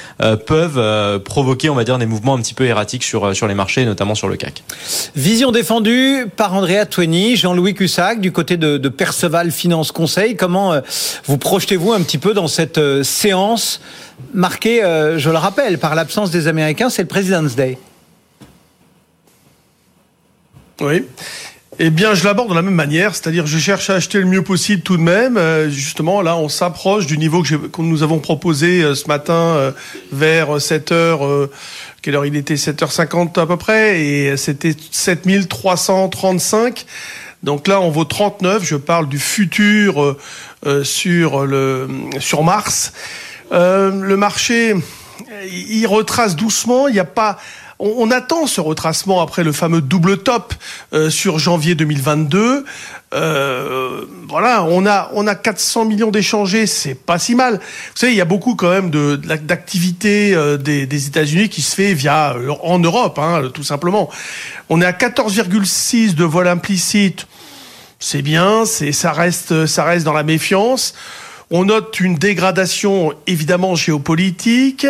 peuvent 0.46 1.24
provoquer 1.24 1.70
on 1.70 1.76
va 1.76 1.84
dire 1.84 1.98
des 1.98 2.06
mouvements 2.06 2.36
un 2.36 2.42
petit 2.42 2.54
peu 2.54 2.66
erratiques 2.66 3.04
sur 3.04 3.36
sur 3.36 3.48
les 3.48 3.56
marchés 3.56 3.86
notamment 3.86 4.16
sur 4.16 4.28
le 4.28 4.36
CAC. 4.36 4.64
Vision 5.16 5.52
défendue 5.52 6.28
par 6.36 6.54
Andrea 6.54 6.86
Twenny 6.86 7.36
Jean-Louis 7.40 7.74
Cussac, 7.74 8.20
du 8.20 8.32
côté 8.32 8.58
de, 8.58 8.90
Perceval 8.90 9.52
Finance 9.52 9.92
Conseil. 9.92 10.36
Comment 10.36 10.74
euh, 10.74 10.82
vous 11.26 11.38
projetez-vous 11.38 11.94
un 11.94 12.02
petit 12.02 12.18
peu 12.18 12.34
dans 12.34 12.48
cette 12.48 12.78
euh, 12.78 13.04
séance 13.04 13.82
marquée, 14.34 14.84
euh, 14.84 15.18
je 15.18 15.30
le 15.30 15.38
rappelle, 15.38 15.80
par 15.80 15.96
l'absence 15.96 16.32
des 16.32 16.48
Américains 16.48 16.90
C'est 16.90 17.04
le 17.04 17.08
President's 17.08 17.56
Day. 17.56 17.78
Oui. 20.82 21.06
Eh 21.82 21.92
bien, 21.92 22.14
je 22.14 22.26
l'aborde 22.26 22.50
de 22.50 22.56
la 22.56 22.62
même 22.62 22.76
manière, 22.76 23.16
c'est-à-dire 23.16 23.48
je 23.48 23.58
cherche 23.58 23.90
à 23.90 23.96
acheter 23.96 24.20
le 24.20 24.26
mieux 24.26 24.44
possible 24.44 24.82
tout 24.82 24.98
de 24.98 25.02
même. 25.02 25.40
justement, 25.70 26.22
là, 26.22 26.36
on 26.36 26.50
s'approche 26.50 27.06
du 27.06 27.18
niveau 27.18 27.42
que, 27.42 27.82
nous 27.82 28.04
avons 28.04 28.20
proposé 28.20 28.96
ce 28.96 29.08
matin 29.08 29.74
vers 30.12 30.60
7 30.60 30.92
heures 30.92 31.50
quelle 32.02 32.16
heure 32.16 32.26
il 32.26 32.36
était? 32.36 32.56
7h50 32.56 33.40
à 33.40 33.46
peu 33.46 33.58
près, 33.58 34.02
et 34.02 34.38
c'était 34.38 34.76
7335. 34.92 36.86
Donc 37.44 37.68
là, 37.68 37.80
on 37.80 37.90
vaut 37.90 38.06
39. 38.06 38.64
Je 38.64 38.76
parle 38.76 39.08
du 39.08 39.20
futur 39.20 40.04
euh, 40.04 40.18
euh, 40.66 40.84
sur 40.84 41.46
le 41.46 41.88
sur 42.20 42.44
Mars. 42.44 42.94
Euh, 43.52 43.92
le 43.92 44.18
marché, 44.18 44.76
il 45.50 45.86
retrace 45.88 46.36
doucement. 46.36 46.88
Il 46.88 46.94
n'y 46.94 47.00
a 47.00 47.06
pas 47.06 47.40
on, 47.80 48.12
attend 48.12 48.46
ce 48.46 48.62
retracement 48.62 49.22
après 49.22 49.44
le 49.44 49.52
fameux 49.52 49.82
double 49.82 50.20
top 50.20 50.54
sur 51.10 51.40
janvier 51.40 51.76
2022. 51.76 52.66
Euh, 53.14 54.06
voilà, 54.28 54.64
on 54.66 54.86
a 54.86 55.10
on 55.14 55.26
a 55.26 55.36
400 55.36 55.86
millions 55.86 56.12
d'échangés, 56.12 56.68
c'est 56.68 56.94
pas 56.96 57.18
si 57.18 57.36
mal. 57.36 57.56
Vous 57.56 57.96
savez, 57.96 58.12
il 58.12 58.18
y 58.18 58.22
a 58.22 58.26
beaucoup 58.26 58.56
quand 58.56 58.70
même 58.70 58.90
de 58.90 59.16
d'activité 59.16 60.36
des, 60.60 60.86
des 60.86 61.08
États-Unis 61.08 61.50
qui 61.50 61.62
se 61.62 61.76
fait 61.76 61.94
via 61.94 62.36
en 62.62 62.80
Europe, 62.80 63.18
hein, 63.18 63.44
tout 63.54 63.64
simplement. 63.64 64.10
On 64.70 64.82
est 64.82 64.86
à 64.86 64.92
14,6 64.92 66.16
de 66.16 66.24
vol 66.24 66.48
implicite 66.48 67.26
c'est 68.00 68.22
bien, 68.22 68.66
c'est 68.66 68.94
ça 68.94 69.12
reste 69.12 69.66
ça 69.66 69.84
reste 69.84 70.06
dans 70.06 70.14
la 70.14 70.24
méfiance. 70.24 70.94
On 71.52 71.66
note 71.66 72.00
une 72.00 72.14
dégradation 72.14 73.12
évidemment 73.26 73.74
géopolitique. 73.74 74.86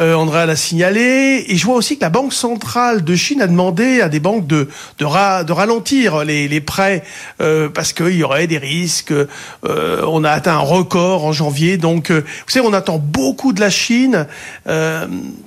Euh, 0.00 0.14
Andrea 0.14 0.46
l'a 0.46 0.56
signalé. 0.56 1.44
Et 1.48 1.56
je 1.58 1.66
vois 1.66 1.74
aussi 1.74 1.98
que 1.98 2.00
la 2.00 2.08
Banque 2.08 2.32
centrale 2.32 3.04
de 3.04 3.14
Chine 3.14 3.42
a 3.42 3.46
demandé 3.46 4.00
à 4.00 4.08
des 4.08 4.18
banques 4.18 4.46
de, 4.46 4.70
de, 4.98 5.44
de 5.44 5.52
ralentir 5.52 6.24
les, 6.24 6.48
les 6.48 6.60
prêts 6.62 7.04
euh, 7.42 7.68
parce 7.68 7.92
qu'il 7.92 8.16
y 8.16 8.22
aurait 8.22 8.46
des 8.46 8.56
risques. 8.56 9.12
Euh, 9.12 10.02
on 10.08 10.24
a 10.24 10.30
atteint 10.30 10.54
un 10.54 10.60
record 10.60 11.26
en 11.26 11.32
janvier. 11.32 11.76
Donc, 11.76 12.10
euh, 12.10 12.22
vous 12.22 12.50
savez, 12.50 12.66
on 12.66 12.72
attend 12.72 12.96
beaucoup 12.96 13.52
de 13.52 13.60
la 13.60 13.68
Chine. 13.68 14.26
Euh, 14.68 15.06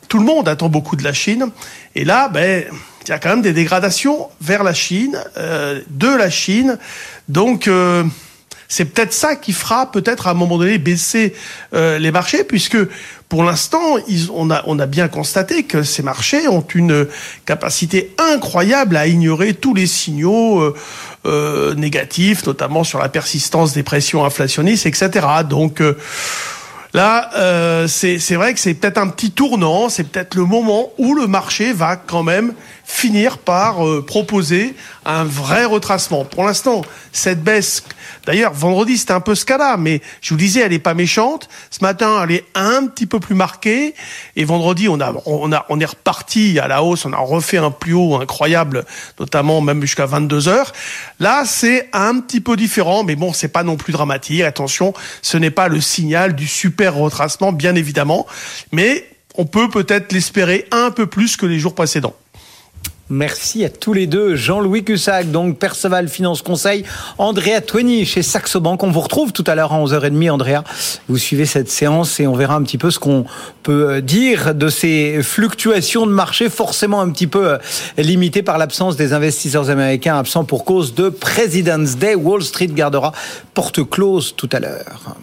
tout 0.10 0.20
le 0.20 0.26
monde 0.26 0.48
attend 0.48 0.70
beaucoup 0.70 0.96
de 0.96 1.04
la 1.04 1.14
Chine. 1.14 1.50
Et 1.96 2.06
là, 2.06 2.30
ben 2.30 2.66
il 3.06 3.10
y 3.10 3.12
a 3.12 3.20
quand 3.20 3.30
même 3.30 3.42
des 3.42 3.54
dégradations 3.54 4.30
vers 4.42 4.64
la 4.64 4.74
Chine, 4.74 5.18
euh, 5.38 5.82
de 5.90 6.08
la 6.08 6.30
Chine. 6.30 6.78
Donc 7.30 7.68
euh, 7.68 8.04
c'est 8.68 8.86
peut-être 8.86 9.14
ça 9.14 9.36
qui 9.36 9.54
fera 9.54 9.92
peut-être 9.92 10.28
à 10.28 10.32
un 10.32 10.34
moment 10.34 10.58
donné 10.58 10.78
baisser 10.78 11.34
euh, 11.74 12.00
les 12.00 12.12
marchés, 12.12 12.44
puisque 12.44 12.78
pour 13.30 13.44
l'instant, 13.44 13.98
on 14.34 14.50
a, 14.50 14.86
bien 14.86 15.08
constaté 15.08 15.64
que 15.64 15.84
ces 15.84 16.04
marchés 16.04 16.48
ont 16.48 16.66
une 16.76 17.08
capacité 17.46 18.14
incroyable 18.18 18.98
à 18.98 19.08
ignorer 19.08 19.54
tous 19.54 19.74
les 19.74 19.88
signaux 19.88 20.76
négatifs, 21.76 22.46
notamment 22.46 22.84
sur 22.84 23.00
la 23.00 23.10
persistance 23.10 23.74
des 23.74 23.82
pressions 23.82 24.24
inflationnistes, 24.24 24.86
etc. 24.86 25.26
Donc 25.50 25.82
Là, 26.96 27.30
euh, 27.36 27.90
c'est 27.90 28.36
vrai 28.36 28.54
que 28.54 28.60
c'est 28.62 28.74
peut-être 28.74 28.98
un 28.98 29.10
petit 29.10 29.32
tournant, 29.32 29.90
c'est 29.90 30.06
peut-être 30.06 30.34
le 30.34 30.46
moment 30.46 30.94
où 30.98 31.14
le 31.14 31.28
marché 31.28 31.74
va 31.74 31.98
quand 31.98 32.24
même 32.24 32.54
finir 32.86 33.38
par 33.38 33.86
euh, 33.86 34.06
proposer 34.06 34.76
un 35.06 35.24
vrai 35.24 35.66
retracement. 35.66 36.26
Pour 36.26 36.44
l'instant, 36.46 36.84
cette 37.12 37.44
baisse 37.44 37.84
D'ailleurs, 38.26 38.54
vendredi, 38.54 38.98
c'était 38.98 39.14
un 39.14 39.22
peu 39.22 39.36
ce 39.36 39.46
cas-là, 39.46 39.78
mais 39.78 40.02
je 40.22 40.34
vous 40.34 40.40
disais, 40.40 40.62
elle 40.62 40.74
est 40.74 40.80
pas 40.80 40.94
méchante. 40.94 41.48
Ce 41.70 41.80
matin, 41.82 42.22
elle 42.24 42.32
est 42.32 42.46
un 42.56 42.88
petit 42.88 43.06
peu 43.06 43.20
plus 43.20 43.36
marquée. 43.36 43.94
Et 44.36 44.46
vendredi, 44.46 44.90
on 44.90 45.00
a, 45.00 45.14
on 45.26 45.52
a, 45.52 45.66
on 45.70 45.80
est 45.80 45.86
reparti 45.86 46.60
à 46.60 46.68
la 46.68 46.84
hausse. 46.84 47.06
On 47.06 47.14
a 47.14 47.18
refait 47.18 47.58
un 47.58 47.72
plus 47.72 47.94
haut 47.94 48.16
incroyable, 48.16 48.86
notamment 49.20 49.62
même 49.62 49.82
jusqu'à 49.82 50.06
22 50.06 50.48
heures. 50.48 50.74
Là, 51.20 51.44
c'est 51.46 51.90
un 51.94 52.20
petit 52.20 52.42
peu 52.42 52.56
différent, 52.56 53.04
mais 53.04 53.16
bon, 53.16 53.32
c'est 53.34 53.48
pas 53.48 53.64
non 53.64 53.78
plus 53.78 53.94
dramatique. 53.94 54.42
Attention, 54.42 54.94
ce 55.22 55.38
n'est 55.38 55.52
pas 55.52 55.68
le 55.68 55.82
signal 55.82 56.36
du 56.36 56.48
super 56.48 56.96
retracement, 56.96 57.52
bien 57.52 57.76
évidemment, 57.76 58.26
mais 58.72 59.08
on 59.38 59.46
peut 59.46 59.70
peut-être 59.70 60.14
l'espérer 60.14 60.66
un 60.72 60.92
peu 60.92 61.06
plus 61.08 61.38
que 61.38 61.46
les 61.46 61.60
jours 61.60 61.76
précédents. 61.76 62.16
Merci 63.10 63.64
à 63.64 63.70
tous 63.70 63.94
les 63.94 64.08
deux. 64.08 64.36
Jean-Louis 64.36 64.84
Cussac, 64.84 65.30
donc 65.30 65.60
Perceval 65.60 66.10
Finance 66.10 66.42
Conseil, 66.42 66.84
Andrea 67.20 67.62
Twenny 67.62 68.04
chez 68.04 68.24
Saxo 68.24 68.60
Bank. 68.60 68.82
On 68.82 68.90
vous 68.90 69.02
retrouve 69.02 69.32
tout 69.32 69.44
à 69.46 69.54
l'heure 69.54 69.74
à 69.74 69.80
11h30, 69.80 70.32
Andrea. 70.32 70.64
Vous 71.08 71.20
suivez 71.20 71.46
cette 71.46 71.70
séance 71.70 72.20
et 72.20 72.26
on 72.26 72.34
verra 72.34 72.56
un 72.56 72.64
petit 72.64 72.80
peu 72.80 72.90
ce 72.90 72.98
qu'on 72.98 73.26
peut 73.62 73.90
euh, 73.92 74.02
dire 74.02 74.56
de 74.56 74.70
ces 74.70 75.22
fluctuations 75.22 76.08
de 76.08 76.12
marché 76.12 76.50
forcément 76.50 77.00
un 77.00 77.12
petit 77.12 77.28
peu 77.28 77.52
euh, 77.52 77.58
limitées 78.00 78.42
par 78.42 78.58
l'absence 78.58 78.96
des 78.96 79.14
investisseurs 79.14 79.70
américains 79.70 80.18
absents 80.18 80.44
pour 80.44 80.66
cause 80.66 80.96
de 80.96 81.10
President's 81.10 81.98
Day. 81.98 82.16
Wall 82.16 82.42
Street 82.42 82.68
gardera 82.68 83.12
porte 83.54 83.88
close 83.88 84.34
tout 84.36 84.50
à 84.52 84.60
l'heure. 84.60 85.16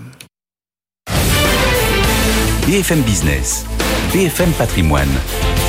BFM 2.69 3.01
Business, 3.01 3.65
BFM 4.15 4.53
Patrimoine, 4.53 5.11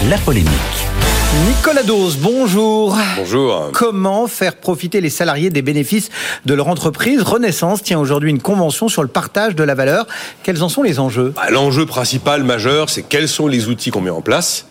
la 0.10 0.17
polémique. 0.19 0.92
Nicolas 1.41 1.82
Dose, 1.84 2.17
bonjour. 2.17 2.96
Bonjour. 3.17 3.72
Comment 3.74 4.28
faire 4.28 4.56
profiter 4.56 5.02
les 5.02 5.10
salariés 5.10 5.50
des 5.50 5.63
bénéfices 5.63 6.10
de 6.46 6.54
leur 6.54 6.67
entreprise 6.67 7.24
Renaissance 7.24 7.82
tient 7.82 8.00
aujourd'hui 8.00 8.30
une 8.30 8.41
convention 8.41 8.88
sur 8.88 9.02
le 9.02 9.08
partage 9.08 9.56
de 9.56 9.63
la 9.63 9.74
valeur. 9.74 10.06
Quels 10.43 10.62
en 10.63 10.69
sont 10.69 10.84
les 10.84 11.00
enjeux? 11.00 11.34
Bah, 11.36 11.50
L'enjeu 11.50 11.86
principal, 11.88 12.43
majeur, 12.43 12.89
c'est 12.89 13.02
quels 13.02 13.28
sont 13.28 13.48
les 13.48 13.67
outils 13.67 13.89
qu'on 13.89 14.02
met 14.02 14.12
en 14.12 14.22
place 14.22 14.67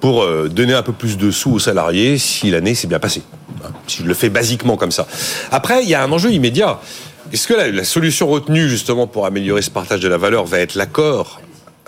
pour 0.00 0.22
euh, 0.22 0.48
donner 0.48 0.74
un 0.74 0.82
peu 0.82 0.92
plus 0.92 1.16
de 1.16 1.30
sous 1.30 1.52
aux 1.52 1.58
salariés 1.58 2.18
si 2.18 2.50
l'année 2.50 2.74
s'est 2.74 2.88
bien 2.88 2.98
passée. 2.98 3.22
Hein, 3.64 3.70
si 3.86 4.02
je 4.02 4.06
le 4.06 4.14
fais 4.14 4.28
basiquement 4.28 4.76
comme 4.76 4.92
ça. 4.92 5.06
Après, 5.50 5.82
il 5.82 5.88
y 5.88 5.94
a 5.94 6.02
un 6.02 6.12
enjeu 6.12 6.30
immédiat. 6.30 6.78
Est-ce 7.32 7.48
que 7.48 7.54
la, 7.54 7.70
la 7.70 7.84
solution 7.84 8.28
retenue 8.28 8.68
justement 8.68 9.06
pour 9.06 9.24
améliorer 9.24 9.62
ce 9.62 9.70
partage 9.70 10.00
de 10.00 10.08
la 10.08 10.18
valeur 10.18 10.44
va 10.44 10.58
être 10.58 10.74
l'accord 10.74 11.40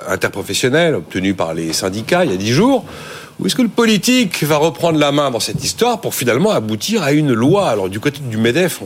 interprofessionnel 0.08 0.94
obtenu 0.94 1.34
par 1.34 1.52
les 1.52 1.72
syndicats 1.74 2.24
il 2.24 2.30
y 2.30 2.34
a 2.34 2.38
dix 2.38 2.52
jours? 2.52 2.86
Ou 3.40 3.46
est-ce 3.46 3.54
que 3.54 3.62
le 3.62 3.68
politique 3.68 4.42
va 4.42 4.56
reprendre 4.56 4.98
la 4.98 5.12
main 5.12 5.30
dans 5.30 5.40
cette 5.40 5.62
histoire 5.62 6.00
pour 6.00 6.14
finalement 6.14 6.50
aboutir 6.50 7.02
à 7.02 7.12
une 7.12 7.32
loi? 7.32 7.68
Alors 7.68 7.88
du 7.88 8.00
côté 8.00 8.20
du 8.20 8.36
MEDEF, 8.36 8.80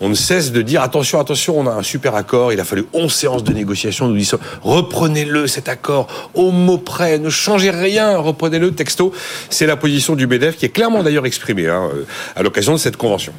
on 0.00 0.08
ne 0.08 0.14
cesse 0.14 0.52
de 0.52 0.62
dire 0.62 0.82
attention, 0.82 1.20
attention, 1.20 1.58
on 1.58 1.66
a 1.66 1.70
un 1.72 1.82
super 1.82 2.14
accord, 2.14 2.52
il 2.52 2.60
a 2.60 2.64
fallu 2.64 2.86
11 2.94 3.12
séances 3.12 3.44
de 3.44 3.52
négociation, 3.52 4.08
nous 4.08 4.16
disons 4.16 4.38
reprenez-le 4.62 5.46
cet 5.46 5.68
accord 5.68 6.06
au 6.34 6.52
mot 6.52 6.78
près, 6.78 7.18
ne 7.18 7.28
changez 7.28 7.70
rien, 7.70 8.16
reprenez-le 8.16 8.72
texto. 8.72 9.12
C'est 9.50 9.66
la 9.66 9.76
position 9.76 10.14
du 10.14 10.26
BDF 10.26 10.56
qui 10.56 10.64
est 10.64 10.70
clairement 10.70 11.02
d'ailleurs 11.02 11.26
exprimée 11.26 11.68
hein, 11.68 11.90
à 12.34 12.42
l'occasion 12.42 12.72
de 12.72 12.78
cette 12.78 12.96
convention. 12.96 13.32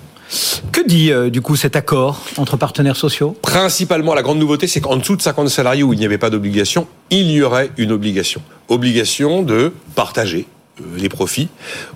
Que 0.71 0.85
dit 0.85 1.11
euh, 1.11 1.29
du 1.29 1.41
coup 1.41 1.55
cet 1.55 1.75
accord 1.75 2.23
entre 2.37 2.57
partenaires 2.57 2.95
sociaux? 2.95 3.35
Principalement, 3.41 4.13
la 4.13 4.21
grande 4.21 4.39
nouveauté, 4.39 4.67
c'est 4.67 4.81
qu'en 4.81 4.97
dessous 4.97 5.15
de 5.15 5.21
50 5.21 5.49
salariés 5.49 5.83
où 5.83 5.93
il 5.93 5.99
n'y 5.99 6.05
avait 6.05 6.17
pas 6.17 6.29
d'obligation, 6.29 6.87
il 7.09 7.31
y 7.31 7.41
aurait 7.41 7.71
une 7.77 7.91
obligation. 7.91 8.41
Obligation 8.67 9.41
de 9.41 9.73
partager 9.95 10.45
euh, 10.81 10.83
les 10.97 11.09
profits. 11.09 11.49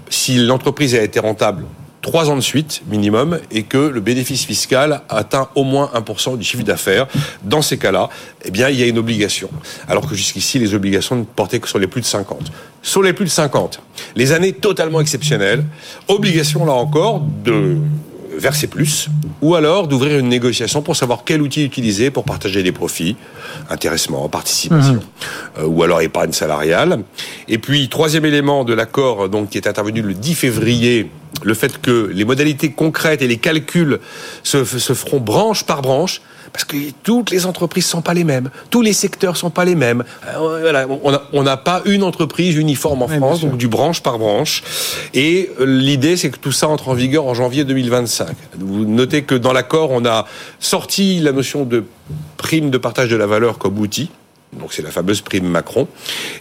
Si 0.09 0.37
l'entreprise 0.37 0.95
a 0.95 1.01
été 1.01 1.19
rentable 1.19 1.65
trois 2.01 2.29
ans 2.29 2.35
de 2.35 2.41
suite 2.41 2.81
minimum 2.87 3.39
et 3.51 3.63
que 3.63 3.77
le 3.77 3.99
bénéfice 3.99 4.45
fiscal 4.45 5.01
atteint 5.09 5.49
au 5.55 5.63
moins 5.63 5.91
1% 5.93 6.37
du 6.37 6.43
chiffre 6.43 6.63
d'affaires. 6.63 7.07
Dans 7.43 7.61
ces 7.61 7.77
cas-là, 7.77 8.09
eh 8.43 8.51
bien, 8.51 8.69
il 8.69 8.79
y 8.79 8.83
a 8.83 8.87
une 8.87 8.97
obligation. 8.97 9.49
Alors 9.87 10.07
que 10.07 10.15
jusqu'ici, 10.15 10.59
les 10.59 10.73
obligations 10.73 11.15
ne 11.15 11.23
portaient 11.23 11.59
que 11.59 11.69
sur 11.69 11.79
les 11.79 11.87
plus 11.87 12.01
de 12.01 12.05
50. 12.05 12.51
Sur 12.81 13.03
les 13.03 13.13
plus 13.13 13.25
de 13.25 13.29
50, 13.29 13.79
les 14.15 14.31
années 14.31 14.53
totalement 14.53 15.01
exceptionnelles, 15.01 15.63
obligation 16.07 16.65
là 16.65 16.73
encore 16.73 17.21
de 17.43 17.77
verser 18.37 18.67
plus, 18.67 19.09
ou 19.41 19.55
alors 19.55 19.87
d'ouvrir 19.87 20.19
une 20.19 20.29
négociation 20.29 20.81
pour 20.81 20.95
savoir 20.95 21.23
quel 21.25 21.41
outil 21.41 21.63
utiliser 21.63 22.11
pour 22.11 22.23
partager 22.23 22.63
des 22.63 22.71
profits, 22.71 23.15
intéressement, 23.69 24.27
participation, 24.29 24.93
mhm. 24.93 25.01
euh, 25.59 25.65
ou 25.65 25.83
alors 25.83 26.01
épargne 26.01 26.31
salariale. 26.31 27.03
Et 27.47 27.57
puis, 27.57 27.89
troisième 27.89 28.25
élément 28.25 28.63
de 28.63 28.73
l'accord 28.73 29.29
donc 29.29 29.49
qui 29.49 29.57
est 29.57 29.67
intervenu 29.67 30.01
le 30.01 30.13
10 30.13 30.35
février, 30.35 31.09
le 31.43 31.53
fait 31.53 31.81
que 31.81 32.09
les 32.13 32.25
modalités 32.25 32.71
concrètes 32.71 33.21
et 33.21 33.27
les 33.27 33.37
calculs 33.37 33.99
se, 34.43 34.63
se 34.63 34.93
feront 34.93 35.19
branche 35.19 35.63
par 35.63 35.81
branche, 35.81 36.21
parce 36.53 36.65
que 36.65 36.77
toutes 37.03 37.31
les 37.31 37.45
entreprises 37.45 37.85
sont 37.85 38.01
pas 38.01 38.13
les 38.13 38.23
mêmes, 38.23 38.49
tous 38.69 38.81
les 38.81 38.93
secteurs 38.93 39.37
sont 39.37 39.49
pas 39.49 39.65
les 39.65 39.75
mêmes. 39.75 40.03
Euh, 40.27 40.85
on 41.33 41.43
n'a 41.43 41.57
pas 41.57 41.81
une 41.85 42.03
entreprise 42.03 42.55
uniforme 42.55 43.03
en 43.03 43.07
France, 43.07 43.41
donc 43.41 43.57
du 43.57 43.67
branche 43.67 44.01
par 44.01 44.17
branche. 44.19 44.63
Et 45.13 45.49
euh, 45.59 45.65
l'idée, 45.65 46.17
c'est 46.17 46.29
que 46.29 46.37
tout 46.37 46.51
ça 46.51 46.67
entre 46.67 46.89
en 46.89 46.93
vigueur 46.93 47.25
en 47.25 47.33
janvier 47.33 47.63
2025. 47.63 48.29
Vous 48.59 48.85
notez 48.85 49.23
que 49.23 49.35
dans 49.35 49.53
l'accord, 49.53 49.91
on 49.91 50.05
a 50.05 50.25
sorti 50.59 51.19
la 51.19 51.31
notion 51.31 51.63
de 51.63 51.85
prime 52.37 52.69
de 52.69 52.77
partage 52.77 53.09
de 53.09 53.15
la 53.15 53.27
valeur 53.27 53.57
comme 53.57 53.79
outil. 53.79 54.09
Donc 54.53 54.73
c'est 54.73 54.81
la 54.81 54.91
fameuse 54.91 55.21
prime 55.21 55.47
Macron. 55.47 55.87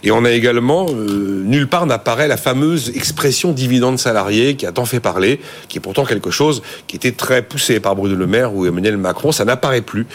Et 0.03 0.11
on 0.11 0.25
a 0.25 0.31
également, 0.31 0.85
euh, 0.89 1.43
nulle 1.45 1.67
part 1.67 1.85
n'apparaît 1.85 2.27
la 2.27 2.35
fameuse 2.35 2.91
expression 2.95 3.53
dividende 3.53 3.99
salarié 3.99 4.55
qui 4.55 4.65
a 4.65 4.73
tant 4.73 4.85
fait 4.85 4.99
parler, 4.99 5.39
qui 5.69 5.77
est 5.77 5.81
pourtant 5.81 6.03
quelque 6.03 6.29
chose 6.29 6.61
qui 6.87 6.97
était 6.97 7.13
très 7.13 7.41
poussé 7.41 7.79
par 7.79 7.95
Bruno 7.95 8.15
Le 8.15 8.27
Maire 8.27 8.53
ou 8.53 8.65
Emmanuel 8.65 8.97
Macron. 8.97 9.31
Ça 9.31 9.45
n'apparaît 9.45 9.81
plus 9.81 10.07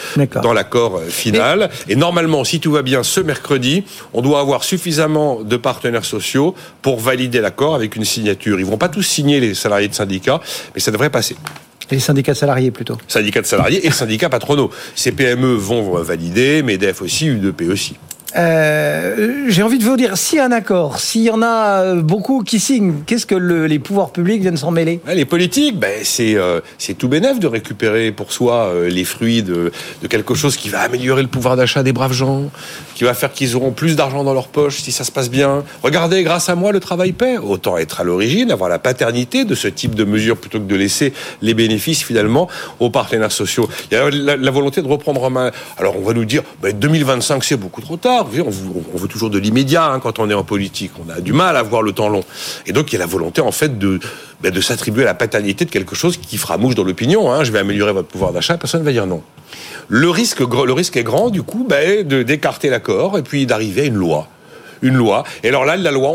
dans 0.42 0.52
l'accord 0.52 0.96
euh, 0.96 1.08
final. 1.08 1.70
Et 1.88 1.96
normalement, 1.96 2.44
si 2.44 2.60
tout 2.60 2.72
va 2.72 2.82
bien 2.82 3.02
ce 3.02 3.20
mercredi, 3.20 3.84
on 4.12 4.20
doit 4.20 4.40
avoir 4.40 4.62
suffisamment 4.62 5.42
de 5.42 5.56
partenaires 5.56 6.04
sociaux 6.04 6.54
pour 6.82 7.00
valider 7.00 7.40
l'accord 7.40 7.74
avec 7.74 7.96
une 7.96 8.04
signature. 8.04 8.60
Ils 8.60 8.66
vont 8.66 8.76
pas 8.76 8.90
tous 8.90 9.02
signer 9.02 9.40
les 9.40 9.54
salariés 9.54 9.88
de 9.88 9.94
syndicats, 9.94 10.40
mais 10.74 10.80
ça 10.80 10.90
devrait 10.90 11.10
passer. 11.10 11.36
Les 11.90 12.00
syndicats 12.00 12.32
de 12.32 12.38
salariés 12.38 12.70
plutôt. 12.70 12.98
Syndicats 13.06 13.42
de 13.42 13.46
salariés 13.46 13.86
et 13.86 13.90
syndicats 13.90 14.28
patronaux. 14.28 14.70
Ces 14.94 15.12
PME 15.12 15.54
vont 15.54 16.02
valider, 16.02 16.62
MEDEF 16.62 17.02
aussi, 17.02 17.26
UDP 17.26 17.62
aussi. 17.70 17.96
Euh, 18.36 19.46
j'ai 19.48 19.62
envie 19.62 19.78
de 19.78 19.84
vous 19.84 19.96
dire, 19.96 20.18
s'il 20.18 20.38
y 20.38 20.40
a 20.40 20.44
un 20.44 20.52
accord, 20.52 21.00
s'il 21.00 21.22
y 21.22 21.30
en 21.30 21.42
a 21.42 21.94
beaucoup 21.94 22.42
qui 22.42 22.60
signent, 22.60 22.96
qu'est-ce 23.06 23.24
que 23.24 23.34
les 23.34 23.78
pouvoirs 23.78 24.10
publics 24.10 24.42
viennent 24.42 24.56
s'en 24.56 24.70
mêler? 24.70 25.00
Les 25.06 25.24
politiques, 25.24 25.78
ben, 25.78 26.00
c'est 26.02 26.36
euh, 26.36 26.60
c'est 26.78 26.94
tout 26.94 27.08
bénef 27.08 27.38
de 27.38 27.46
récupérer 27.46 28.12
pour 28.12 28.32
soi 28.32 28.66
euh, 28.66 28.88
les 28.88 29.04
fruits 29.04 29.42
de, 29.42 29.72
quelque 30.10 30.34
chose 30.34 30.56
qui 30.56 30.68
va 30.68 30.80
améliorer 30.80 31.22
le 31.22 31.28
pouvoir 31.28 31.56
d'achat 31.56 31.82
des 31.82 31.92
braves 31.92 32.12
gens, 32.12 32.50
qui 32.94 33.04
va 33.04 33.14
faire 33.14 33.32
qu'ils 33.32 33.56
auront 33.56 33.72
plus 33.72 33.96
d'argent 33.96 34.22
dans 34.22 34.34
leur 34.34 34.48
poche 34.48 34.82
si 34.82 34.92
ça 34.92 35.04
se 35.04 35.12
passe 35.12 35.30
bien. 35.30 35.64
Regardez, 35.82 36.22
grâce 36.22 36.48
à 36.48 36.54
moi, 36.54 36.72
le 36.72 36.80
travail 36.80 37.12
paie. 37.12 37.38
Autant 37.38 37.78
être 37.78 38.00
à 38.00 38.04
l'origine, 38.04 38.50
avoir 38.50 38.68
la 38.68 38.78
paternité 38.78 39.44
de 39.44 39.54
ce 39.54 39.68
type 39.68 39.94
de 39.94 40.04
mesures 40.04 40.36
plutôt 40.36 40.58
que 40.58 40.64
de 40.64 40.76
laisser 40.76 41.12
les 41.40 41.54
bénéfices 41.54 42.02
finalement 42.02 42.48
aux 42.80 42.90
partenaires 42.90 43.32
sociaux. 43.32 43.68
Il 43.90 43.94
y 43.94 43.96
a 43.96 44.10
la, 44.10 44.50
volonté 44.50 44.82
de 44.82 44.88
reprendre 44.88 45.22
en 45.22 45.30
main. 45.30 45.50
Alors 45.78 45.96
on 45.98 46.02
va 46.02 46.12
nous 46.12 46.24
dire, 46.24 46.42
ben, 46.62 46.76
2025 46.78 47.42
c'est 47.42 47.56
beaucoup 47.56 47.80
trop 47.80 47.96
tard 47.96 48.25
on 48.34 48.96
veut 48.96 49.08
toujours 49.08 49.30
de 49.30 49.38
l'immédiat 49.38 49.86
hein, 49.86 50.00
quand 50.00 50.18
on 50.18 50.28
est 50.30 50.34
en 50.34 50.44
politique. 50.44 50.92
On 51.04 51.10
a 51.10 51.20
du 51.20 51.32
mal 51.32 51.56
à 51.56 51.62
voir 51.62 51.82
le 51.82 51.92
temps 51.92 52.08
long. 52.08 52.24
Et 52.66 52.72
donc, 52.72 52.92
il 52.92 52.94
y 52.94 52.96
a 52.96 53.00
la 53.00 53.06
volonté, 53.06 53.40
en 53.40 53.52
fait, 53.52 53.78
de, 53.78 53.98
ben, 54.42 54.52
de 54.52 54.60
s'attribuer 54.60 55.04
la 55.04 55.14
paternité 55.14 55.64
de 55.64 55.70
quelque 55.70 55.94
chose 55.94 56.16
qui 56.16 56.36
fera 56.36 56.58
mouche 56.58 56.74
dans 56.74 56.84
l'opinion. 56.84 57.30
Hein. 57.32 57.44
Je 57.44 57.52
vais 57.52 57.58
améliorer 57.58 57.92
votre 57.92 58.08
pouvoir 58.08 58.32
d'achat, 58.32 58.56
personne 58.58 58.80
ne 58.80 58.84
va 58.84 58.92
dire 58.92 59.06
non. 59.06 59.22
Le 59.88 60.10
risque, 60.10 60.40
le 60.40 60.72
risque 60.72 60.96
est 60.96 61.04
grand, 61.04 61.30
du 61.30 61.42
coup, 61.42 61.66
ben, 61.68 62.06
de 62.06 62.22
d'écarter 62.22 62.68
l'accord 62.68 63.18
et 63.18 63.22
puis 63.22 63.46
d'arriver 63.46 63.82
à 63.82 63.84
une 63.84 63.94
loi 63.94 64.28
une 64.82 64.94
loi. 64.94 65.24
Et 65.42 65.48
alors 65.48 65.64
là, 65.64 65.76
la 65.76 65.90
loi, 65.90 66.12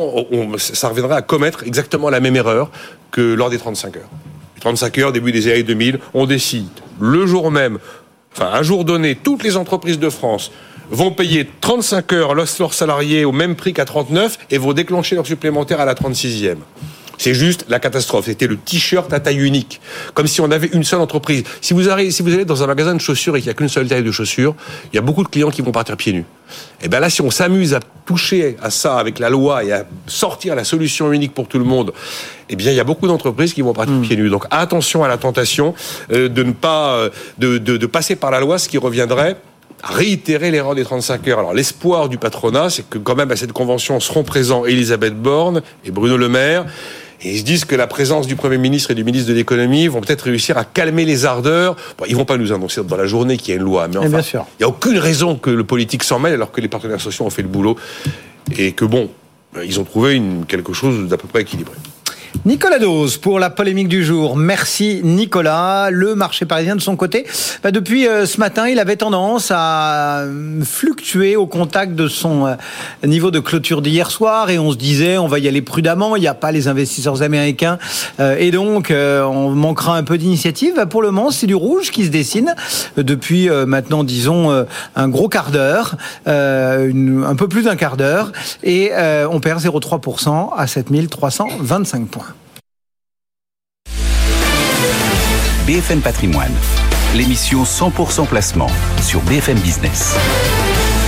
ça 0.58 0.90
reviendrait 0.90 1.16
à 1.16 1.22
commettre 1.22 1.64
exactement 1.64 2.10
la 2.10 2.20
même 2.20 2.36
erreur 2.36 2.70
que 3.12 3.34
lors 3.34 3.50
des 3.50 3.58
35 3.58 3.98
heures. 3.98 4.10
Les 4.56 4.62
35 4.62 4.98
heures, 5.00 5.12
début 5.12 5.32
des 5.32 5.48
années 5.48 5.64
2000, 5.64 6.00
on 6.14 6.26
décide 6.26 6.68
le 7.00 7.26
jour 7.26 7.52
même, 7.52 7.80
enfin 8.34 8.52
un 8.54 8.64
jour 8.64 8.86
donné, 8.86 9.16
toutes 9.16 9.44
les 9.44 9.58
entreprises 9.58 10.00
de 10.00 10.10
France 10.10 10.52
vont 10.92 11.12
payer 11.12 11.50
35 11.62 12.14
heures 12.14 12.36
leurs 12.36 12.74
salariés 12.74 13.26
au 13.26 13.32
même 13.32 13.56
prix 13.56 13.74
qu'à 13.74 13.86
39 13.86 14.38
et 14.52 14.58
vont 14.58 14.74
déclencher 14.74 15.16
leur 15.16 15.26
supplémentaire 15.26 15.80
à 15.80 15.86
la 15.86 15.96
36e. 15.96 16.58
C'est 17.18 17.36
juste 17.36 17.66
la 17.70 17.80
catastrophe. 17.80 18.26
C'était 18.26 18.48
le 18.48 18.58
t-shirt 18.58 19.14
à 19.14 19.20
taille 19.20 19.46
unique. 19.46 19.80
Comme 20.16 20.26
si 20.26 20.42
on 20.42 20.50
avait 20.50 20.70
une 20.74 20.84
seule 20.84 21.02
entreprise. 21.02 21.44
Si 21.62 21.76
vous, 21.76 21.88
allez, 21.88 22.10
si 22.10 22.24
vous 22.24 22.34
allez 22.34 22.46
dans 22.46 22.64
un 22.64 22.66
magasin 22.66 22.96
de 22.96 23.00
chaussures 23.00 23.38
et 23.38 23.42
qu'il 23.42 23.48
n'y 23.48 23.52
a 23.52 23.54
qu'une 23.54 23.70
seule 23.70 23.88
taille 23.88 24.02
de 24.02 24.12
chaussures, 24.12 24.56
il 24.92 24.96
y 24.96 24.98
a 24.98 25.04
beaucoup 25.04 25.24
de 25.24 25.28
clients 25.28 25.52
qui 25.52 25.62
vont 25.62 25.72
partir 25.72 25.98
pieds 25.98 26.14
nus. 26.14 26.26
Et 26.82 26.88
bien 26.88 27.00
là, 27.00 27.12
si 27.12 27.22
on 27.22 27.30
s'amuse 27.30 27.76
à 27.76 27.80
toucher 28.08 28.58
à 28.60 28.72
ça 28.72 28.98
avec 28.98 29.20
la 29.20 29.30
loi 29.30 29.64
et 29.64 29.72
à 29.72 29.86
sortir 30.08 30.56
la 30.56 30.64
solution 30.64 31.14
unique 31.14 31.36
pour 31.36 31.48
tout 31.48 31.60
le 31.60 31.64
monde, 31.64 31.94
eh 32.50 32.56
bien, 32.56 32.72
il 32.72 32.76
y 32.76 32.80
a 32.80 32.84
beaucoup 32.84 33.06
d'entreprises 33.06 33.54
qui 33.54 33.62
vont 33.62 33.74
partir 33.74 33.94
hmm. 33.94 34.02
pieds 34.02 34.18
nus. 34.18 34.32
Donc, 34.32 34.46
attention 34.50 35.04
à 35.04 35.08
la 35.08 35.18
tentation 35.18 35.76
euh, 36.12 36.28
de 36.28 36.42
ne 36.42 36.54
pas, 36.54 36.96
euh, 36.96 37.10
de, 37.38 37.60
de, 37.60 37.78
de 37.78 37.86
passer 37.86 38.16
par 38.16 38.32
la 38.32 38.40
loi, 38.40 38.58
ce 38.58 38.68
qui 38.68 38.80
reviendrait 38.80 39.38
réitérer 39.84 40.52
l'erreur 40.52 40.76
des 40.76 40.84
35 40.84 41.28
heures. 41.28 41.40
Alors 41.40 41.54
l'espoir 41.54 42.10
du 42.10 42.18
patronat, 42.18 42.70
c'est 42.70 42.88
que 42.88 42.98
quand 42.98 43.16
même 43.16 43.32
à 43.32 43.36
cette 43.36 43.54
convention 43.54 44.00
seront 44.00 44.24
présents 44.24 44.66
Elisabeth 44.66 45.16
Borne 45.16 45.62
et 45.86 45.92
Bruno 45.92 46.18
Le 46.18 46.30
Maire. 46.30 46.66
Et 47.24 47.34
ils 47.34 47.40
se 47.40 47.44
disent 47.44 47.66
que 47.66 47.76
la 47.76 47.86
présence 47.86 48.26
du 48.26 48.36
Premier 48.36 48.58
ministre 48.58 48.90
et 48.92 48.96
du 48.96 49.04
ministre 49.04 49.30
de 49.30 49.36
l'économie 49.36 49.88
vont 49.88 50.02
peut-être 50.02 50.24
réussir 50.24 50.58
à 50.58 50.66
calmer 50.66 51.06
les 51.06 51.26
ardeurs. 51.26 51.76
Bon, 51.98 52.06
ils 52.08 52.16
vont 52.16 52.26
pas 52.26 52.38
nous 52.38 52.52
annoncer 52.52 52.84
dans 52.84 52.98
la 52.98 53.06
journée 53.06 53.38
qu'il 53.38 53.50
y 53.50 53.52
a 53.54 53.58
une 53.58 53.66
loi, 53.66 53.88
mais 53.88 53.98
enfin, 53.98 54.22
il 54.24 54.62
n'y 54.62 54.66
a 54.66 54.68
aucune 54.68 54.98
raison 54.98 55.36
que 55.36 55.52
le 55.52 55.64
politique 55.64 56.04
s'en 56.04 56.18
mêle 56.18 56.34
alors 56.34 56.52
que 56.52 56.62
les 56.62 56.68
partenaires 56.68 57.02
sociaux 57.02 57.26
ont 57.26 57.30
fait 57.30 57.44
le 57.44 57.48
boulot 57.48 57.78
et 58.58 58.72
que 58.72 58.86
bon, 58.86 59.10
ils 59.64 59.80
ont 59.80 59.84
trouvé 59.84 60.16
une, 60.16 60.46
quelque 60.48 60.74
chose 60.74 61.08
d'à 61.08 61.18
peu 61.18 61.28
près 61.28 61.42
équilibré. 61.42 61.76
Nicolas 62.46 62.80
Dose 62.80 63.18
pour 63.18 63.40
la 63.40 63.50
polémique 63.50 63.88
du 63.88 64.04
jour. 64.04 64.36
Merci 64.36 65.02
Nicolas. 65.04 65.90
Le 65.92 66.16
marché 66.16 66.46
parisien 66.46 66.76
de 66.76 66.82
son 66.82 66.96
côté, 66.96 67.26
bah, 67.62 67.72
depuis 67.72 68.08
euh, 68.08 68.26
ce 68.26 68.40
matin, 68.40 68.68
il 68.68 68.80
avait 68.80 68.96
tendance 68.96 69.52
à 69.54 70.22
euh, 70.22 70.64
fluctuer 70.64 71.36
au 71.36 71.46
contact 71.46 71.94
de 71.94 72.08
son 72.08 72.48
euh, 72.48 72.56
niveau 73.06 73.32
de 73.32 73.40
clôture 73.40 73.82
d'hier 73.82 74.10
soir 74.10 74.50
et 74.50 74.58
on 74.58 74.72
se 74.72 74.78
disait 74.78 75.18
on 75.18 75.28
va 75.28 75.40
y 75.40 75.48
aller 75.48 75.62
prudemment, 75.62 76.16
il 76.16 76.22
n'y 76.22 76.28
a 76.28 76.34
pas 76.34 76.52
les 76.52 76.68
investisseurs 76.68 77.22
américains 77.22 77.78
et 78.20 78.52
donc 78.52 78.92
on 78.92 79.50
manquera 79.50 79.98
un 79.98 80.04
peu 80.04 80.18
d'initiative. 80.18 80.74
Bah, 80.76 80.86
pour 80.86 81.02
le 81.02 81.12
moment, 81.12 81.32
c'est 81.32 81.48
du 81.48 81.56
rouge 81.56 81.92
qui 81.92 82.06
se 82.06 82.10
dessine 82.10 82.56
depuis 82.98 83.50
maintenant 83.50 84.04
disons 84.04 84.66
un 84.96 85.10
gros 85.10 85.30
quart 85.30 85.52
d'heure, 85.52 85.96
un 86.26 87.36
peu 87.38 87.48
plus 87.48 87.64
d'un 87.64 87.76
quart 87.76 87.98
d'heure 87.98 88.32
et 88.64 88.92
on 89.30 89.40
perd 89.40 89.62
0,3% 89.62 90.50
à 90.56 90.68
7325 90.68 92.08
points. 92.08 92.21
BFM 95.66 96.02
Patrimoine, 96.02 96.54
l'émission 97.16 97.64
100% 97.64 98.28
placement 98.28 98.70
sur 99.02 99.22
BFM 99.22 99.60
Business. 99.60 100.16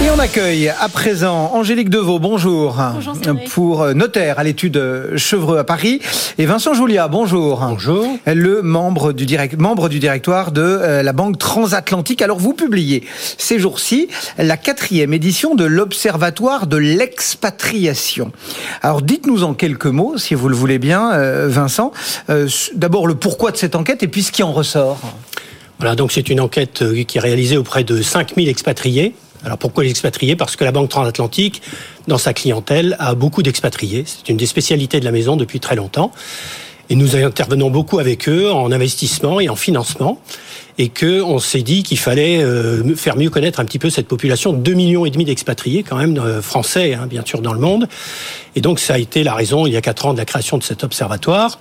Et 0.03 0.09
on 0.09 0.19
accueille 0.19 0.67
à 0.67 0.89
présent 0.89 1.51
Angélique 1.53 1.89
Deveau, 1.89 2.19
bonjour. 2.19 2.75
Bonjour 2.93 3.15
pour 3.51 3.83
euh, 3.83 3.93
notaire 3.93 4.37
à 4.37 4.43
l'étude 4.43 4.75
euh, 4.75 5.15
Chevreux 5.15 5.57
à 5.57 5.63
Paris. 5.63 6.01
Et 6.37 6.45
Vincent 6.45 6.73
Julia, 6.73 7.07
bonjour. 7.07 7.59
Bonjour. 7.59 8.17
Le 8.27 8.61
membre 8.61 9.13
du, 9.13 9.25
direct, 9.25 9.57
membre 9.57 9.87
du 9.87 9.99
directoire 9.99 10.51
de 10.51 10.61
euh, 10.61 11.03
la 11.03 11.13
Banque 11.13 11.37
Transatlantique. 11.37 12.21
Alors 12.21 12.37
vous 12.37 12.51
publiez 12.51 13.05
ces 13.37 13.59
jours-ci 13.59 14.09
la 14.37 14.57
quatrième 14.57 15.13
édition 15.13 15.55
de 15.55 15.63
l'Observatoire 15.63 16.67
de 16.67 16.75
l'expatriation. 16.75 18.33
Alors 18.81 19.03
dites-nous 19.03 19.45
en 19.45 19.53
quelques 19.53 19.85
mots, 19.85 20.17
si 20.17 20.33
vous 20.33 20.49
le 20.49 20.55
voulez 20.55 20.79
bien, 20.79 21.11
Vincent, 21.47 21.93
d'abord 22.75 23.07
le 23.07 23.15
pourquoi 23.15 23.51
de 23.51 23.57
cette 23.57 23.75
enquête 23.75 24.03
et 24.03 24.09
puis 24.09 24.23
ce 24.23 24.33
qui 24.33 24.43
en 24.43 24.51
ressort. 24.51 24.99
Voilà, 25.79 25.95
donc 25.95 26.11
c'est 26.11 26.29
une 26.29 26.41
enquête 26.41 26.83
qui 27.07 27.17
est 27.17 27.21
réalisée 27.21 27.55
auprès 27.55 27.85
de 27.85 28.01
5000 28.01 28.49
expatriés 28.49 29.15
alors 29.43 29.57
pourquoi 29.57 29.83
les 29.83 29.89
expatriés? 29.89 30.35
Parce 30.35 30.55
que 30.55 30.63
la 30.63 30.71
Banque 30.71 30.89
transatlantique, 30.89 31.61
dans 32.07 32.17
sa 32.17 32.33
clientèle, 32.33 32.95
a 32.99 33.15
beaucoup 33.15 33.43
d'expatriés. 33.43 34.03
C'est 34.05 34.29
une 34.29 34.37
des 34.37 34.45
spécialités 34.45 34.99
de 34.99 35.05
la 35.05 35.11
maison 35.11 35.35
depuis 35.35 35.59
très 35.59 35.75
longtemps. 35.75 36.11
Et 36.89 36.95
nous 36.95 37.15
intervenons 37.15 37.69
beaucoup 37.69 37.99
avec 37.99 38.27
eux 38.27 38.51
en 38.51 38.71
investissement 38.71 39.39
et 39.39 39.49
en 39.49 39.55
financement 39.55 40.19
et 40.77 40.89
que 40.89 41.21
on 41.21 41.39
s'est 41.39 41.61
dit 41.61 41.83
qu'il 41.83 41.99
fallait 41.99 42.41
euh, 42.41 42.95
faire 42.95 43.15
mieux 43.15 43.29
connaître 43.29 43.59
un 43.59 43.65
petit 43.65 43.79
peu 43.79 43.89
cette 43.89 44.07
population, 44.07 44.53
2 44.53 44.73
millions 44.73 45.05
et 45.05 45.11
demi 45.11 45.25
d'expatriés 45.25 45.83
quand 45.83 45.97
même 45.97 46.17
euh, 46.17 46.41
français, 46.41 46.93
hein, 46.95 47.07
bien 47.07 47.23
sûr 47.25 47.41
dans 47.41 47.53
le 47.53 47.59
monde. 47.59 47.87
Et 48.55 48.61
donc 48.61 48.79
ça 48.79 48.95
a 48.95 48.97
été 48.97 49.23
la 49.23 49.33
raison 49.33 49.65
il 49.65 49.73
y 49.73 49.77
a 49.77 49.81
quatre 49.81 50.05
ans 50.05 50.13
de 50.13 50.17
la 50.17 50.25
création 50.25 50.57
de 50.57 50.63
cet 50.63 50.83
observatoire. 50.83 51.59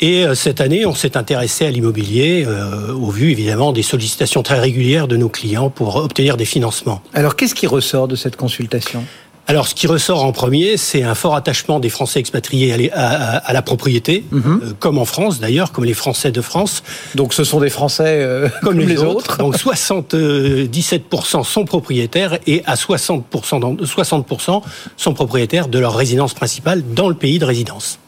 Et 0.00 0.24
euh, 0.24 0.34
cette 0.34 0.60
année, 0.60 0.86
on 0.86 0.94
s'est 0.94 1.16
intéressé 1.16 1.66
à 1.66 1.70
l'immobilier 1.70 2.46
au 2.94 3.10
vu 3.10 3.30
évidemment 3.30 3.72
des 3.72 3.82
sollicitations 3.82 4.42
très 4.42 4.58
régulières 4.58 5.08
de 5.08 5.16
nos 5.16 5.28
clients 5.28 5.70
pour 5.70 5.96
obtenir 5.96 6.36
des 6.36 6.44
financements. 6.44 7.02
Alors 7.12 7.36
qu'est-ce 7.36 7.54
qui 7.54 7.66
ressort 7.66 8.08
de 8.08 8.16
cette 8.16 8.36
consultation? 8.36 9.04
Alors, 9.46 9.68
ce 9.68 9.74
qui 9.74 9.86
ressort 9.86 10.24
en 10.24 10.32
premier, 10.32 10.78
c'est 10.78 11.02
un 11.02 11.14
fort 11.14 11.36
attachement 11.36 11.78
des 11.78 11.90
Français 11.90 12.18
expatriés 12.18 12.90
à, 12.92 13.52
la 13.52 13.60
propriété, 13.62 14.24
mhm. 14.30 14.60
euh, 14.62 14.72
comme 14.78 14.96
en 14.96 15.04
France 15.04 15.38
d'ailleurs, 15.38 15.70
comme 15.70 15.84
les 15.84 15.92
Français 15.92 16.32
de 16.32 16.40
France. 16.40 16.82
Donc, 17.14 17.34
ce 17.34 17.44
sont 17.44 17.60
des 17.60 17.68
Français 17.68 18.20
euh, 18.22 18.48
comme, 18.62 18.78
les, 18.78 19.02
autres. 19.02 19.36
Donc, 19.36 19.56
77% 19.56 21.44
sont 21.44 21.64
propriétaires 21.66 22.38
et 22.46 22.62
à 22.64 22.74
60%, 22.74 23.22
60% 23.82 24.62
sont 24.96 25.14
propriétaires 25.14 25.68
de 25.68 25.78
leur 25.78 25.94
résidence 25.94 26.32
principale 26.32 26.82
dans 26.94 27.10
le 27.10 27.14
pays 27.14 27.38
de 27.38 27.44
résidence. 27.44 27.98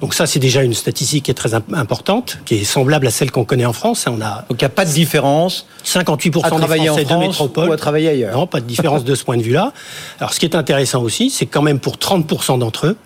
Donc 0.00 0.14
ça, 0.14 0.26
c'est 0.26 0.38
déjà 0.38 0.62
une 0.62 0.72
statistique 0.72 1.24
qui 1.24 1.30
est 1.30 1.34
très 1.34 1.54
importante, 1.54 2.38
qui 2.46 2.56
est 2.56 2.64
semblable 2.64 3.06
à 3.06 3.10
celle 3.10 3.30
qu'on 3.30 3.44
connaît 3.44 3.66
en 3.66 3.72
France. 3.72 4.06
On 4.08 4.20
a 4.20 4.44
Donc 4.48 4.60
il 4.60 4.64
n'y 4.64 4.66
a 4.66 4.70
pas 4.70 4.84
de 4.84 4.92
différence 4.92 5.66
58% 5.84 6.44
à 6.44 6.50
des 6.50 6.86
Français 6.86 7.04
de 7.04 7.14
métropole. 7.16 7.68
Ou 7.68 7.72
à 7.72 7.76
travailler 7.76 8.08
ailleurs. 8.08 8.36
Non, 8.36 8.46
pas 8.46 8.60
de 8.60 8.66
différence 8.66 9.04
de 9.04 9.14
ce 9.14 9.24
point 9.24 9.36
de 9.36 9.42
vue-là. 9.42 9.72
Alors 10.18 10.32
ce 10.32 10.40
qui 10.40 10.46
est 10.46 10.54
intéressant 10.54 11.02
aussi, 11.02 11.30
c'est 11.30 11.46
quand 11.46 11.62
même 11.62 11.80
pour 11.80 11.96
30% 11.96 12.58
d'entre 12.58 12.86
eux, 12.86 12.96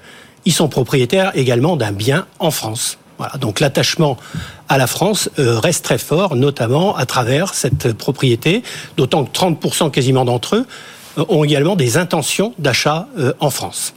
ils 0.44 0.52
sont 0.52 0.68
propriétaires 0.68 1.32
également 1.34 1.76
d'un 1.76 1.92
bien 1.92 2.26
en 2.38 2.50
France. 2.50 2.98
Voilà, 3.18 3.34
donc 3.38 3.60
l'attachement 3.60 4.16
à 4.68 4.76
la 4.76 4.86
France 4.86 5.30
euh, 5.38 5.58
reste 5.58 5.84
très 5.84 5.98
fort, 5.98 6.34
notamment 6.34 6.96
à 6.96 7.06
travers 7.06 7.54
cette 7.54 7.92
propriété, 7.92 8.62
d'autant 8.96 9.24
que 9.24 9.36
30% 9.36 9.90
quasiment 9.90 10.24
d'entre 10.24 10.56
eux 10.56 10.66
euh, 11.18 11.24
ont 11.28 11.44
également 11.44 11.76
des 11.76 11.96
intentions 11.96 12.54
d'achat 12.58 13.06
euh, 13.18 13.32
en 13.38 13.50
France. 13.50 13.94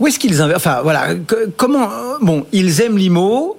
Où 0.00 0.06
est-ce 0.06 0.18
qu'ils 0.18 0.42
Enfin. 0.42 0.82
Comment 1.56 1.88
Bon, 2.20 2.46
ils 2.52 2.80
aiment 2.80 2.98
l'IMO 2.98 3.56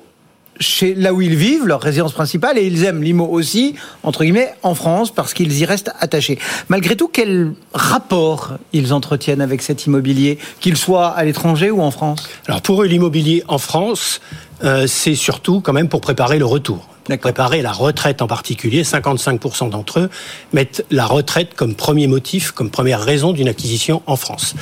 chez 0.60 0.94
là 0.94 1.14
où 1.14 1.22
ils 1.22 1.36
vivent, 1.36 1.66
leur 1.66 1.82
résidence 1.82 2.14
principale, 2.14 2.58
et 2.58 2.66
ils 2.66 2.84
aiment 2.84 3.02
l'IMO 3.02 3.26
aussi, 3.26 3.76
entre 4.04 4.24
guillemets, 4.24 4.54
en 4.64 4.76
France, 4.76 5.12
parce 5.12 5.34
qu'ils 5.34 5.58
y 5.60 5.66
restent 5.66 5.92
attachés. 6.00 6.38
Malgré 6.70 6.96
tout, 6.96 7.10
quel 7.12 7.54
rapport 7.74 8.54
ils 8.72 8.94
entretiennent 8.94 9.42
avec 9.42 9.62
cet 9.62 9.86
immobilier, 9.86 10.38
qu'il 10.60 10.78
soit 10.78 11.10
à 11.10 11.24
l'étranger 11.24 11.72
ou 11.72 11.82
en 11.82 11.92
France? 11.92 12.30
Alors 12.48 12.62
pour 12.62 12.84
eux, 12.84 12.86
l'immobilier 12.86 13.44
en 13.48 13.58
France, 13.58 14.22
euh, 14.64 14.88
c'est 14.88 15.16
surtout 15.16 15.62
quand 15.62 15.74
même 15.74 15.90
pour 15.90 16.02
préparer 16.02 16.40
le 16.40 16.46
retour 16.46 16.88
préparer 17.18 17.62
la 17.62 17.72
retraite 17.72 18.22
en 18.22 18.28
particulier. 18.28 18.84
55% 18.84 19.70
d'entre 19.70 20.00
eux 20.00 20.10
mettent 20.54 20.86
la 20.92 21.06
retraite 21.06 21.54
comme 21.56 21.76
premier 21.76 22.08
motif, 22.08 22.52
comme 22.52 22.70
première 22.70 23.02
raison 23.02 23.34
d'une 23.34 23.48
acquisition 23.48 24.02
en 24.06 24.16
France. 24.16 24.56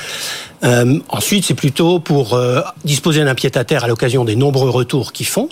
Euh, 0.64 1.00
ensuite, 1.08 1.46
c'est 1.46 1.54
plutôt 1.54 2.00
pour 2.00 2.34
euh, 2.34 2.62
disposer 2.84 3.24
d'un 3.24 3.36
pied-à-terre 3.36 3.86
à 3.86 3.88
l'occasion 3.88 4.26
des 4.26 4.36
nombreux 4.36 4.70
retours 4.70 5.14
qu'ils 5.14 5.26
font, 5.26 5.48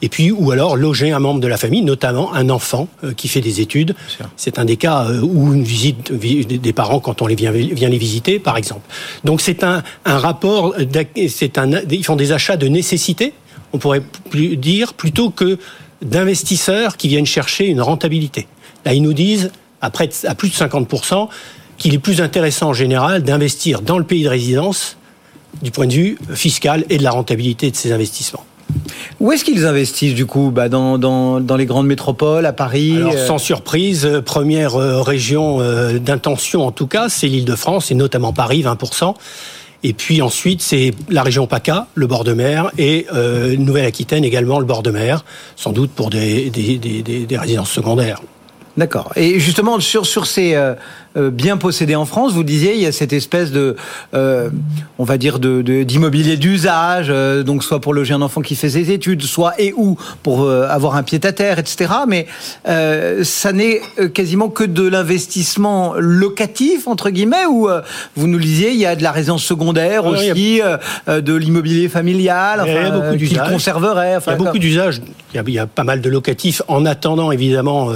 et 0.00 0.08
puis 0.08 0.30
ou 0.30 0.52
alors 0.52 0.76
loger 0.76 1.10
un 1.10 1.18
membre 1.18 1.40
de 1.40 1.48
la 1.48 1.56
famille, 1.56 1.82
notamment 1.82 2.32
un 2.34 2.48
enfant 2.50 2.86
euh, 3.02 3.12
qui 3.14 3.26
fait 3.26 3.40
des 3.40 3.60
études. 3.60 3.96
C'est 4.36 4.60
un 4.60 4.64
des 4.64 4.76
cas 4.76 5.08
où 5.22 5.52
une 5.52 5.64
visite 5.64 6.12
des 6.12 6.72
parents 6.72 7.00
quand 7.00 7.20
on 7.20 7.26
les 7.26 7.34
vient, 7.34 7.50
vient 7.50 7.88
les 7.88 7.98
visiter, 7.98 8.38
par 8.38 8.56
exemple. 8.56 8.82
Donc 9.24 9.40
c'est 9.40 9.64
un, 9.64 9.82
un 10.04 10.18
rapport, 10.18 10.74
c'est 11.28 11.58
un, 11.58 11.72
ils 11.90 12.04
font 12.04 12.16
des 12.16 12.30
achats 12.30 12.56
de 12.56 12.68
nécessité, 12.68 13.32
on 13.74 13.78
pourrait 13.78 14.02
plus 14.30 14.56
dire, 14.56 14.94
plutôt 14.94 15.30
que 15.30 15.58
d'investisseurs 16.00 16.96
qui 16.96 17.08
viennent 17.08 17.26
chercher 17.26 17.66
une 17.66 17.80
rentabilité. 17.80 18.46
Là, 18.84 18.94
ils 18.94 19.02
nous 19.02 19.12
disent, 19.12 19.50
à, 19.80 19.90
près 19.90 20.08
à 20.24 20.34
plus 20.34 20.48
de 20.48 20.54
50%, 20.54 21.28
qu'il 21.76 21.92
est 21.92 21.98
plus 21.98 22.20
intéressant 22.20 22.68
en 22.68 22.72
général 22.72 23.24
d'investir 23.24 23.82
dans 23.82 23.98
le 23.98 24.04
pays 24.04 24.22
de 24.22 24.28
résidence 24.28 24.96
du 25.60 25.72
point 25.72 25.88
de 25.88 25.92
vue 25.92 26.18
fiscal 26.34 26.84
et 26.88 26.98
de 26.98 27.02
la 27.02 27.10
rentabilité 27.10 27.70
de 27.70 27.76
ces 27.76 27.90
investissements. 27.90 28.46
Où 29.18 29.32
est-ce 29.32 29.44
qu'ils 29.44 29.66
investissent 29.66 30.14
du 30.14 30.24
coup? 30.24 30.50
Bah 30.50 30.68
dans, 30.68 30.96
dans, 30.96 31.40
dans, 31.40 31.56
les 31.56 31.66
grandes 31.66 31.86
métropoles, 31.86 32.46
à 32.46 32.52
Paris 32.52 32.96
Alors, 32.96 33.12
euh 33.14 33.26
Sans 33.26 33.38
surprise, 33.38 34.06
euh, 34.06 34.22
première 34.22 34.76
euh, 34.76 35.02
région 35.02 35.58
d'intention 35.98 36.66
en 36.66 36.70
tout 36.70 36.86
cas, 36.86 37.08
c'est 37.08 37.26
l'île 37.26 37.44
de 37.44 37.56
France 37.56 37.90
et 37.90 37.94
notamment 37.94 38.32
Paris, 38.32 38.62
20%. 38.62 39.14
Et 39.86 39.92
puis 39.92 40.22
ensuite, 40.22 40.62
c'est 40.62 40.92
la 41.10 41.22
région 41.22 41.46
PACA, 41.46 41.88
le 41.94 42.06
bord 42.06 42.24
de 42.24 42.32
mer, 42.32 42.70
et 42.78 43.06
euh, 43.12 43.54
Nouvelle-Aquitaine 43.54 44.24
également, 44.24 44.58
le 44.58 44.64
bord 44.64 44.82
de 44.82 44.90
mer, 44.90 45.26
sans 45.56 45.72
doute 45.72 45.90
pour 45.90 46.08
des, 46.08 46.48
des, 46.48 46.78
des, 46.78 47.38
résidences 47.38 47.70
secondaires. 47.70 48.22
D'accord. 48.78 49.12
Et 49.14 49.38
justement, 49.38 49.78
sur, 49.80 50.06
sur 50.06 50.26
ces, 50.26 50.54
euh, 50.54 50.74
bien 51.16 51.56
possédé 51.56 51.94
en 51.94 52.04
France. 52.04 52.32
Vous 52.32 52.44
disiez, 52.44 52.74
il 52.74 52.80
y 52.80 52.86
a 52.86 52.92
cette 52.92 53.12
espèce 53.12 53.52
de, 53.52 53.76
euh, 54.14 54.50
on 54.98 55.04
va 55.04 55.18
dire, 55.18 55.38
de, 55.38 55.62
d'immobilier 55.82 56.36
d'usage, 56.36 57.06
euh, 57.08 57.42
donc 57.42 57.62
soit 57.64 57.80
pour 57.80 57.94
loger 57.94 58.14
un 58.14 58.22
enfant 58.22 58.40
qui 58.40 58.56
fait 58.56 58.70
ses 58.70 58.90
études, 58.90 59.22
soit 59.22 59.54
et 59.58 59.72
ou 59.76 59.96
pour 60.22 60.50
avoir 60.50 60.96
un 60.96 61.02
pied 61.02 61.20
à 61.22 61.32
terre, 61.32 61.58
etc. 61.58 61.92
Mais 62.08 62.26
ça 63.22 63.52
n'est 63.52 63.80
quasiment 64.12 64.48
que 64.48 64.64
de 64.64 64.86
l'investissement 64.86 65.94
locatif 65.98 66.88
entre 66.88 67.10
guillemets, 67.10 67.46
ou 67.46 67.68
vous 68.16 68.26
nous 68.26 68.38
disiez, 68.38 68.70
il 68.70 68.78
y 68.78 68.86
a 68.86 68.96
de 68.96 69.02
la 69.02 69.12
résidence 69.12 69.44
secondaire 69.44 70.06
aussi, 70.06 70.60
de 71.06 71.34
l'immobilier 71.34 71.88
familial, 71.88 72.60
enfin, 72.60 72.70
il 72.70 72.82
y 72.82 72.86
a 72.86 72.90
beaucoup 72.90 73.16
d'usages. 73.16 73.50
conserverait. 73.50 74.16
Enfin, 74.16 74.32
il 74.32 74.38
y 74.38 74.42
a 74.42 74.44
beaucoup 74.44 74.58
d'usages. 74.58 75.00
Il, 75.34 75.50
y 75.50 75.58
a 75.58 75.66
pas 75.66 75.84
mal 75.84 76.00
de 76.00 76.08
locatifs 76.08 76.62
en 76.68 76.86
attendant 76.86 77.32
évidemment 77.32 77.90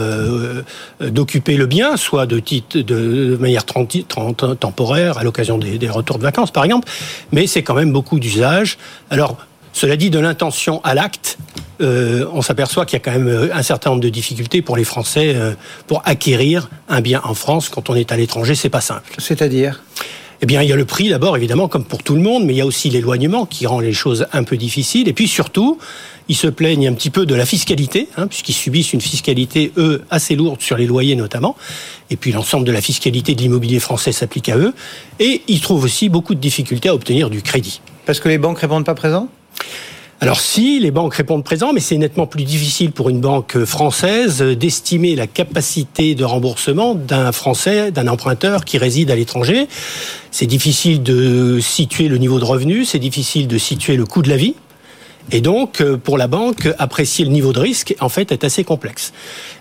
d'occuper 1.00 1.56
le 1.56 1.66
bien, 1.66 1.96
soit 1.96 2.26
de 2.26 2.38
titre 2.38 2.78
de 2.78 3.07
de 3.08 3.36
manière 3.36 3.64
temporaire, 3.64 5.18
à 5.18 5.24
l'occasion 5.24 5.58
des, 5.58 5.88
retours 5.88 6.18
de 6.18 6.22
vacances, 6.22 6.50
par 6.50 6.64
exemple. 6.64 6.88
Mais 7.32 7.46
c'est 7.46 7.62
quand 7.62 7.74
même 7.74 7.92
beaucoup 7.92 8.18
d'usage. 8.18 8.78
Alors, 9.10 9.36
cela 9.72 9.96
dit, 9.96 10.10
de 10.10 10.18
l'intention 10.18 10.80
à 10.84 10.94
l'acte, 10.94 11.38
euh, 11.80 12.26
on 12.32 12.42
s'aperçoit 12.42 12.84
qu'il 12.84 12.98
y 12.98 13.02
a 13.02 13.04
quand 13.04 13.12
même 13.12 13.28
euh, 13.28 13.54
un 13.54 13.62
certain 13.62 13.90
nombre 13.90 14.02
de 14.02 14.08
difficultés 14.08 14.62
pour 14.62 14.76
les 14.76 14.84
Français 14.84 15.34
euh, 15.36 15.52
pour 15.86 16.02
acquérir 16.04 16.68
un 16.88 17.00
bien 17.00 17.20
en 17.24 17.34
France 17.34 17.68
quand 17.68 17.88
on 17.90 17.94
est 17.94 18.10
à 18.10 18.16
l'étranger. 18.16 18.54
C'est 18.54 18.68
pas 18.68 18.80
simple. 18.80 19.14
C'est-à-dire? 19.18 19.82
Eh 20.40 20.46
bien, 20.46 20.62
il 20.62 20.68
y 20.68 20.72
a 20.72 20.76
le 20.76 20.84
prix 20.84 21.08
d'abord, 21.08 21.36
évidemment, 21.36 21.68
comme 21.68 21.84
pour 21.84 22.02
tout 22.02 22.14
le 22.14 22.20
monde, 22.20 22.44
mais 22.44 22.54
il 22.54 22.56
y 22.56 22.60
a 22.60 22.66
aussi 22.66 22.90
l'éloignement 22.90 23.44
qui 23.44 23.66
rend 23.66 23.80
les 23.80 23.92
choses 23.92 24.26
un 24.32 24.44
peu 24.44 24.56
difficiles. 24.56 25.08
Et 25.08 25.12
puis 25.12 25.26
surtout, 25.26 25.78
ils 26.28 26.36
se 26.36 26.46
plaignent 26.46 26.88
un 26.88 26.92
petit 26.92 27.10
peu 27.10 27.26
de 27.26 27.34
la 27.34 27.46
fiscalité, 27.46 28.08
hein, 28.16 28.26
puisqu'ils 28.26 28.54
subissent 28.54 28.92
une 28.92 29.00
fiscalité, 29.00 29.72
eux, 29.76 30.02
assez 30.10 30.36
lourde 30.36 30.60
sur 30.60 30.76
les 30.76 30.86
loyers 30.86 31.16
notamment. 31.16 31.56
Et 32.10 32.16
puis 32.16 32.32
l'ensemble 32.32 32.66
de 32.66 32.72
la 32.72 32.80
fiscalité 32.80 33.34
de 33.34 33.40
l'immobilier 33.40 33.80
français 33.80 34.12
s'applique 34.12 34.48
à 34.48 34.56
eux. 34.56 34.74
Et 35.20 35.42
ils 35.48 35.60
trouvent 35.60 35.84
aussi 35.84 36.08
beaucoup 36.08 36.34
de 36.34 36.40
difficultés 36.40 36.88
à 36.88 36.94
obtenir 36.94 37.30
du 37.30 37.42
crédit. 37.42 37.80
Parce 38.06 38.20
que 38.20 38.28
les 38.28 38.38
banques 38.38 38.58
répondent 38.58 38.84
pas 38.84 38.94
présents 38.94 39.28
alors 40.20 40.40
si, 40.40 40.80
les 40.80 40.90
banques 40.90 41.14
répondent 41.14 41.44
présent, 41.44 41.72
mais 41.72 41.78
c'est 41.78 41.96
nettement 41.96 42.26
plus 42.26 42.42
difficile 42.42 42.90
pour 42.90 43.08
une 43.08 43.20
banque 43.20 43.64
française 43.64 44.42
d'estimer 44.42 45.14
la 45.14 45.28
capacité 45.28 46.16
de 46.16 46.24
remboursement 46.24 46.96
d'un 46.96 47.30
Français, 47.30 47.92
d'un 47.92 48.08
emprunteur 48.08 48.64
qui 48.64 48.78
réside 48.78 49.12
à 49.12 49.14
l'étranger. 49.14 49.68
C'est 50.32 50.46
difficile 50.46 51.04
de 51.04 51.60
situer 51.60 52.08
le 52.08 52.18
niveau 52.18 52.40
de 52.40 52.44
revenu, 52.44 52.84
c'est 52.84 52.98
difficile 52.98 53.46
de 53.46 53.58
situer 53.58 53.94
le 53.94 54.06
coût 54.06 54.22
de 54.22 54.28
la 54.28 54.36
vie. 54.36 54.56
Et 55.30 55.40
donc, 55.40 55.80
euh, 55.80 55.96
pour 55.96 56.16
la 56.16 56.26
banque, 56.26 56.68
apprécier 56.78 57.24
le 57.24 57.30
niveau 57.30 57.52
de 57.52 57.60
risque, 57.60 57.94
en 58.00 58.08
fait, 58.08 58.32
est 58.32 58.44
assez 58.44 58.64
complexe. 58.64 59.12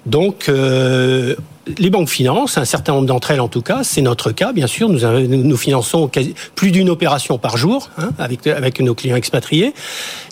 Donc, 0.05 0.47
euh, 0.47 1.35
les 1.77 1.89
banques 1.89 2.07
financent, 2.07 2.57
un 2.57 2.63
certain 2.63 2.93
nombre 2.93 3.07
d'entre 3.07 3.31
elles 3.31 3.41
en 3.41 3.49
tout 3.49 3.61
cas, 3.61 3.83
c'est 3.83 4.01
notre 4.01 4.31
cas, 4.31 4.53
bien 4.53 4.67
sûr. 4.67 4.87
Nous, 4.87 4.99
nous 5.27 5.57
finançons 5.57 6.09
plus 6.55 6.71
d'une 6.71 6.89
opération 6.89 7.37
par 7.37 7.57
jour 7.57 7.89
hein, 7.97 8.11
avec, 8.17 8.47
avec 8.47 8.79
nos 8.79 8.95
clients 8.95 9.17
expatriés. 9.17 9.73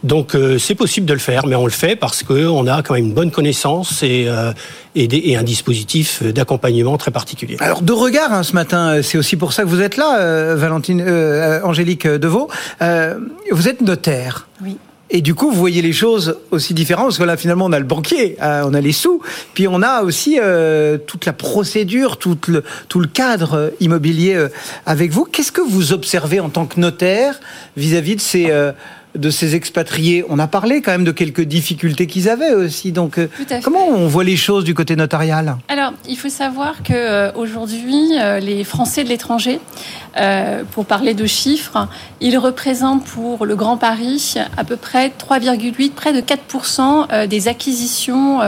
Donc, 0.04 0.34
euh, 0.34 0.58
c'est 0.58 0.76
possible 0.76 1.06
de 1.06 1.12
le 1.12 1.20
faire, 1.20 1.46
mais 1.48 1.56
on 1.56 1.66
le 1.66 1.72
fait 1.72 1.98
parce 1.98 2.24
qu'on 2.24 2.68
a 2.68 2.82
quand 2.84 2.94
même 2.94 3.08
une 3.08 3.14
bonne 3.14 3.32
connaissance 3.32 4.02
et, 4.04 4.30
et, 4.96 5.32
et 5.32 5.36
un 5.36 5.44
dispositif 5.44 6.24
d'accompagnement 6.24 6.98
très 6.98 7.12
particulier. 7.12 7.58
Alors, 7.60 7.82
de 7.82 7.92
regard 7.92 8.32
hein, 8.32 8.44
ce 8.44 8.54
matin, 8.54 9.02
c'est 9.04 9.18
aussi 9.18 9.36
pour 9.36 9.52
ça 9.52 9.64
que 9.64 9.68
vous 9.68 9.82
êtes 9.82 9.98
là, 9.98 10.56
Valentine, 10.56 11.02
Angélique 11.64 12.08
Deveau. 12.08 12.50
vous 12.80 13.68
êtes 13.68 13.82
notaire. 13.82 14.48
Oui. 14.64 14.78
Et 15.12 15.22
du 15.22 15.36
coup, 15.36 15.51
vous 15.51 15.60
voyez 15.60 15.84
les 15.84 15.93
choses 15.93 16.39
aussi 16.49 16.74
différentes, 16.74 17.06
parce 17.06 17.20
que 17.20 17.24
là, 17.24 17.38
finalement, 17.38 17.66
on 17.66 17.72
a 17.72 17.80
le 17.80 17.86
banquier, 17.86 18.38
euh, 18.41 18.64
on 18.66 18.74
a 18.74 18.82
les 18.82 18.91
sous, 18.91 19.22
puis 19.53 19.68
on 19.68 19.84
a 19.84 20.01
aussi 20.01 20.39
euh, 20.41 20.97
toute 20.97 21.26
la 21.28 21.34
procédure, 21.34 22.18
tout 22.18 22.38
le, 22.47 22.64
tout 22.89 22.99
le 22.99 23.08
cadre 23.08 23.72
immobilier 23.80 24.34
euh, 24.34 24.49
avec 24.88 25.12
vous. 25.12 25.26
Qu'est-ce 25.26 25.51
que 25.51 25.62
vous 25.62 25.93
observez 25.93 26.39
en 26.39 26.49
tant 26.49 26.66
que 26.66 26.80
notaire 26.80 27.39
vis-à-vis 27.78 28.16
de 28.16 28.22
ces 28.22 28.51
de 29.16 29.30
ces 29.30 29.55
expatriés. 29.55 30.26
On 30.30 30.39
a 30.39 30.47
parlé 30.47 30.82
quand 30.82 30.91
même 30.91 31.03
de 31.03 31.11
quelques 31.11 31.41
difficultés 31.41 32.07
qu'ils 32.07 32.30
avaient 32.30 32.53
aussi. 32.53 32.91
Donc, 32.91 33.18
euh, 33.18 33.28
comment 33.63 33.88
on 33.88 34.07
voit 34.07 34.24
les 34.24 34.36
choses 34.36 34.63
du 34.63 34.74
côté 34.74 34.95
notarial 34.95 35.57
Alors, 35.68 35.93
il 36.07 36.18
faut 36.18 36.30
savoir 36.30 36.84
que 36.84 36.93
euh, 36.93 37.32
aujourd'hui, 37.34 38.13
les 38.41 38.63
Français 38.63 39.03
de 39.03 39.09
l'étranger, 39.09 39.59
pour 40.72 40.86
parler 40.86 41.13
de 41.13 41.26
chiffres, 41.26 41.88
ils 42.22 42.38
représentent 42.38 43.03
pour 43.03 43.45
le 43.45 43.55
Grand 43.55 43.78
Paris 43.78 44.36
à 44.55 44.63
peu 44.63 44.78
près 44.78 45.09
3,8, 45.09 45.91
près 45.91 46.13
de 46.13 46.22
4% 46.22 47.28
des 47.28 47.47
acquisitions 47.47 48.39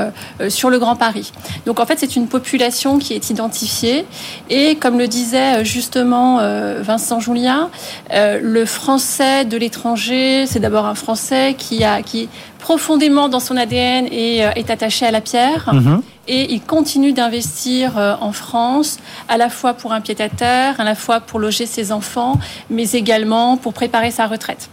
sur 0.47 0.69
le 0.69 0.79
Grand 0.79 0.95
Paris. 0.95 1.31
Donc, 1.65 1.79
en 1.79 1.85
fait, 1.85 1.99
c'est 1.99 2.15
une 2.15 2.27
population 2.27 2.99
qui 2.99 3.13
est 3.13 3.29
identifiée. 3.29 4.05
Et 4.49 4.75
comme 4.75 4.97
le 4.97 5.07
disait 5.07 5.65
justement 5.65 6.37
Vincent 6.79 7.19
Julien, 7.19 7.69
le 8.13 8.65
Français 8.65 9.45
de 9.45 9.57
l'étranger, 9.57 10.45
c'est 10.47 10.56
d'abord 10.59 10.85
un 10.85 10.95
Français 10.95 11.55
qui 11.57 11.83
a 11.83 12.01
qui 12.01 12.29
profondément 12.59 13.29
dans 13.29 13.39
son 13.39 13.57
ADN 13.57 14.07
et 14.11 14.45
euh, 14.45 14.51
est 14.55 14.69
attaché 14.69 15.05
à 15.05 15.11
la 15.11 15.21
pierre. 15.21 15.69
Mhm. 15.73 16.01
Et 16.27 16.53
il 16.53 16.61
continue 16.61 17.13
d'investir 17.13 17.97
euh, 17.97 18.15
en 18.19 18.33
France, 18.33 18.97
à 19.29 19.37
la 19.37 19.49
fois 19.49 19.73
pour 19.73 19.93
un 19.93 20.01
pied-à-terre, 20.01 20.79
à 20.79 20.83
la 20.83 20.95
fois 20.95 21.21
pour 21.21 21.39
loger 21.39 21.65
ses 21.65 21.91
enfants, 21.91 22.37
mais 22.69 22.91
également 22.91 23.55
pour 23.57 23.73
préparer 23.73 24.11
sa 24.11 24.27
retraite 24.27 24.69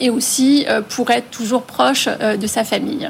et 0.00 0.10
aussi 0.10 0.64
euh, 0.68 0.80
pour 0.80 1.10
être 1.10 1.30
toujours 1.30 1.62
proche 1.62 2.08
euh, 2.08 2.36
de 2.36 2.46
sa 2.46 2.64
famille. 2.64 3.08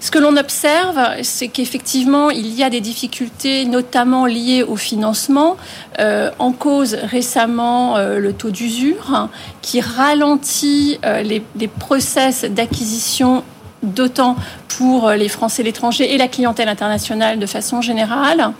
Ce 0.00 0.10
que 0.10 0.18
l'on 0.18 0.36
observe, 0.36 0.98
c'est 1.22 1.48
qu'effectivement, 1.48 2.30
il 2.30 2.54
y 2.54 2.62
a 2.62 2.70
des 2.70 2.80
difficultés, 2.80 3.64
notamment 3.64 4.26
liées 4.26 4.62
au 4.62 4.76
financement. 4.76 5.56
Euh, 5.98 6.30
en 6.38 6.52
cause 6.52 6.94
récemment 6.94 7.98
le 7.98 8.32
taux 8.32 8.50
d'usure 8.50 9.28
qui 9.62 9.80
ralentit 9.80 10.98
les, 11.24 11.42
les 11.56 11.68
process 11.68 12.44
d'acquisition 12.44 13.42
d'autant 13.82 14.36
pour 14.78 15.10
les 15.10 15.28
Français 15.28 15.62
l'étranger 15.62 16.14
et 16.14 16.18
la 16.18 16.28
clientèle 16.28 16.68
internationale 16.68 17.38
de 17.38 17.46
façon 17.46 17.80
générale. 17.80 18.52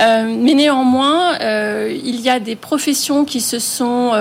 Euh, 0.00 0.34
mais 0.38 0.54
néanmoins, 0.54 1.38
euh, 1.40 1.94
il 2.04 2.20
y 2.20 2.30
a 2.30 2.40
des 2.40 2.56
professions 2.56 3.24
qui 3.24 3.40
se 3.40 3.58
sont, 3.58 4.12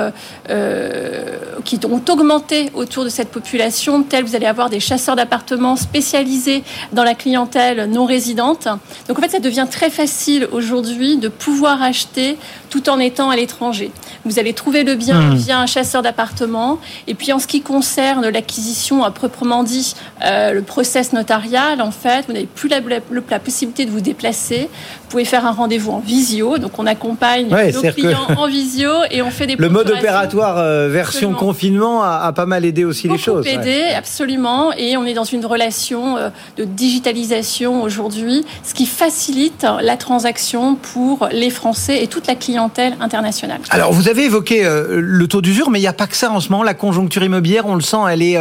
euh, 0.49 1.21
qui 1.63 1.79
ont 1.85 2.01
augmenté 2.09 2.69
autour 2.73 3.03
de 3.03 3.09
cette 3.09 3.29
population, 3.29 4.03
telles 4.03 4.25
vous 4.25 4.35
allez 4.35 4.45
avoir 4.45 4.69
des 4.69 4.79
chasseurs 4.79 5.15
d'appartements 5.15 5.75
spécialisés 5.75 6.63
dans 6.91 7.03
la 7.03 7.15
clientèle 7.15 7.89
non 7.89 8.05
résidente. 8.05 8.67
Donc 9.07 9.17
en 9.17 9.21
fait, 9.21 9.29
ça 9.29 9.39
devient 9.39 9.67
très 9.69 9.89
facile 9.89 10.47
aujourd'hui 10.51 11.17
de 11.17 11.29
pouvoir 11.29 11.81
acheter 11.81 12.37
tout 12.69 12.89
en 12.89 12.99
étant 12.99 13.29
à 13.29 13.35
l'étranger. 13.35 13.91
Vous 14.25 14.39
allez 14.39 14.53
trouver 14.53 14.83
le 14.83 14.95
bien 14.95 15.21
mmh. 15.21 15.35
via 15.35 15.59
un 15.59 15.65
chasseur 15.65 16.01
d'appartements. 16.01 16.79
Et 17.07 17.13
puis 17.13 17.31
en 17.33 17.39
ce 17.39 17.47
qui 17.47 17.61
concerne 17.61 18.27
l'acquisition 18.27 19.03
à 19.03 19.11
proprement 19.11 19.63
dit, 19.63 19.95
le 20.21 20.61
process 20.61 21.13
notarial, 21.13 21.81
en 21.81 21.91
fait, 21.91 22.25
vous 22.27 22.33
n'avez 22.33 22.45
plus 22.45 22.69
la, 22.69 22.79
la, 22.79 23.39
possibilité 23.39 23.85
de 23.85 23.91
vous 23.91 24.01
déplacer. 24.01 24.69
Vous 25.01 25.09
pouvez 25.09 25.25
faire 25.25 25.45
un 25.45 25.51
rendez-vous 25.51 25.91
en 25.91 25.99
visio. 25.99 26.57
Donc 26.57 26.79
on 26.79 26.85
accompagne 26.85 27.47
nos 27.47 27.81
clients 27.91 28.27
en 28.37 28.47
visio 28.47 28.91
et 29.11 29.21
on 29.21 29.31
fait 29.31 29.47
des 29.47 29.55
Le 29.59 29.69
mode 29.69 29.89
opératoire 29.89 30.57
euh, 30.57 30.89
version 30.89 31.33
confinement 31.33 32.03
a, 32.03 32.31
pas 32.33 32.45
mal 32.45 32.65
aidé 32.65 32.85
aussi 32.85 33.07
les 33.07 33.17
choses. 33.17 33.47
aidé, 33.47 33.83
absolument. 33.95 34.73
Et 34.73 34.97
on 34.97 35.05
est 35.05 35.13
dans 35.13 35.23
une 35.23 35.45
relation 35.45 36.17
euh, 36.17 36.29
de 36.57 36.63
digitalisation 36.63 37.81
aujourd'hui, 37.81 38.45
ce 38.63 38.73
qui 38.73 38.85
facilite 38.85 39.65
la 39.81 39.97
transaction 39.97 40.75
pour 40.75 41.29
les 41.31 41.49
Français 41.49 42.03
et 42.03 42.07
toute 42.07 42.27
la 42.27 42.35
clientèle 42.35 42.56
internationale. 42.57 43.61
Alors 43.69 43.93
vous 43.93 44.09
avez 44.09 44.25
évoqué 44.25 44.65
euh, 44.65 44.99
le 45.01 45.27
taux 45.27 45.41
d'usure, 45.41 45.69
mais 45.69 45.79
il 45.79 45.83
n'y 45.83 45.87
a 45.87 45.93
pas 45.93 46.07
que 46.07 46.15
ça 46.15 46.31
en 46.31 46.39
ce 46.39 46.49
moment. 46.49 46.63
La 46.63 46.73
conjoncture 46.73 47.23
immobilière, 47.23 47.65
on 47.65 47.75
le 47.75 47.81
sent, 47.81 47.97
elle 48.09 48.21
est 48.21 48.37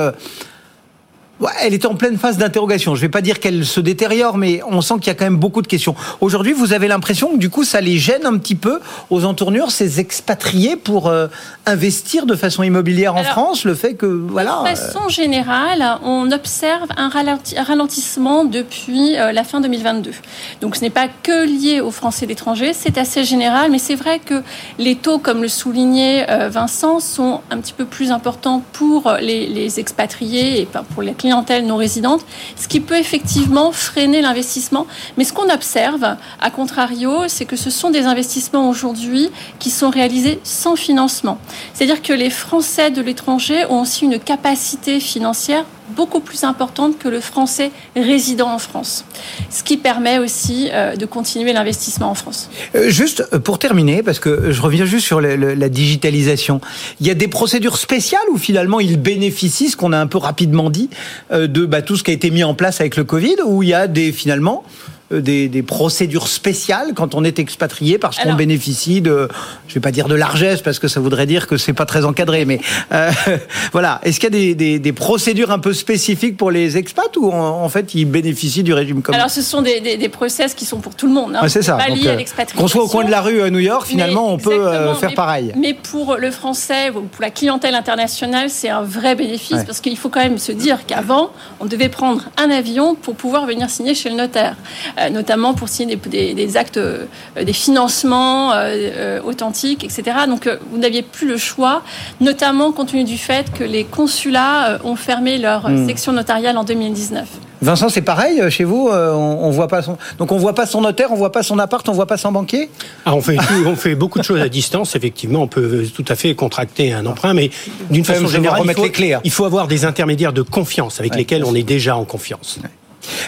elle 1.61 1.75
est 1.75 1.85
en 1.85 1.95
pleine 1.95 2.17
phase 2.17 2.39
d'interrogation. 2.39 2.95
Je 2.95 3.01
ne 3.01 3.07
vais 3.07 3.11
pas 3.11 3.21
dire 3.21 3.41
qu'elle 3.41 3.67
se 3.67 3.81
détériore, 3.81 4.39
mais 4.39 4.61
on 4.67 4.81
sent 4.81 4.95
qu'il 4.95 5.09
y 5.09 5.11
a 5.11 5.15
quand 5.15 5.25
même 5.25 5.37
beaucoup 5.37 5.63
de 5.63 5.67
questions. 5.67 5.95
Aujourd'hui, 6.21 6.53
vous 6.53 6.73
avez 6.73 6.89
l'impression 6.89 7.33
que 7.33 7.37
du 7.37 7.51
coup, 7.51 7.65
ça 7.65 7.81
les 7.81 7.99
gêne 7.99 8.25
un 8.25 8.39
petit 8.39 8.55
peu 8.55 8.81
aux 9.11 9.25
entournures, 9.25 9.71
ces 9.71 10.01
expatriés, 10.01 10.77
pour 10.77 11.09
euh, 11.09 11.27
investir 11.67 12.27
de 12.27 12.35
façon 12.35 12.63
immobilière 12.63 13.15
en 13.17 13.25
France. 13.25 13.65
Le 13.65 13.75
fait 13.75 13.95
que 13.95 14.07
voilà. 14.07 14.63
De 14.65 14.69
façon 14.77 15.09
générale, 15.09 15.99
on 16.03 16.31
observe 16.33 16.89
un 16.97 17.11
ralentissement 17.11 18.45
depuis 18.45 19.17
euh, 19.17 19.33
la 19.33 19.45
fin 19.45 19.61
2022. 19.61 20.13
Donc, 20.61 20.77
ce 20.77 20.81
n'est 20.81 20.91
pas 20.91 21.09
que 21.23 21.47
lié 21.47 21.81
aux 21.81 21.91
Français 21.91 22.27
d'étranger, 22.27 22.73
c'est 22.73 22.97
assez 22.99 23.25
général, 23.25 23.71
mais 23.71 23.79
c'est 23.79 23.95
vrai 23.95 24.21
que 24.21 24.43
les 24.79 24.95
taux, 24.97 25.19
comme 25.19 25.43
le 25.43 25.49
soulignait 25.49 26.27
euh, 26.31 26.49
Vincent, 26.49 27.01
sont 27.01 27.41
un 27.51 27.59
petit 27.59 27.75
peu 27.75 27.85
plus 27.85 28.11
importants 28.11 28.63
pour 28.73 29.17
les, 29.21 29.47
les 29.47 29.81
expatriés 29.81 30.63
et 30.63 30.69
pour 30.95 31.03
les 31.03 31.13
non 31.29 31.77
résidente, 31.77 32.25
ce 32.57 32.69
qui 32.69 32.81
peut 32.81 32.97
effectivement 32.97 33.73
freiner 33.73 34.21
l'investissement. 34.21 34.87
Mais 35.17 35.25
ce 35.25 35.33
qu'on 35.33 35.51
observe, 35.51 36.17
à 36.41 36.51
contrario, 36.51 37.29
c'est 37.29 37.45
que 37.45 37.57
ce 37.57 37.71
sont 37.71 37.91
des 37.91 38.07
investissements 38.07 38.69
aujourd'hui 38.69 39.31
qui 39.59 39.71
sont 39.71 39.91
réalisés 39.91 40.41
sans 40.45 40.77
financement. 40.77 41.39
C'est-à-dire 41.75 42.03
que 42.03 42.13
les 42.13 42.31
Français 42.31 42.91
de 42.91 43.03
l'étranger 43.03 43.65
ont 43.67 43.81
aussi 43.83 44.05
une 44.05 44.19
capacité 44.19 45.01
financière 45.01 45.65
beaucoup 45.91 46.21
plus 46.21 46.45
importante 46.45 46.99
que 46.99 47.09
le 47.09 47.21
français 47.21 47.71
résident 47.95 48.49
en 48.49 48.59
France. 48.59 49.05
Ce 49.51 49.63
qui 49.63 49.77
permet 49.77 50.19
aussi 50.19 50.69
euh, 50.73 50.97
de 50.97 51.07
continuer 51.07 51.53
l'investissement 51.53 52.11
en 52.11 52.15
France. 52.15 52.51
Euh, 52.75 52.89
juste 52.89 53.25
euh, 53.33 53.39
pour 53.39 53.59
terminer, 53.59 54.03
parce 54.03 54.19
que 54.19 54.51
je 54.53 54.63
reviens 54.63 54.85
juste 54.85 55.07
sur 55.07 55.21
la 55.21 55.69
digitalisation, 55.69 56.61
il 57.01 57.07
y 57.07 57.11
a 57.11 57.15
des 57.15 57.29
procédures 57.29 57.77
spéciales 57.77 58.21
où 58.31 58.39
finalement 58.39 58.81
ils 58.81 59.01
bénéficient, 59.01 59.71
ce 59.71 59.77
qu'on 59.77 59.93
a 59.93 59.99
un 59.99 60.07
peu 60.07 60.19
rapidement 60.19 60.71
dit, 60.71 60.91
de 61.33 61.67
bah, 61.67 61.83
tout 61.83 61.97
ce 61.97 62.03
qui 62.03 62.11
a 62.11 62.15
été 62.15 62.31
mis 62.31 62.45
en 62.45 62.55
place 62.55 62.81
avec 62.81 62.97
le 62.97 63.05
Covid, 63.05 63.37
où 63.45 63.63
il 63.63 63.69
y 63.71 63.75
a 63.75 63.87
des 63.87 64.13
finalement 64.13 64.65
des, 65.11 65.49
des, 65.49 65.63
procédures 65.63 66.27
spéciales 66.27 66.93
quand 66.95 67.15
on 67.15 67.23
est 67.23 67.39
expatrié 67.39 67.99
parce 67.99 68.19
qu'on 68.19 68.35
bénéficie 68.35 69.01
de, 69.01 69.29
je 69.69 69.75
vais 69.75 69.81
pas 69.81 69.93
dire 69.93 70.09
de 70.09 70.15
largesse 70.15 70.63
parce 70.63 70.79
que 70.79 70.89
ça 70.89 71.01
voudrait 71.01 71.27
dire 71.27 71.47
que 71.47 71.57
c'est 71.57 71.73
pas 71.73 71.87
très 71.87 72.05
encadré, 72.05 72.45
mais 72.45 72.61
euh, 72.93 73.11
voilà. 73.73 74.01
Est-ce 74.03 74.19
qu'il 74.19 74.35
y 74.35 74.37
a 74.37 74.39
des, 74.39 74.55
des, 74.55 74.79
des, 74.79 74.93
procédures 74.93 75.51
un 75.51 75.59
peu 75.59 75.73
spécifiques 75.73 76.37
pour 76.37 76.51
les 76.51 76.77
expats 76.77 77.17
ou 77.17 77.31
en, 77.31 77.69
fait 77.69 77.95
ils 77.95 78.05
bénéficient 78.05 78.65
du 78.65 78.73
régime 78.73 79.03
commun? 79.03 79.19
Alors 79.19 79.31
ce 79.31 79.43
sont 79.43 79.63
des, 79.63 79.81
des, 79.81 80.09
process 80.09 80.55
qui 80.55 80.65
sont 80.65 80.79
pour 80.79 80.95
tout 80.95 81.07
le 81.07 81.13
monde. 81.13 81.37
Hein. 81.37 81.49
c'est 81.49 81.63
ça. 81.63 81.75
Pas 81.75 81.89
liés 81.89 82.09
à 82.09 82.13
euh, 82.13 82.45
Qu'on 82.57 82.69
soit 82.69 82.83
au 82.83 82.89
coin 82.89 83.05
de 83.05 83.11
la 83.11 83.21
rue 83.21 83.43
à 83.43 83.51
New 83.51 83.61
York, 83.61 83.87
finalement 83.87 84.33
on 84.33 84.39
peut 84.39 84.95
faire 84.99 85.15
pareil. 85.15 85.53
Mais 85.57 85.75
pour 85.75 86.17
le 86.17 86.31
français, 86.31 86.91
pour 86.91 87.21
la 87.21 87.31
clientèle 87.31 87.75
internationale, 87.75 88.51
c'est 88.51 88.71
un 88.71 88.83
vrai 88.83 89.15
bénéfice 89.15 89.63
parce 89.65 89.81
qu'il 89.81 89.97
faut 89.97 90.09
quand 90.09 90.23
même 90.23 90.39
se 90.39 90.53
dire 90.53 90.87
qu'avant 90.87 91.31
on 91.61 91.67
devait 91.67 91.89
prendre 91.89 92.25
un 92.37 92.51
avion 92.51 92.95
pour 92.95 93.15
pouvoir 93.15 93.47
venir 93.47 93.71
signer 93.71 93.95
chez 93.95 94.11
le 94.11 94.17
notaire. 94.17 94.57
Euh, 94.99 95.11
notamment 95.11 95.53
pour 95.53 95.69
signer 95.69 95.97
des, 95.97 96.57
actes, 96.57 96.79
euh, 96.79 97.05
des 97.43 97.53
financements 97.53 98.53
euh, 98.55 99.21
authentiques, 99.23 99.85
etc. 99.85 100.05
Donc 100.27 100.49
vous 100.71 100.79
n'aviez 100.79 101.03
plus 101.03 101.29
le 101.29 101.37
choix, 101.37 101.83
notamment 102.23 102.73
compte 102.73 102.93
tenu 102.93 103.05
du 103.05 103.19
fait 103.19 103.53
que 103.53 103.65
les 103.65 103.85
consulats 103.85 104.79
ont 104.85 104.97
fermé 104.97 105.37
leur 105.37 105.69
hmm. 105.69 105.87
section 105.87 106.13
notariale 106.13 106.57
en 106.57 106.65
2019. 106.65 107.29
Vincent, 107.61 107.89
c'est 107.89 108.03
pareil 108.03 108.41
chez 108.51 108.65
vous. 108.65 108.89
On, 108.91 109.51
voit 109.51 109.69
pas 109.69 109.83
son, 109.83 109.99
donc 110.19 110.31
on 110.33 110.37
voit 110.37 110.55
pas 110.55 110.67
son 110.67 110.83
notaire, 110.83 111.09
on 111.11 111.17
voit 111.17 111.33
pas 111.33 111.43
son 111.43 111.59
appart, 111.59 111.87
on 111.89 111.93
voit 111.93 112.07
pas 112.07 112.19
son 112.19 112.33
banquier? 112.33 112.71
Ah, 113.05 113.15
on 113.15 113.21
fait 113.21 113.39
on 113.67 113.77
fait 113.77 113.95
beaucoup 113.95 114.19
de 114.19 114.25
choses 114.25 114.41
à 114.41 114.49
distance. 114.49 114.95
Effectivement, 114.95 115.43
on 115.43 115.47
peut 115.47 115.87
tout 115.95 116.05
à 116.09 116.15
fait 116.15 116.35
contracter 116.35 116.93
un 116.93 117.05
emprunt, 117.07 117.35
mais 117.35 117.51
d'une 117.91 118.05
façon 118.05 118.27
générale, 118.29 118.63
il 118.65 118.73
faut, 118.73 118.85
les 118.85 118.91
clés, 118.91 119.15
hein. 119.15 119.21
il 119.25 119.31
faut, 119.31 119.45
avoir 119.45 119.69
des 119.69 119.85
intermédiaires 119.85 120.33
de 120.33 120.43
confiance 120.43 121.01
avec 121.01 121.15
lesquels 121.17 121.45
on 121.45 121.55
est 121.55 121.63
déjà 121.63 121.97
en 121.97 122.05
confiance. 122.05 122.61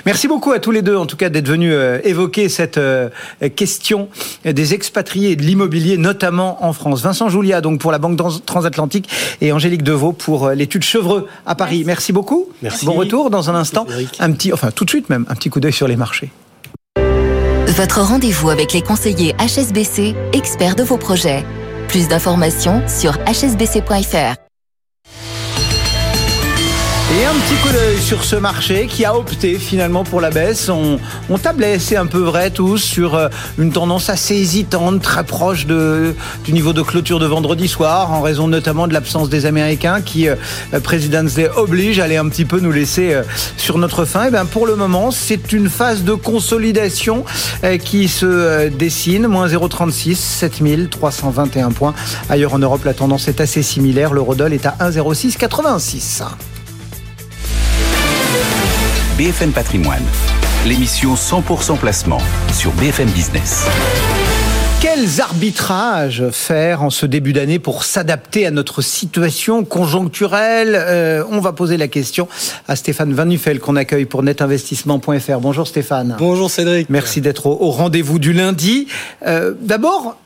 Merci 0.06 0.28
beaucoup 0.28 0.52
à 0.52 0.58
tous 0.58 0.70
les 0.70 0.82
deux, 0.82 0.96
en 0.96 1.06
tout 1.06 1.16
cas, 1.16 1.28
d'être 1.28 1.48
venus 1.48 1.72
euh, 1.74 2.00
évoquer 2.04 2.48
cette 2.48 2.78
euh, 2.78 3.08
question 3.56 4.08
des 4.44 4.74
expatriés 4.74 5.32
et 5.32 5.36
de 5.36 5.42
l'immobilier, 5.42 5.96
notamment 5.96 6.64
en 6.64 6.72
France. 6.72 7.02
Vincent 7.02 7.28
Julia, 7.28 7.60
donc 7.60 7.80
pour 7.80 7.92
la 7.92 7.98
Banque 7.98 8.18
Transatlantique, 8.44 9.08
et 9.40 9.52
Angélique 9.52 9.82
Deveau 9.82 10.12
pour 10.12 10.46
euh, 10.46 10.54
l'étude 10.54 10.82
Chevreux 10.82 11.26
à 11.46 11.54
Paris. 11.54 11.82
Merci, 11.86 12.12
beaucoup. 12.12 12.48
Merci. 12.62 12.86
Bon 12.86 12.92
retour 12.92 13.30
dans 13.30 13.50
un 13.50 13.54
instant. 13.54 13.86
Un 14.18 14.32
petit, 14.32 14.52
enfin 14.52 14.70
tout 14.70 14.84
de 14.84 14.90
suite 14.90 15.08
même, 15.10 15.26
un 15.28 15.34
petit 15.34 15.50
coup 15.50 15.60
d'œil 15.60 15.72
sur 15.72 15.88
les 15.88 15.96
marchés. 15.96 16.30
Votre 17.66 18.00
rendez-vous 18.00 18.50
avec 18.50 18.72
les 18.72 18.82
conseillers 18.82 19.34
HSBC, 19.38 20.14
experts 20.32 20.74
de 20.74 20.82
vos 20.82 20.96
projets. 20.96 21.44
Plus 21.88 22.08
d'informations 22.08 22.82
sur 22.88 23.12
hsbc.fr. 23.26 24.47
Et 27.10 27.24
un 27.24 27.32
petit 27.32 27.54
coup 27.62 27.72
d'œil 27.72 27.98
sur 27.98 28.22
ce 28.22 28.36
marché 28.36 28.86
qui 28.86 29.06
a 29.06 29.16
opté 29.16 29.54
finalement 29.54 30.04
pour 30.04 30.20
la 30.20 30.28
baisse. 30.28 30.68
On, 30.68 30.98
tablait, 31.38 31.78
c'est 31.78 31.96
un 31.96 32.04
peu 32.04 32.18
vrai 32.18 32.50
tous, 32.50 32.76
sur 32.76 33.14
euh, 33.14 33.28
une 33.56 33.72
tendance 33.72 34.10
assez 34.10 34.34
hésitante, 34.34 35.00
très 35.00 35.24
proche 35.24 35.64
du 35.64 36.52
niveau 36.52 36.74
de 36.74 36.82
clôture 36.82 37.18
de 37.18 37.24
vendredi 37.24 37.66
soir, 37.66 38.12
en 38.12 38.20
raison 38.20 38.46
notamment 38.46 38.86
de 38.86 38.92
l'absence 38.92 39.30
des 39.30 39.46
Américains 39.46 40.02
qui, 40.02 40.28
euh, 40.28 40.36
President's 40.82 41.32
Day 41.32 41.48
oblige, 41.56 41.98
aller 41.98 42.18
un 42.18 42.28
petit 42.28 42.44
peu 42.44 42.60
nous 42.60 42.72
laisser 42.72 43.14
euh, 43.14 43.22
sur 43.56 43.78
notre 43.78 44.04
fin. 44.04 44.26
Et 44.26 44.30
bien 44.30 44.44
pour 44.44 44.66
le 44.66 44.76
moment, 44.76 45.10
c'est 45.10 45.54
une 45.54 45.70
phase 45.70 46.04
de 46.04 46.12
consolidation 46.12 47.24
euh, 47.64 47.78
qui 47.78 48.08
se 48.08 48.68
dessine. 48.68 49.28
Moins 49.28 49.48
0,36, 49.48 50.14
7321 50.14 51.70
points. 51.70 51.94
Ailleurs 52.28 52.52
en 52.52 52.58
Europe, 52.58 52.84
la 52.84 52.92
tendance 52.92 53.28
est 53.28 53.40
assez 53.40 53.62
similaire. 53.62 54.12
L'eurodoll 54.12 54.52
est 54.52 54.66
à 54.66 54.76
1,0686. 54.82 56.24
BFM 59.18 59.50
Patrimoine, 59.50 60.04
l'émission 60.64 61.14
100% 61.14 61.76
placement 61.76 62.20
sur 62.52 62.70
BFM 62.74 63.08
Business. 63.10 63.66
Quels 64.80 65.20
arbitrages 65.20 66.30
faire 66.30 66.84
en 66.84 66.90
ce 66.90 67.04
début 67.04 67.32
d'année 67.32 67.58
pour 67.58 67.82
s'adapter 67.82 68.46
à 68.46 68.52
notre 68.52 68.80
situation 68.80 69.64
conjoncturelle? 69.64 70.76
Euh, 70.78 71.24
On 71.32 71.40
va 71.40 71.52
poser 71.52 71.76
la 71.76 71.88
question 71.88 72.28
à 72.68 72.76
Stéphane 72.76 73.12
Van 73.12 73.24
Nuffel 73.24 73.58
qu'on 73.58 73.74
accueille 73.74 74.04
pour 74.06 74.22
netinvestissement.fr. 74.22 75.40
Bonjour 75.40 75.66
Stéphane. 75.66 76.14
Bonjour 76.20 76.48
Cédric. 76.48 76.88
Merci 76.88 77.20
d'être 77.20 77.46
au, 77.46 77.58
au 77.60 77.70
rendez-vous 77.72 78.20
du 78.20 78.32
lundi. 78.32 78.86
Euh, 79.26 79.52
D'abord, 79.60 80.16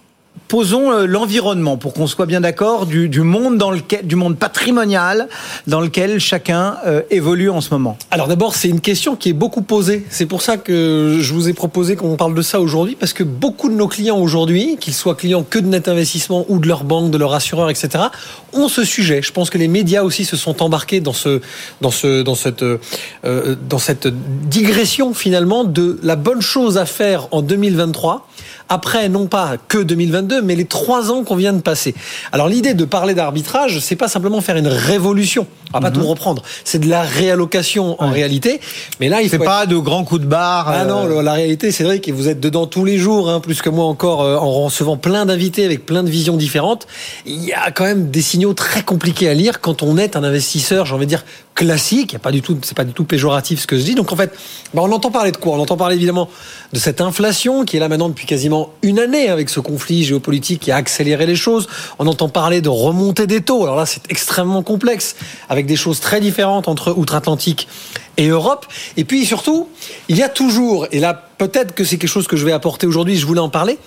posons 0.48 0.92
euh, 0.92 1.06
l'environnement 1.06 1.76
pour 1.76 1.92
qu'on 1.94 2.06
soit 2.06 2.26
bien 2.26 2.40
d'accord 2.40 2.86
du, 2.86 3.08
monde 3.20 3.58
dans 3.58 3.70
lequel, 3.70 4.06
du 4.06 4.16
monde 4.16 4.36
patrimonial 4.36 5.28
dans 5.66 5.80
lequel 5.80 6.18
chacun 6.18 6.76
euh, 6.86 7.02
évolue 7.10 7.50
en 7.50 7.60
ce 7.60 7.70
moment. 7.70 7.96
Alors 8.10 8.28
d'abord, 8.28 8.54
c'est 8.54 8.68
une 8.68 8.80
question 8.80 9.16
qui 9.16 9.30
est 9.30 9.34
beaucoup 9.34 9.62
posée. 9.62 10.04
C'est 10.10 10.26
pour 10.26 10.42
ça 10.42 10.56
que 10.56 11.18
je 11.20 11.34
vous 11.34 11.48
ai 11.48 11.52
proposé 11.52 11.96
qu'on 11.96 12.16
parle 12.16 12.34
de 12.34 12.42
ça 12.42 12.60
aujourd'hui, 12.60 12.96
parce 12.98 13.12
que 13.12 13.22
beaucoup 13.22 13.68
de 13.68 13.74
nos 13.74 13.88
clients 13.88 14.18
aujourd'hui, 14.18 14.76
qu'ils 14.80 14.94
soient 14.94 15.14
clients 15.14 15.44
que 15.48 15.58
de 15.58 15.66
net 15.66 15.88
investissement 15.88 16.44
ou 16.48 16.58
de 16.58 16.68
leur 16.68 16.84
banque, 16.84 17.10
de 17.10 17.18
leur 17.18 17.34
assureur, 17.34 17.70
etc., 17.70 18.04
ont 18.52 18.68
ce 18.68 18.84
sujet. 18.84 19.22
Je 19.22 19.32
pense 19.32 19.50
que 19.50 19.58
les 19.58 19.68
médias 19.68 20.02
aussi 20.02 20.24
se 20.24 20.36
sont 20.36 20.62
embarqués 20.62 21.00
dans 21.00 21.12
ce, 21.12 21.40
dans 21.80 21.90
ce, 21.90 22.22
dans 22.22 22.34
cette, 22.34 22.62
euh, 22.62 23.56
dans 23.68 23.78
cette 23.78 24.08
digression 24.48 25.14
finalement 25.14 25.64
de 25.64 25.98
la 26.02 26.16
bonne 26.16 26.42
chose 26.42 26.78
à 26.78 26.86
faire 26.86 27.28
en 27.30 27.42
2023 27.42 28.28
après 28.72 29.08
non 29.10 29.26
pas 29.26 29.56
que 29.68 29.78
2022, 29.78 30.40
mais 30.42 30.54
les 30.56 30.64
trois 30.64 31.10
ans 31.10 31.24
qu'on 31.24 31.36
vient 31.36 31.52
de 31.52 31.60
passer. 31.60 31.94
Alors 32.32 32.48
l'idée 32.48 32.72
de 32.74 32.84
parler 32.84 33.12
d'arbitrage, 33.14 33.80
c'est 33.80 33.96
pas 33.96 34.08
simplement 34.08 34.40
faire 34.40 34.56
une 34.56 34.66
révolution. 34.68 35.46
On 35.74 35.78
va 35.78 35.90
pas 35.90 35.96
Mhm. 35.96 36.02
tout 36.02 36.08
reprendre. 36.08 36.42
C'est 36.64 36.78
de 36.78 36.88
la 36.88 37.02
réallocation 37.02 37.96
en 38.02 38.10
réalité. 38.10 38.60
Mais 39.00 39.08
là, 39.08 39.22
il 39.22 39.28
C'est 39.30 39.38
faut 39.38 39.44
pas 39.44 39.66
de 39.66 39.76
grands 39.76 40.04
coups 40.04 40.20
de 40.22 40.26
barre. 40.26 40.68
ah 40.68 40.82
euh, 40.82 40.84
non, 40.86 41.06
le- 41.06 41.20
la 41.22 41.32
réalité, 41.32 41.70
Cédric, 41.72 42.08
et 42.08 42.12
vous 42.12 42.28
êtes 42.28 42.40
dedans 42.40 42.66
tous 42.66 42.84
les 42.84 42.98
jours, 42.98 43.30
hein, 43.30 43.40
plus 43.40 43.62
que 43.62 43.70
moi 43.70 43.84
encore, 43.86 44.22
euh, 44.22 44.36
en 44.36 44.50
recevant 44.64 44.96
plein 44.96 45.24
d'invités 45.26 45.64
avec 45.64 45.86
plein 45.86 46.02
de 46.02 46.10
visions 46.10 46.36
différentes. 46.36 46.86
Il 47.26 47.42
y 47.44 47.52
a 47.52 47.70
quand 47.70 47.84
même 47.84 48.10
des 48.10 48.22
signaux 48.22 48.52
très 48.54 48.82
compliqués 48.82 49.28
à 49.28 49.34
lire 49.34 49.60
quand 49.60 49.82
on 49.82 49.96
est 49.98 50.16
un 50.16 50.24
investisseur, 50.24 50.84
j'ai 50.86 50.94
envie 50.94 51.06
de 51.06 51.10
dire 51.10 51.24
classique. 51.54 52.12
Il 52.12 52.14
y 52.14 52.16
a 52.16 52.20
pas 52.20 52.32
du 52.32 52.42
tout, 52.42 52.58
c'est 52.62 52.76
pas 52.76 52.84
du 52.84 52.92
tout 52.92 53.04
péjoratif 53.04 53.60
ce 53.60 53.66
que 53.66 53.76
je 53.76 53.82
dis. 53.82 53.94
Donc 53.94 54.12
en 54.12 54.16
fait, 54.16 54.32
bah, 54.74 54.82
on 54.84 54.92
entend 54.92 55.10
parler 55.10 55.32
de 55.32 55.36
quoi? 55.36 55.56
On 55.56 55.60
entend 55.60 55.76
parler 55.76 55.96
évidemment 55.96 56.28
de 56.72 56.78
cette 56.78 57.00
inflation 57.00 57.64
qui 57.64 57.76
est 57.76 57.80
là 57.80 57.88
maintenant 57.88 58.08
depuis 58.08 58.26
quasiment 58.26 58.70
une 58.82 58.98
année 58.98 59.28
avec 59.28 59.48
ce 59.48 59.60
conflit 59.60 60.04
géopolitique 60.04 60.60
qui 60.60 60.70
a 60.70 60.76
accéléré 60.76 61.26
les 61.26 61.36
choses. 61.36 61.68
On 61.98 62.06
entend 62.06 62.28
parler 62.28 62.60
de 62.60 62.68
remontée 62.68 63.26
des 63.26 63.40
taux. 63.40 63.62
Alors 63.64 63.76
là, 63.76 63.86
c'est 63.86 64.10
extrêmement 64.10 64.62
complexe 64.62 65.16
avec 65.48 65.66
des 65.66 65.76
choses 65.76 66.00
très 66.00 66.20
différentes 66.20 66.68
entre 66.68 66.92
outre-Atlantique 66.96 67.68
et 68.16 68.28
Europe. 68.28 68.66
Et 68.96 69.04
puis 69.04 69.24
surtout, 69.24 69.68
il 70.08 70.16
y 70.16 70.22
a 70.22 70.28
toujours, 70.28 70.86
et 70.92 71.00
là 71.00 71.28
peut-être 71.38 71.74
que 71.74 71.82
c'est 71.84 71.96
quelque 71.96 72.10
chose 72.10 72.28
que 72.28 72.36
je 72.36 72.44
vais 72.44 72.52
apporter 72.52 72.86
aujourd'hui, 72.86 73.16
je 73.16 73.26
voulais 73.26 73.40
en 73.40 73.48
parler, 73.48 73.78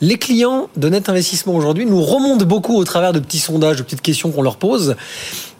les 0.00 0.16
clients 0.16 0.68
de 0.76 0.88
Net 0.88 1.08
Investissement 1.08 1.54
aujourd'hui 1.54 1.86
nous 1.86 2.02
remontent 2.02 2.44
beaucoup 2.44 2.76
au 2.76 2.84
travers 2.84 3.12
de 3.12 3.18
petits 3.18 3.38
sondages, 3.38 3.78
de 3.78 3.82
petites 3.82 4.02
questions 4.02 4.30
qu'on 4.30 4.42
leur 4.42 4.56
pose, 4.56 4.94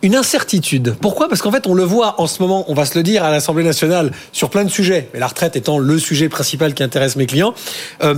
une 0.03 0.15
incertitude. 0.15 0.95
Pourquoi? 1.01 1.29
Parce 1.29 1.41
qu'en 1.41 1.51
fait, 1.51 1.67
on 1.67 1.75
le 1.75 1.85
voit 1.85 2.21
en 2.21 2.27
ce 2.27 2.43
moment, 2.43 2.65
on 2.69 2.75
va 2.75 2.85
se 2.85 2.97
le 2.99 3.03
dire 3.03 3.25
à 3.25 3.31
l'Assemblée 3.31 3.65
nationale 3.65 4.13
sur 4.33 4.51
plein 4.51 4.65
de 4.65 4.71
sujets, 4.71 5.09
mais 5.15 5.21
la 5.21 5.27
retraite 5.27 5.57
étant 5.57 5.79
le 5.79 5.99
sujet 5.99 6.29
principal 6.29 6.75
qui 6.75 6.83
intéresse 6.83 7.17
mes 7.17 7.27
clients, 7.27 7.55
euh, 8.03 8.17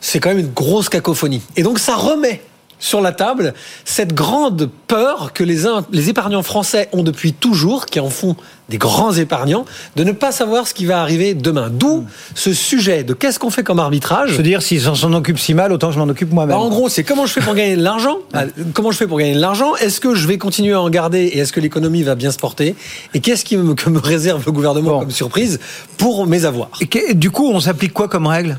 c'est 0.00 0.18
quand 0.18 0.30
même 0.30 0.40
une 0.40 0.52
grosse 0.52 0.88
cacophonie. 0.88 1.42
Et 1.56 1.62
donc 1.62 1.78
ça 1.78 1.94
remet 1.94 2.42
sur 2.78 3.00
la 3.00 3.12
table 3.12 3.54
cette 3.84 4.14
grande 4.14 4.68
peur 4.86 5.32
que 5.32 5.42
les, 5.44 5.62
les 5.92 6.08
épargnants 6.10 6.42
français 6.42 6.88
ont 6.92 7.02
depuis 7.02 7.32
toujours, 7.32 7.86
qui 7.86 8.00
en 8.00 8.10
font 8.10 8.36
des 8.68 8.78
grands 8.78 9.12
épargnants, 9.12 9.64
de 9.94 10.02
ne 10.02 10.10
pas 10.10 10.32
savoir 10.32 10.66
ce 10.66 10.74
qui 10.74 10.86
va 10.86 11.00
arriver 11.00 11.34
demain. 11.34 11.70
D'où 11.70 12.04
ce 12.34 12.52
sujet 12.52 13.04
de 13.04 13.14
qu'est-ce 13.14 13.38
qu'on 13.38 13.50
fait 13.50 13.62
comme 13.62 13.78
arbitrage. 13.78 14.36
Se 14.36 14.42
dire 14.42 14.60
s'ils 14.60 14.80
s'en 14.82 15.12
occupent 15.12 15.38
si 15.38 15.54
mal, 15.54 15.72
autant 15.72 15.92
je 15.92 15.98
m'en 16.00 16.08
occupe 16.08 16.32
moi-même. 16.32 16.56
Bah, 16.56 16.60
en 16.62 16.68
gros, 16.68 16.88
c'est 16.88 17.04
comment 17.04 17.26
je 17.26 17.32
fais 17.32 17.40
pour 17.40 17.54
gagner 17.54 17.76
de 17.76 17.82
l'argent 17.82 18.16
Bah, 18.32 18.42
Comment 18.74 18.90
je 18.90 18.96
fais 18.96 19.06
pour 19.06 19.18
gagner 19.18 19.34
de 19.36 19.40
l'argent 19.40 19.76
Est-ce 19.76 20.00
que 20.00 20.14
je 20.16 20.26
vais 20.26 20.36
continuer 20.36 20.72
à 20.72 20.80
en 20.80 20.90
garder 20.90 21.20
et 21.20 21.38
est-ce 21.38 21.52
que 21.52 21.60
l'économie 21.60 22.02
va 22.02 22.16
bien 22.16 22.32
se 22.32 22.38
porter 22.38 22.74
Et 23.14 23.20
qu'est-ce 23.20 23.44
qui 23.44 23.56
me, 23.56 23.74
que 23.74 23.88
me 23.88 23.98
réserve 24.02 24.42
le 24.44 24.50
gouvernement 24.52 24.98
comme 25.00 25.10
surprise 25.12 25.60
pour 25.96 26.26
mes 26.26 26.44
avoirs? 26.44 26.70
Et 26.80 26.88
que- 26.88 27.12
du 27.14 27.30
coup, 27.30 27.48
on 27.52 27.60
s'applique 27.60 27.92
quoi 27.92 28.08
comme 28.08 28.26
règle? 28.26 28.58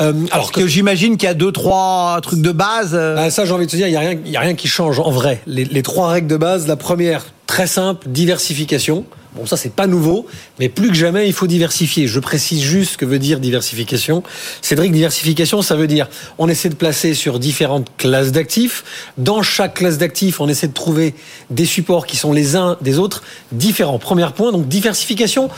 Euh, 0.00 0.12
alors 0.30 0.50
que, 0.52 0.66
j'imagine 0.66 1.16
qu'il 1.16 1.26
y 1.28 1.30
a 1.30 1.34
deux, 1.34 1.52
trois 1.52 2.18
trucs 2.22 2.40
de 2.40 2.52
base. 2.52 2.92
euh, 2.94 3.14
Bah, 3.16 3.30
ça, 3.30 3.44
j'ai 3.44 3.52
envie 3.52 3.66
de 3.66 3.70
te 3.70 3.76
dire, 3.76 3.86
il 3.86 3.90
n'y 3.90 3.96
a, 3.96 4.00
rien- 4.00 4.18
il 4.24 4.30
y 4.30 4.36
a 4.36 4.40
rien 4.40 4.54
qui 4.54 4.66
change 4.68 4.98
en 4.98 5.10
vrai. 5.10 5.42
Les, 5.46 5.64
les 5.64 5.82
trois 5.82 6.08
règles 6.08 6.28
de 6.28 6.36
base, 6.36 6.66
la 6.66 6.76
première, 6.76 7.24
très 7.46 7.66
simple, 7.66 8.08
diversification. 8.08 9.04
Bon, 9.36 9.46
ça, 9.46 9.56
c'est 9.56 9.72
pas 9.72 9.86
nouveau, 9.86 10.26
mais 10.58 10.68
plus 10.68 10.88
que 10.88 10.94
jamais, 10.94 11.28
il 11.28 11.32
faut 11.32 11.46
diversifier. 11.46 12.08
Je 12.08 12.18
précise 12.18 12.60
juste 12.62 12.92
ce 12.92 12.98
que 12.98 13.04
veut 13.04 13.20
dire 13.20 13.38
diversification. 13.38 14.24
Cédric, 14.60 14.90
diversification, 14.90 15.62
ça 15.62 15.76
veut 15.76 15.86
dire 15.86 16.08
on 16.38 16.48
essaie 16.48 16.68
de 16.68 16.74
placer 16.74 17.14
sur 17.14 17.38
différentes 17.38 17.86
classes 17.96 18.32
d'actifs. 18.32 18.84
Dans 19.18 19.42
chaque 19.42 19.74
classe 19.74 19.98
d'actifs, 19.98 20.40
on 20.40 20.48
essaie 20.48 20.66
de 20.66 20.72
trouver 20.72 21.14
des 21.50 21.64
supports 21.64 22.06
qui 22.06 22.16
sont 22.16 22.32
les 22.32 22.56
uns 22.56 22.76
des 22.80 22.98
autres 22.98 23.22
différents. 23.52 24.00
Premier 24.00 24.26
point, 24.34 24.50
donc 24.50 24.66
diversification. 24.66 25.48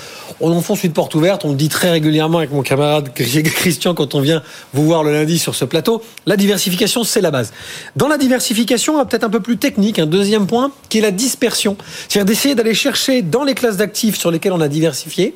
On 0.41 0.53
enfonce 0.53 0.85
une 0.85 0.93
porte 0.93 1.15
ouverte, 1.15 1.45
on 1.45 1.51
le 1.51 1.57
dit 1.57 1.69
très 1.69 1.91
régulièrement 1.91 2.39
avec 2.39 2.53
mon 2.53 2.63
camarade 2.63 3.11
Christian 3.15 3.95
quand 3.95 4.15
on 4.15 4.21
vient 4.21 4.43
vous 4.75 4.85
voir 4.85 5.03
le 5.03 5.13
lundi 5.13 5.39
sur 5.39 5.55
ce 5.55 5.65
plateau. 5.65 6.03
La 6.27 6.37
diversification, 6.37 7.05
c'est 7.05 7.23
la 7.23 7.31
base. 7.31 7.53
Dans 7.97 8.09
la 8.09 8.19
diversification, 8.19 9.03
peut-être 9.07 9.25
un 9.25 9.31
peu 9.31 9.41
plus 9.41 9.57
technique, 9.57 9.99
un 9.99 10.07
deuxième 10.07 10.47
point, 10.47 10.73
qui 10.91 10.99
est 10.99 11.03
la 11.03 11.11
dispersion. 11.11 11.77
C'est-à-dire 12.09 12.27
d'essayer 12.27 12.55
d'aller 12.55 12.75
chercher 12.75 13.23
dans 13.23 13.45
les 13.45 13.55
classes 13.63 13.77
d'actifs 13.77 14.19
sur 14.19 14.31
lesquelles 14.31 14.53
on 14.53 14.61
a 14.61 14.69
diversifié, 14.69 15.35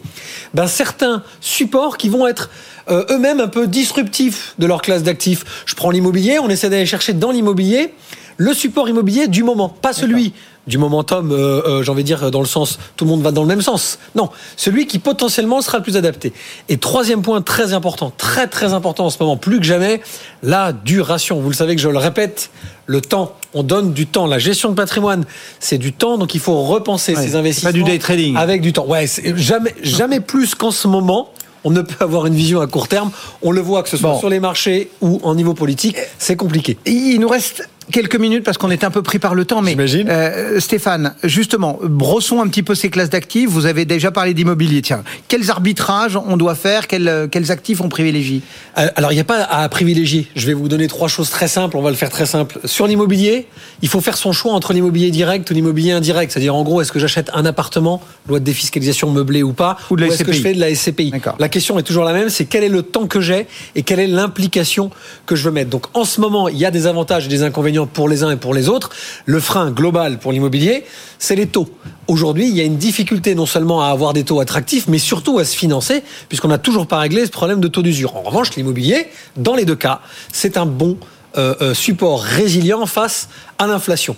ben, 0.52 0.66
certains 0.66 1.22
supports 1.40 1.96
qui 1.96 2.08
vont 2.08 2.26
être 2.26 2.50
euh, 2.90 3.04
eux-mêmes 3.10 3.40
un 3.40 3.46
peu 3.46 3.68
disruptifs 3.68 4.54
de 4.58 4.66
leur 4.66 4.82
classe 4.82 5.04
d'actifs. 5.04 5.44
Je 5.64 5.74
prends 5.76 5.90
l'immobilier, 5.90 6.40
on 6.40 6.48
essaie 6.48 6.68
d'aller 6.68 6.86
chercher 6.86 7.12
dans 7.12 7.30
l'immobilier 7.30 7.94
le 8.36 8.52
support 8.52 8.88
immobilier 8.88 9.28
du 9.28 9.44
moment, 9.44 9.68
pas 9.68 9.92
celui 9.92 10.34
du 10.66 10.78
momentum, 10.78 11.30
euh, 11.32 11.62
euh, 11.66 11.82
j'ai 11.82 11.90
envie 11.90 12.02
de 12.02 12.06
dire 12.06 12.30
dans 12.30 12.40
le 12.40 12.46
sens, 12.46 12.78
tout 12.96 13.04
le 13.04 13.10
monde 13.10 13.22
va 13.22 13.30
dans 13.30 13.42
le 13.42 13.48
même 13.48 13.62
sens. 13.62 13.98
Non, 14.14 14.30
celui 14.56 14.86
qui 14.86 14.98
potentiellement 14.98 15.60
sera 15.62 15.78
le 15.78 15.84
plus 15.84 15.96
adapté. 15.96 16.32
Et 16.68 16.76
troisième 16.78 17.22
point 17.22 17.40
très 17.42 17.72
important, 17.72 18.12
très 18.16 18.46
très 18.48 18.72
important 18.72 19.06
en 19.06 19.10
ce 19.10 19.16
moment, 19.20 19.36
plus 19.36 19.58
que 19.60 19.64
jamais, 19.64 20.00
la 20.42 20.72
duration. 20.72 21.40
Vous 21.40 21.48
le 21.50 21.54
savez 21.54 21.76
que 21.76 21.80
je 21.82 21.88
le 21.88 21.98
répète, 21.98 22.50
le 22.86 23.00
temps, 23.00 23.34
on 23.54 23.62
donne 23.62 23.92
du 23.92 24.06
temps. 24.06 24.26
La 24.26 24.38
gestion 24.38 24.70
de 24.70 24.74
patrimoine, 24.74 25.24
c'est 25.60 25.78
du 25.78 25.92
temps, 25.92 26.18
donc 26.18 26.34
il 26.34 26.40
faut 26.40 26.62
repenser 26.62 27.14
Ouais, 27.14 27.26
c'est 27.28 27.36
investissements. 27.36 27.68
pas 27.70 27.72
du 27.72 27.84
day 27.84 27.98
trading. 27.98 28.36
Avec 28.36 28.60
du 28.60 28.72
temps. 28.72 28.86
Ouais, 28.86 29.06
jamais, 29.36 29.74
jamais 29.82 30.20
plus 30.20 30.54
qu'en 30.54 30.70
ce 30.72 30.88
moment. 30.88 31.30
On 31.64 31.70
ne 31.70 31.82
peut 31.82 32.04
avoir 32.04 32.26
une 32.26 32.34
vision 32.34 32.60
à 32.60 32.68
court 32.68 32.86
terme. 32.86 33.10
On 33.42 33.50
le 33.50 33.60
voit 33.60 33.82
que 33.82 33.88
ce 33.88 33.96
soit 33.96 34.10
Bon. 34.12 34.18
sur 34.20 34.28
les 34.28 34.38
marchés 34.38 34.88
ou 35.00 35.18
en 35.24 35.34
niveau 35.34 35.52
politique, 35.52 35.96
c'est 36.16 36.36
compliqué. 36.36 36.76
Il 36.86 37.18
nous 37.18 37.26
reste 37.26 37.68
quelques 37.92 38.16
minutes 38.16 38.44
parce 38.44 38.58
qu'on 38.58 38.70
est 38.70 38.84
un 38.84 38.90
peu 38.90 39.02
pris 39.02 39.18
par 39.18 39.34
le 39.34 39.44
temps. 39.44 39.62
Mais 39.62 39.76
euh, 39.78 40.60
Stéphane, 40.60 41.14
justement, 41.24 41.78
brossons 41.82 42.40
un 42.40 42.48
petit 42.48 42.62
peu 42.62 42.74
ces 42.74 42.90
classes 42.90 43.10
d'actifs. 43.10 43.48
Vous 43.48 43.66
avez 43.66 43.84
déjà 43.84 44.10
parlé 44.10 44.34
d'immobilier. 44.34 44.82
Tiens, 44.82 45.02
quels 45.28 45.50
arbitrages 45.50 46.16
on 46.16 46.36
doit 46.36 46.54
faire? 46.54 46.86
Quels, 46.86 47.08
euh, 47.08 47.26
quels 47.28 47.50
actifs 47.50 47.80
on 47.80 47.88
privilégie? 47.88 48.42
Alors, 48.74 49.12
il 49.12 49.14
n'y 49.14 49.20
a 49.20 49.24
pas 49.24 49.42
à 49.42 49.68
privilégier. 49.68 50.26
Je 50.34 50.46
vais 50.46 50.52
vous 50.52 50.68
donner 50.68 50.88
trois 50.88 51.08
choses 51.08 51.30
très 51.30 51.48
simples. 51.48 51.76
On 51.76 51.82
va 51.82 51.90
le 51.90 51.96
faire 51.96 52.10
très 52.10 52.26
simple. 52.26 52.58
Sur 52.64 52.86
l'immobilier, 52.86 53.46
il 53.82 53.88
faut 53.88 54.00
faire 54.00 54.16
son 54.16 54.32
choix 54.32 54.52
entre 54.52 54.72
l'immobilier 54.72 55.10
direct 55.10 55.50
ou 55.50 55.54
l'immobilier 55.54 55.92
indirect. 55.92 56.32
C'est-à-dire, 56.32 56.54
en 56.54 56.62
gros, 56.62 56.80
est-ce 56.80 56.92
que 56.92 56.98
j'achète 56.98 57.30
un 57.34 57.44
appartement, 57.44 58.02
loi 58.28 58.40
de 58.40 58.44
défiscalisation 58.44 59.10
meublée 59.10 59.42
ou 59.42 59.52
pas 59.52 59.76
Ou 59.90 59.96
la 59.96 60.06
est-ce 60.06 60.24
que 60.24 60.32
je 60.32 60.42
fais 60.42 60.54
de 60.54 60.60
la 60.60 60.74
SCPI 60.74 61.12
La 61.38 61.48
question 61.48 61.78
est 61.78 61.82
toujours 61.82 62.04
la 62.04 62.12
même. 62.12 62.28
C'est 62.28 62.46
quel 62.46 62.64
est 62.64 62.68
le 62.68 62.82
temps 62.82 63.06
que 63.06 63.20
j'ai 63.20 63.46
et 63.74 63.82
quelle 63.82 64.00
est 64.00 64.06
l'implication 64.06 64.90
que 65.26 65.36
je 65.36 65.44
veux 65.44 65.50
mettre. 65.50 65.70
Donc, 65.70 65.86
en 65.94 66.04
ce 66.04 66.20
moment, 66.20 66.48
il 66.48 66.58
y 66.58 66.64
a 66.64 66.70
des 66.70 66.86
avantages 66.86 67.26
et 67.26 67.28
des 67.28 67.42
inconvénients 67.42 67.75
pour 67.84 68.08
les 68.08 68.22
uns 68.22 68.30
et 68.30 68.36
pour 68.36 68.54
les 68.54 68.68
autres. 68.70 68.90
Le 69.26 69.40
frein 69.40 69.70
global 69.70 70.18
pour 70.18 70.32
l'immobilier, 70.32 70.84
c'est 71.18 71.36
les 71.36 71.46
taux. 71.46 71.68
Aujourd'hui, 72.08 72.48
il 72.48 72.56
y 72.56 72.60
a 72.60 72.64
une 72.64 72.78
difficulté 72.78 73.34
non 73.34 73.44
seulement 73.44 73.82
à 73.82 73.88
avoir 73.88 74.12
des 74.12 74.24
taux 74.24 74.40
attractifs, 74.40 74.86
mais 74.88 74.98
surtout 74.98 75.38
à 75.38 75.44
se 75.44 75.56
financer, 75.56 76.02
puisqu'on 76.28 76.48
n'a 76.48 76.58
toujours 76.58 76.86
pas 76.86 76.98
réglé 76.98 77.26
ce 77.26 77.30
problème 77.30 77.60
de 77.60 77.68
taux 77.68 77.82
d'usure. 77.82 78.16
En 78.16 78.22
revanche, 78.22 78.54
l'immobilier, 78.56 79.08
dans 79.36 79.54
les 79.54 79.64
deux 79.64 79.76
cas, 79.76 80.00
c'est 80.32 80.56
un 80.56 80.66
bon 80.66 80.96
euh, 81.36 81.54
euh, 81.60 81.74
support 81.74 82.22
résilient 82.22 82.86
face 82.86 83.28
à 83.58 83.66
l'inflation. 83.66 84.16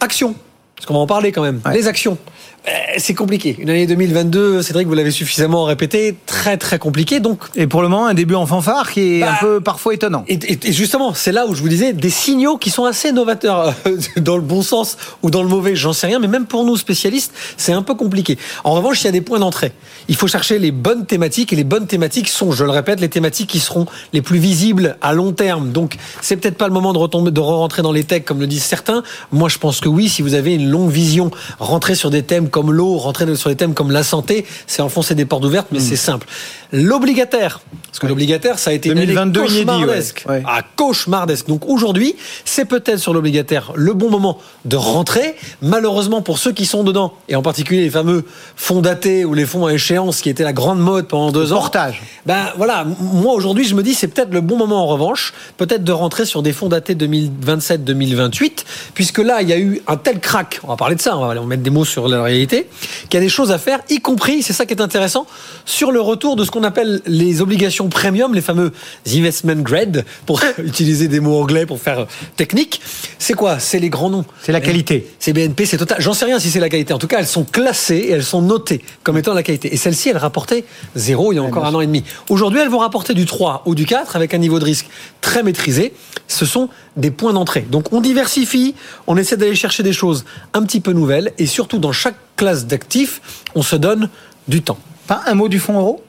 Action, 0.00 0.34
parce 0.76 0.86
qu'on 0.86 0.94
va 0.94 1.00
en 1.00 1.06
parler 1.06 1.32
quand 1.32 1.42
même. 1.42 1.60
Les 1.72 1.86
actions. 1.86 2.18
Euh, 2.66 2.70
C'est 2.98 3.14
compliqué. 3.14 3.56
Une 3.60 3.70
année 3.70 3.86
2022, 3.86 4.62
Cédric, 4.62 4.88
vous 4.88 4.94
l'avez 4.94 5.10
suffisamment 5.12 5.64
répété, 5.64 6.16
très 6.26 6.56
très 6.56 6.78
compliqué. 6.78 7.20
Donc, 7.20 7.38
Et 7.54 7.66
pour 7.66 7.82
le 7.82 7.88
moment, 7.88 8.06
un 8.06 8.14
début 8.14 8.34
en 8.34 8.46
fanfare 8.46 8.90
qui 8.90 9.16
est 9.16 9.20
Bah, 9.20 9.34
un 9.34 9.40
peu 9.40 9.60
parfois 9.60 9.94
étonnant. 9.94 10.24
et, 10.26 10.34
et- 10.34 10.58
et 10.68 10.72
justement, 10.72 11.14
c'est 11.14 11.30
là 11.32 11.46
où 11.46 11.54
je 11.54 11.62
vous 11.62 11.68
disais 11.68 11.92
des 11.92 12.10
signaux 12.10 12.56
qui 12.58 12.70
sont 12.70 12.84
assez 12.84 13.12
novateurs 13.12 13.74
euh, 13.86 13.96
dans 14.20 14.36
le 14.36 14.42
bon 14.42 14.62
sens 14.62 14.96
ou 15.22 15.30
dans 15.30 15.42
le 15.42 15.48
mauvais, 15.48 15.76
j'en 15.76 15.92
sais 15.92 16.08
rien, 16.08 16.18
mais 16.18 16.26
même 16.28 16.46
pour 16.46 16.64
nous 16.64 16.76
spécialistes, 16.76 17.32
c'est 17.56 17.72
un 17.72 17.82
peu 17.82 17.94
compliqué. 17.94 18.36
En 18.64 18.72
revanche, 18.72 19.02
il 19.02 19.04
y 19.04 19.08
a 19.08 19.12
des 19.12 19.20
points 19.20 19.38
d'entrée. 19.38 19.72
Il 20.08 20.16
faut 20.16 20.26
chercher 20.26 20.58
les 20.58 20.72
bonnes 20.72 21.06
thématiques 21.06 21.52
et 21.52 21.56
les 21.56 21.64
bonnes 21.64 21.86
thématiques 21.86 22.28
sont, 22.28 22.50
je 22.50 22.64
le 22.64 22.70
répète, 22.70 23.00
les 23.00 23.08
thématiques 23.08 23.48
qui 23.50 23.60
seront 23.60 23.86
les 24.12 24.20
plus 24.22 24.38
visibles 24.38 24.96
à 25.00 25.12
long 25.14 25.32
terme. 25.32 25.70
Donc, 25.70 25.96
c'est 26.22 26.36
peut-être 26.36 26.56
pas 26.56 26.66
le 26.66 26.74
moment 26.74 26.92
de 26.92 26.98
retomber, 26.98 27.30
de 27.30 27.40
rentrer 27.40 27.82
dans 27.82 27.92
les 27.92 28.04
techs 28.04 28.24
comme 28.24 28.40
le 28.40 28.46
disent 28.46 28.64
certains. 28.64 29.02
Moi, 29.32 29.48
je 29.48 29.58
pense 29.58 29.80
que 29.80 29.88
oui, 29.88 30.08
si 30.08 30.22
vous 30.22 30.34
avez 30.34 30.54
une 30.54 30.68
longue 30.68 30.90
vision, 30.90 31.30
rentrer 31.60 31.94
sur 31.94 32.10
des 32.10 32.22
thèmes 32.22 32.47
thèmes 32.48 32.50
comme 32.50 32.72
l'eau, 32.72 32.96
rentrer 32.96 33.36
sur 33.36 33.50
des 33.50 33.56
thèmes 33.56 33.74
comme 33.74 33.90
la 33.90 34.02
santé, 34.02 34.46
c'est 34.66 34.82
enfoncer 34.82 35.14
des 35.14 35.24
portes 35.24 35.44
ouvertes, 35.44 35.68
mais 35.70 35.80
c'est 35.80 35.96
simple. 35.96 36.26
L'obligataire, 36.72 37.60
parce 37.86 37.98
que 37.98 38.06
l'obligataire, 38.06 38.58
ça 38.58 38.70
a 38.70 38.72
été 38.74 38.90
2022 38.90 39.40
une 39.40 39.46
année 39.46 39.64
cauchemardesque. 39.64 40.24
Ouais. 40.28 40.42
Ah, 40.46 40.62
cauchemardesque. 40.76 41.46
Donc 41.48 41.66
aujourd'hui, 41.66 42.14
c'est 42.44 42.66
peut-être 42.66 42.98
sur 42.98 43.14
l'obligataire 43.14 43.72
le 43.74 43.94
bon 43.94 44.10
moment 44.10 44.38
de 44.64 44.76
rentrer. 44.76 45.34
Malheureusement, 45.62 46.20
pour 46.20 46.38
ceux 46.38 46.52
qui 46.52 46.66
sont 46.66 46.84
dedans, 46.84 47.14
et 47.28 47.36
en 47.36 47.42
particulier 47.42 47.82
les 47.82 47.90
fameux 47.90 48.24
fonds 48.56 48.82
datés 48.82 49.24
ou 49.24 49.34
les 49.34 49.46
fonds 49.46 49.66
à 49.66 49.72
échéance 49.72 50.20
qui 50.20 50.28
étaient 50.28 50.44
la 50.44 50.52
grande 50.52 50.78
mode 50.78 51.08
pendant 51.08 51.32
deux 51.32 51.52
ans. 51.52 51.56
Portage. 51.56 52.02
Ben 52.26 52.52
voilà, 52.56 52.84
moi 53.00 53.32
aujourd'hui, 53.32 53.64
je 53.64 53.74
me 53.74 53.82
dis 53.82 53.94
c'est 53.94 54.08
peut-être 54.08 54.32
le 54.32 54.40
bon 54.40 54.56
moment 54.56 54.82
en 54.82 54.86
revanche, 54.86 55.32
peut-être 55.56 55.84
de 55.84 55.92
rentrer 55.92 56.26
sur 56.26 56.42
des 56.42 56.52
fonds 56.52 56.68
datés 56.68 56.94
2027-2028, 56.94 58.64
puisque 58.94 59.18
là, 59.18 59.42
il 59.42 59.48
y 59.48 59.52
a 59.52 59.58
eu 59.58 59.80
un 59.86 59.96
tel 59.96 60.20
crack, 60.20 60.60
on 60.62 60.68
va 60.68 60.76
parler 60.76 60.96
de 60.96 61.00
ça, 61.00 61.16
on 61.16 61.24
va 61.24 61.32
aller 61.32 61.40
mettre 61.40 61.62
des 61.62 61.70
mots 61.70 61.84
sur 61.84 62.08
la 62.08 62.22
réalité, 62.22 62.37
qu'il 62.46 63.14
y 63.14 63.16
a 63.16 63.20
des 63.20 63.28
choses 63.28 63.52
à 63.52 63.58
faire, 63.58 63.80
y 63.88 64.00
compris, 64.00 64.42
c'est 64.42 64.52
ça 64.52 64.66
qui 64.66 64.74
est 64.74 64.80
intéressant, 64.80 65.26
sur 65.64 65.92
le 65.92 66.00
retour 66.00 66.36
de 66.36 66.44
ce 66.44 66.50
qu'on 66.50 66.64
appelle 66.64 67.02
les 67.06 67.40
obligations 67.40 67.88
premium, 67.88 68.34
les 68.34 68.40
fameux 68.40 68.72
investment 69.06 69.62
grade, 69.62 70.04
pour 70.26 70.40
utiliser 70.58 71.08
des 71.08 71.20
mots 71.20 71.40
anglais 71.40 71.66
pour 71.66 71.80
faire 71.80 72.06
technique. 72.36 72.80
C'est 73.18 73.34
quoi? 73.34 73.58
C'est 73.58 73.78
les 73.78 73.90
grands 73.90 74.10
noms. 74.10 74.24
C'est 74.42 74.52
la 74.52 74.60
qualité. 74.60 75.08
C'est 75.18 75.32
BNP, 75.32 75.66
c'est 75.66 75.78
total. 75.78 76.00
J'en 76.00 76.14
sais 76.14 76.24
rien 76.24 76.38
si 76.38 76.50
c'est 76.50 76.60
la 76.60 76.68
qualité. 76.68 76.92
En 76.92 76.98
tout 76.98 77.06
cas, 77.06 77.18
elles 77.18 77.26
sont 77.26 77.44
classées 77.44 77.96
et 77.96 78.10
elles 78.12 78.24
sont 78.24 78.42
notées 78.42 78.82
comme 79.02 79.18
étant 79.18 79.34
la 79.34 79.42
qualité. 79.42 79.72
Et 79.72 79.76
celle-ci, 79.76 80.10
elle 80.10 80.16
rapportait 80.16 80.64
zéro 80.94 81.32
il 81.32 81.36
y 81.36 81.38
a 81.38 81.42
encore 81.42 81.66
un 81.66 81.74
an 81.74 81.80
et 81.80 81.86
demi. 81.86 82.04
Aujourd'hui, 82.28 82.60
elles 82.60 82.68
vont 82.68 82.78
rapporter 82.78 83.14
du 83.14 83.26
3 83.26 83.62
ou 83.66 83.74
du 83.74 83.86
4 83.86 84.16
avec 84.16 84.34
un 84.34 84.38
niveau 84.38 84.58
de 84.58 84.64
risque 84.64 84.86
très 85.20 85.42
maîtrisé. 85.42 85.92
Ce 86.26 86.46
sont 86.46 86.68
des 86.98 87.10
points 87.10 87.32
d'entrée. 87.32 87.66
Donc, 87.70 87.92
on 87.92 88.00
diversifie, 88.00 88.74
on 89.06 89.16
essaie 89.16 89.36
d'aller 89.36 89.54
chercher 89.54 89.82
des 89.82 89.92
choses 89.94 90.24
un 90.54 90.62
petit 90.62 90.80
peu 90.80 90.92
nouvelles 90.92 91.32
et 91.38 91.46
surtout 91.46 91.78
dans 91.78 91.92
chaque 91.92 92.16
classe 92.36 92.66
d'actifs, 92.66 93.20
on 93.54 93.62
se 93.62 93.76
donne 93.76 94.10
du 94.48 94.62
temps. 94.62 94.78
Pas 95.06 95.22
un 95.26 95.34
mot 95.34 95.48
du 95.48 95.58
fonds 95.58 95.78
euro? 95.78 96.02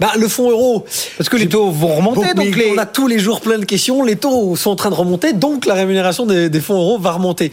Bah, 0.00 0.12
le 0.18 0.28
fonds 0.28 0.48
euro. 0.50 0.86
Parce 1.18 1.28
que 1.28 1.36
les 1.36 1.46
taux 1.46 1.70
vont 1.70 1.94
remonter, 1.96 2.32
Bon, 2.34 2.42
donc 2.42 2.56
les- 2.56 2.72
on 2.74 2.78
a 2.78 2.86
tous 2.86 3.06
les 3.06 3.18
jours 3.18 3.42
plein 3.42 3.58
de 3.58 3.66
questions. 3.66 4.02
Les 4.02 4.16
taux 4.16 4.56
sont 4.56 4.70
en 4.70 4.76
train 4.76 4.88
de 4.88 4.94
remonter, 4.94 5.34
donc 5.34 5.66
la 5.66 5.74
rémunération 5.74 6.24
des, 6.24 6.48
des 6.48 6.60
fonds 6.62 6.76
euros 6.78 6.98
va 6.98 7.12
remonter. 7.12 7.52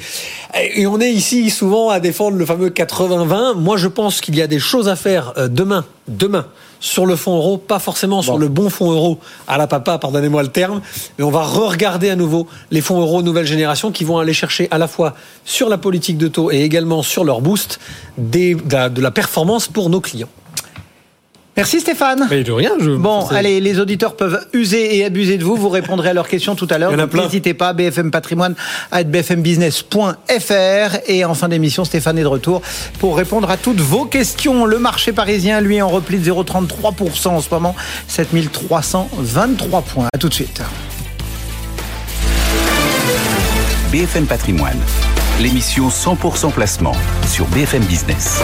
Et 0.57 0.81
et 0.83 0.87
on 0.87 1.01
est 1.01 1.11
ici 1.11 1.49
souvent 1.49 1.89
à 1.89 1.99
défendre 1.99 2.37
le 2.37 2.45
fameux 2.45 2.69
80-20. 2.69 3.55
Moi, 3.57 3.75
je 3.75 3.89
pense 3.89 4.21
qu'il 4.21 4.35
y 4.37 4.41
a 4.41 4.47
des 4.47 4.59
choses 4.59 4.87
à 4.87 4.95
faire 4.95 5.33
euh, 5.37 5.49
demain, 5.49 5.83
demain, 6.07 6.45
sur 6.85 7.07
le 7.07 7.15
fonds 7.15 7.35
euro, 7.35 7.57
pas 7.57 7.79
forcément 7.79 8.21
sur 8.21 8.37
le 8.37 8.47
bon 8.47 8.69
fonds 8.69 8.91
euro 8.91 9.17
à 9.47 9.57
la 9.57 9.65
papa, 9.65 9.97
pardonnez-moi 9.97 10.43
le 10.43 10.49
terme, 10.49 10.81
mais 11.17 11.23
on 11.25 11.31
va 11.31 11.41
re-regarder 11.43 12.11
à 12.11 12.15
nouveau 12.15 12.47
les 12.69 12.79
fonds 12.81 12.99
euros 13.01 13.23
nouvelle 13.23 13.47
génération 13.47 13.91
qui 13.91 14.03
vont 14.03 14.19
aller 14.19 14.33
chercher 14.33 14.67
à 14.69 14.77
la 14.77 14.87
fois 14.87 15.15
sur 15.45 15.67
la 15.67 15.79
politique 15.79 16.19
de 16.19 16.27
taux 16.27 16.51
et 16.51 16.61
également 16.61 17.01
sur 17.01 17.23
leur 17.23 17.41
boost 17.41 17.79
des- 18.19 18.53
de 18.53 18.71
la- 18.71 18.89
de 18.89 19.01
la 19.01 19.09
performance 19.09 19.67
pour 19.67 19.89
nos 19.89 19.99
clients. 19.99 20.29
Merci 21.57 21.79
Stéphane. 21.79 22.27
Mais 22.29 22.43
de 22.43 22.51
rien, 22.51 22.73
je. 22.81 22.91
Bon, 22.91 23.25
allez, 23.27 23.61
les 23.61 23.79
auditeurs 23.79 24.17
peuvent 24.17 24.45
user 24.51 24.97
et 24.97 25.05
abuser 25.05 25.37
de 25.37 25.43
vous. 25.45 25.55
Vous 25.55 25.69
répondrez 25.69 26.09
à 26.09 26.13
leurs 26.13 26.27
questions 26.27 26.53
tout 26.55 26.67
à 26.69 26.77
l'heure. 26.77 26.91
Il 26.91 26.95
y 26.95 26.97
en 26.97 26.99
a 26.99 27.03
Donc, 27.03 27.11
plein. 27.11 27.23
N'hésitez 27.23 27.53
pas, 27.53 27.71
BFM 27.71 28.11
Patrimoine 28.11 28.55
à 28.91 29.03
bfmbusiness.fr. 29.03 30.97
Et 31.07 31.23
en 31.23 31.33
fin 31.33 31.47
d'émission, 31.47 31.85
Stéphane 31.85 32.17
est 32.17 32.23
de 32.23 32.27
retour 32.27 32.61
pour 32.99 33.15
répondre 33.15 33.49
à 33.49 33.55
toutes 33.55 33.79
vos 33.79 34.03
questions. 34.05 34.65
Le 34.65 34.79
marché 34.79 35.13
parisien, 35.13 35.61
lui, 35.61 35.81
en 35.81 35.87
repli 35.87 36.19
de 36.19 36.29
0,33% 36.29 37.27
en 37.29 37.41
ce 37.41 37.49
moment, 37.51 37.75
7323 38.07 39.81
points. 39.81 40.07
À 40.13 40.17
tout 40.17 40.27
de 40.29 40.33
suite. 40.33 40.61
BFM 43.91 44.25
Patrimoine, 44.25 44.79
l'émission 45.39 45.87
100% 45.87 46.51
placement 46.51 46.95
sur 47.29 47.45
BFM 47.47 47.83
Business. 47.85 48.41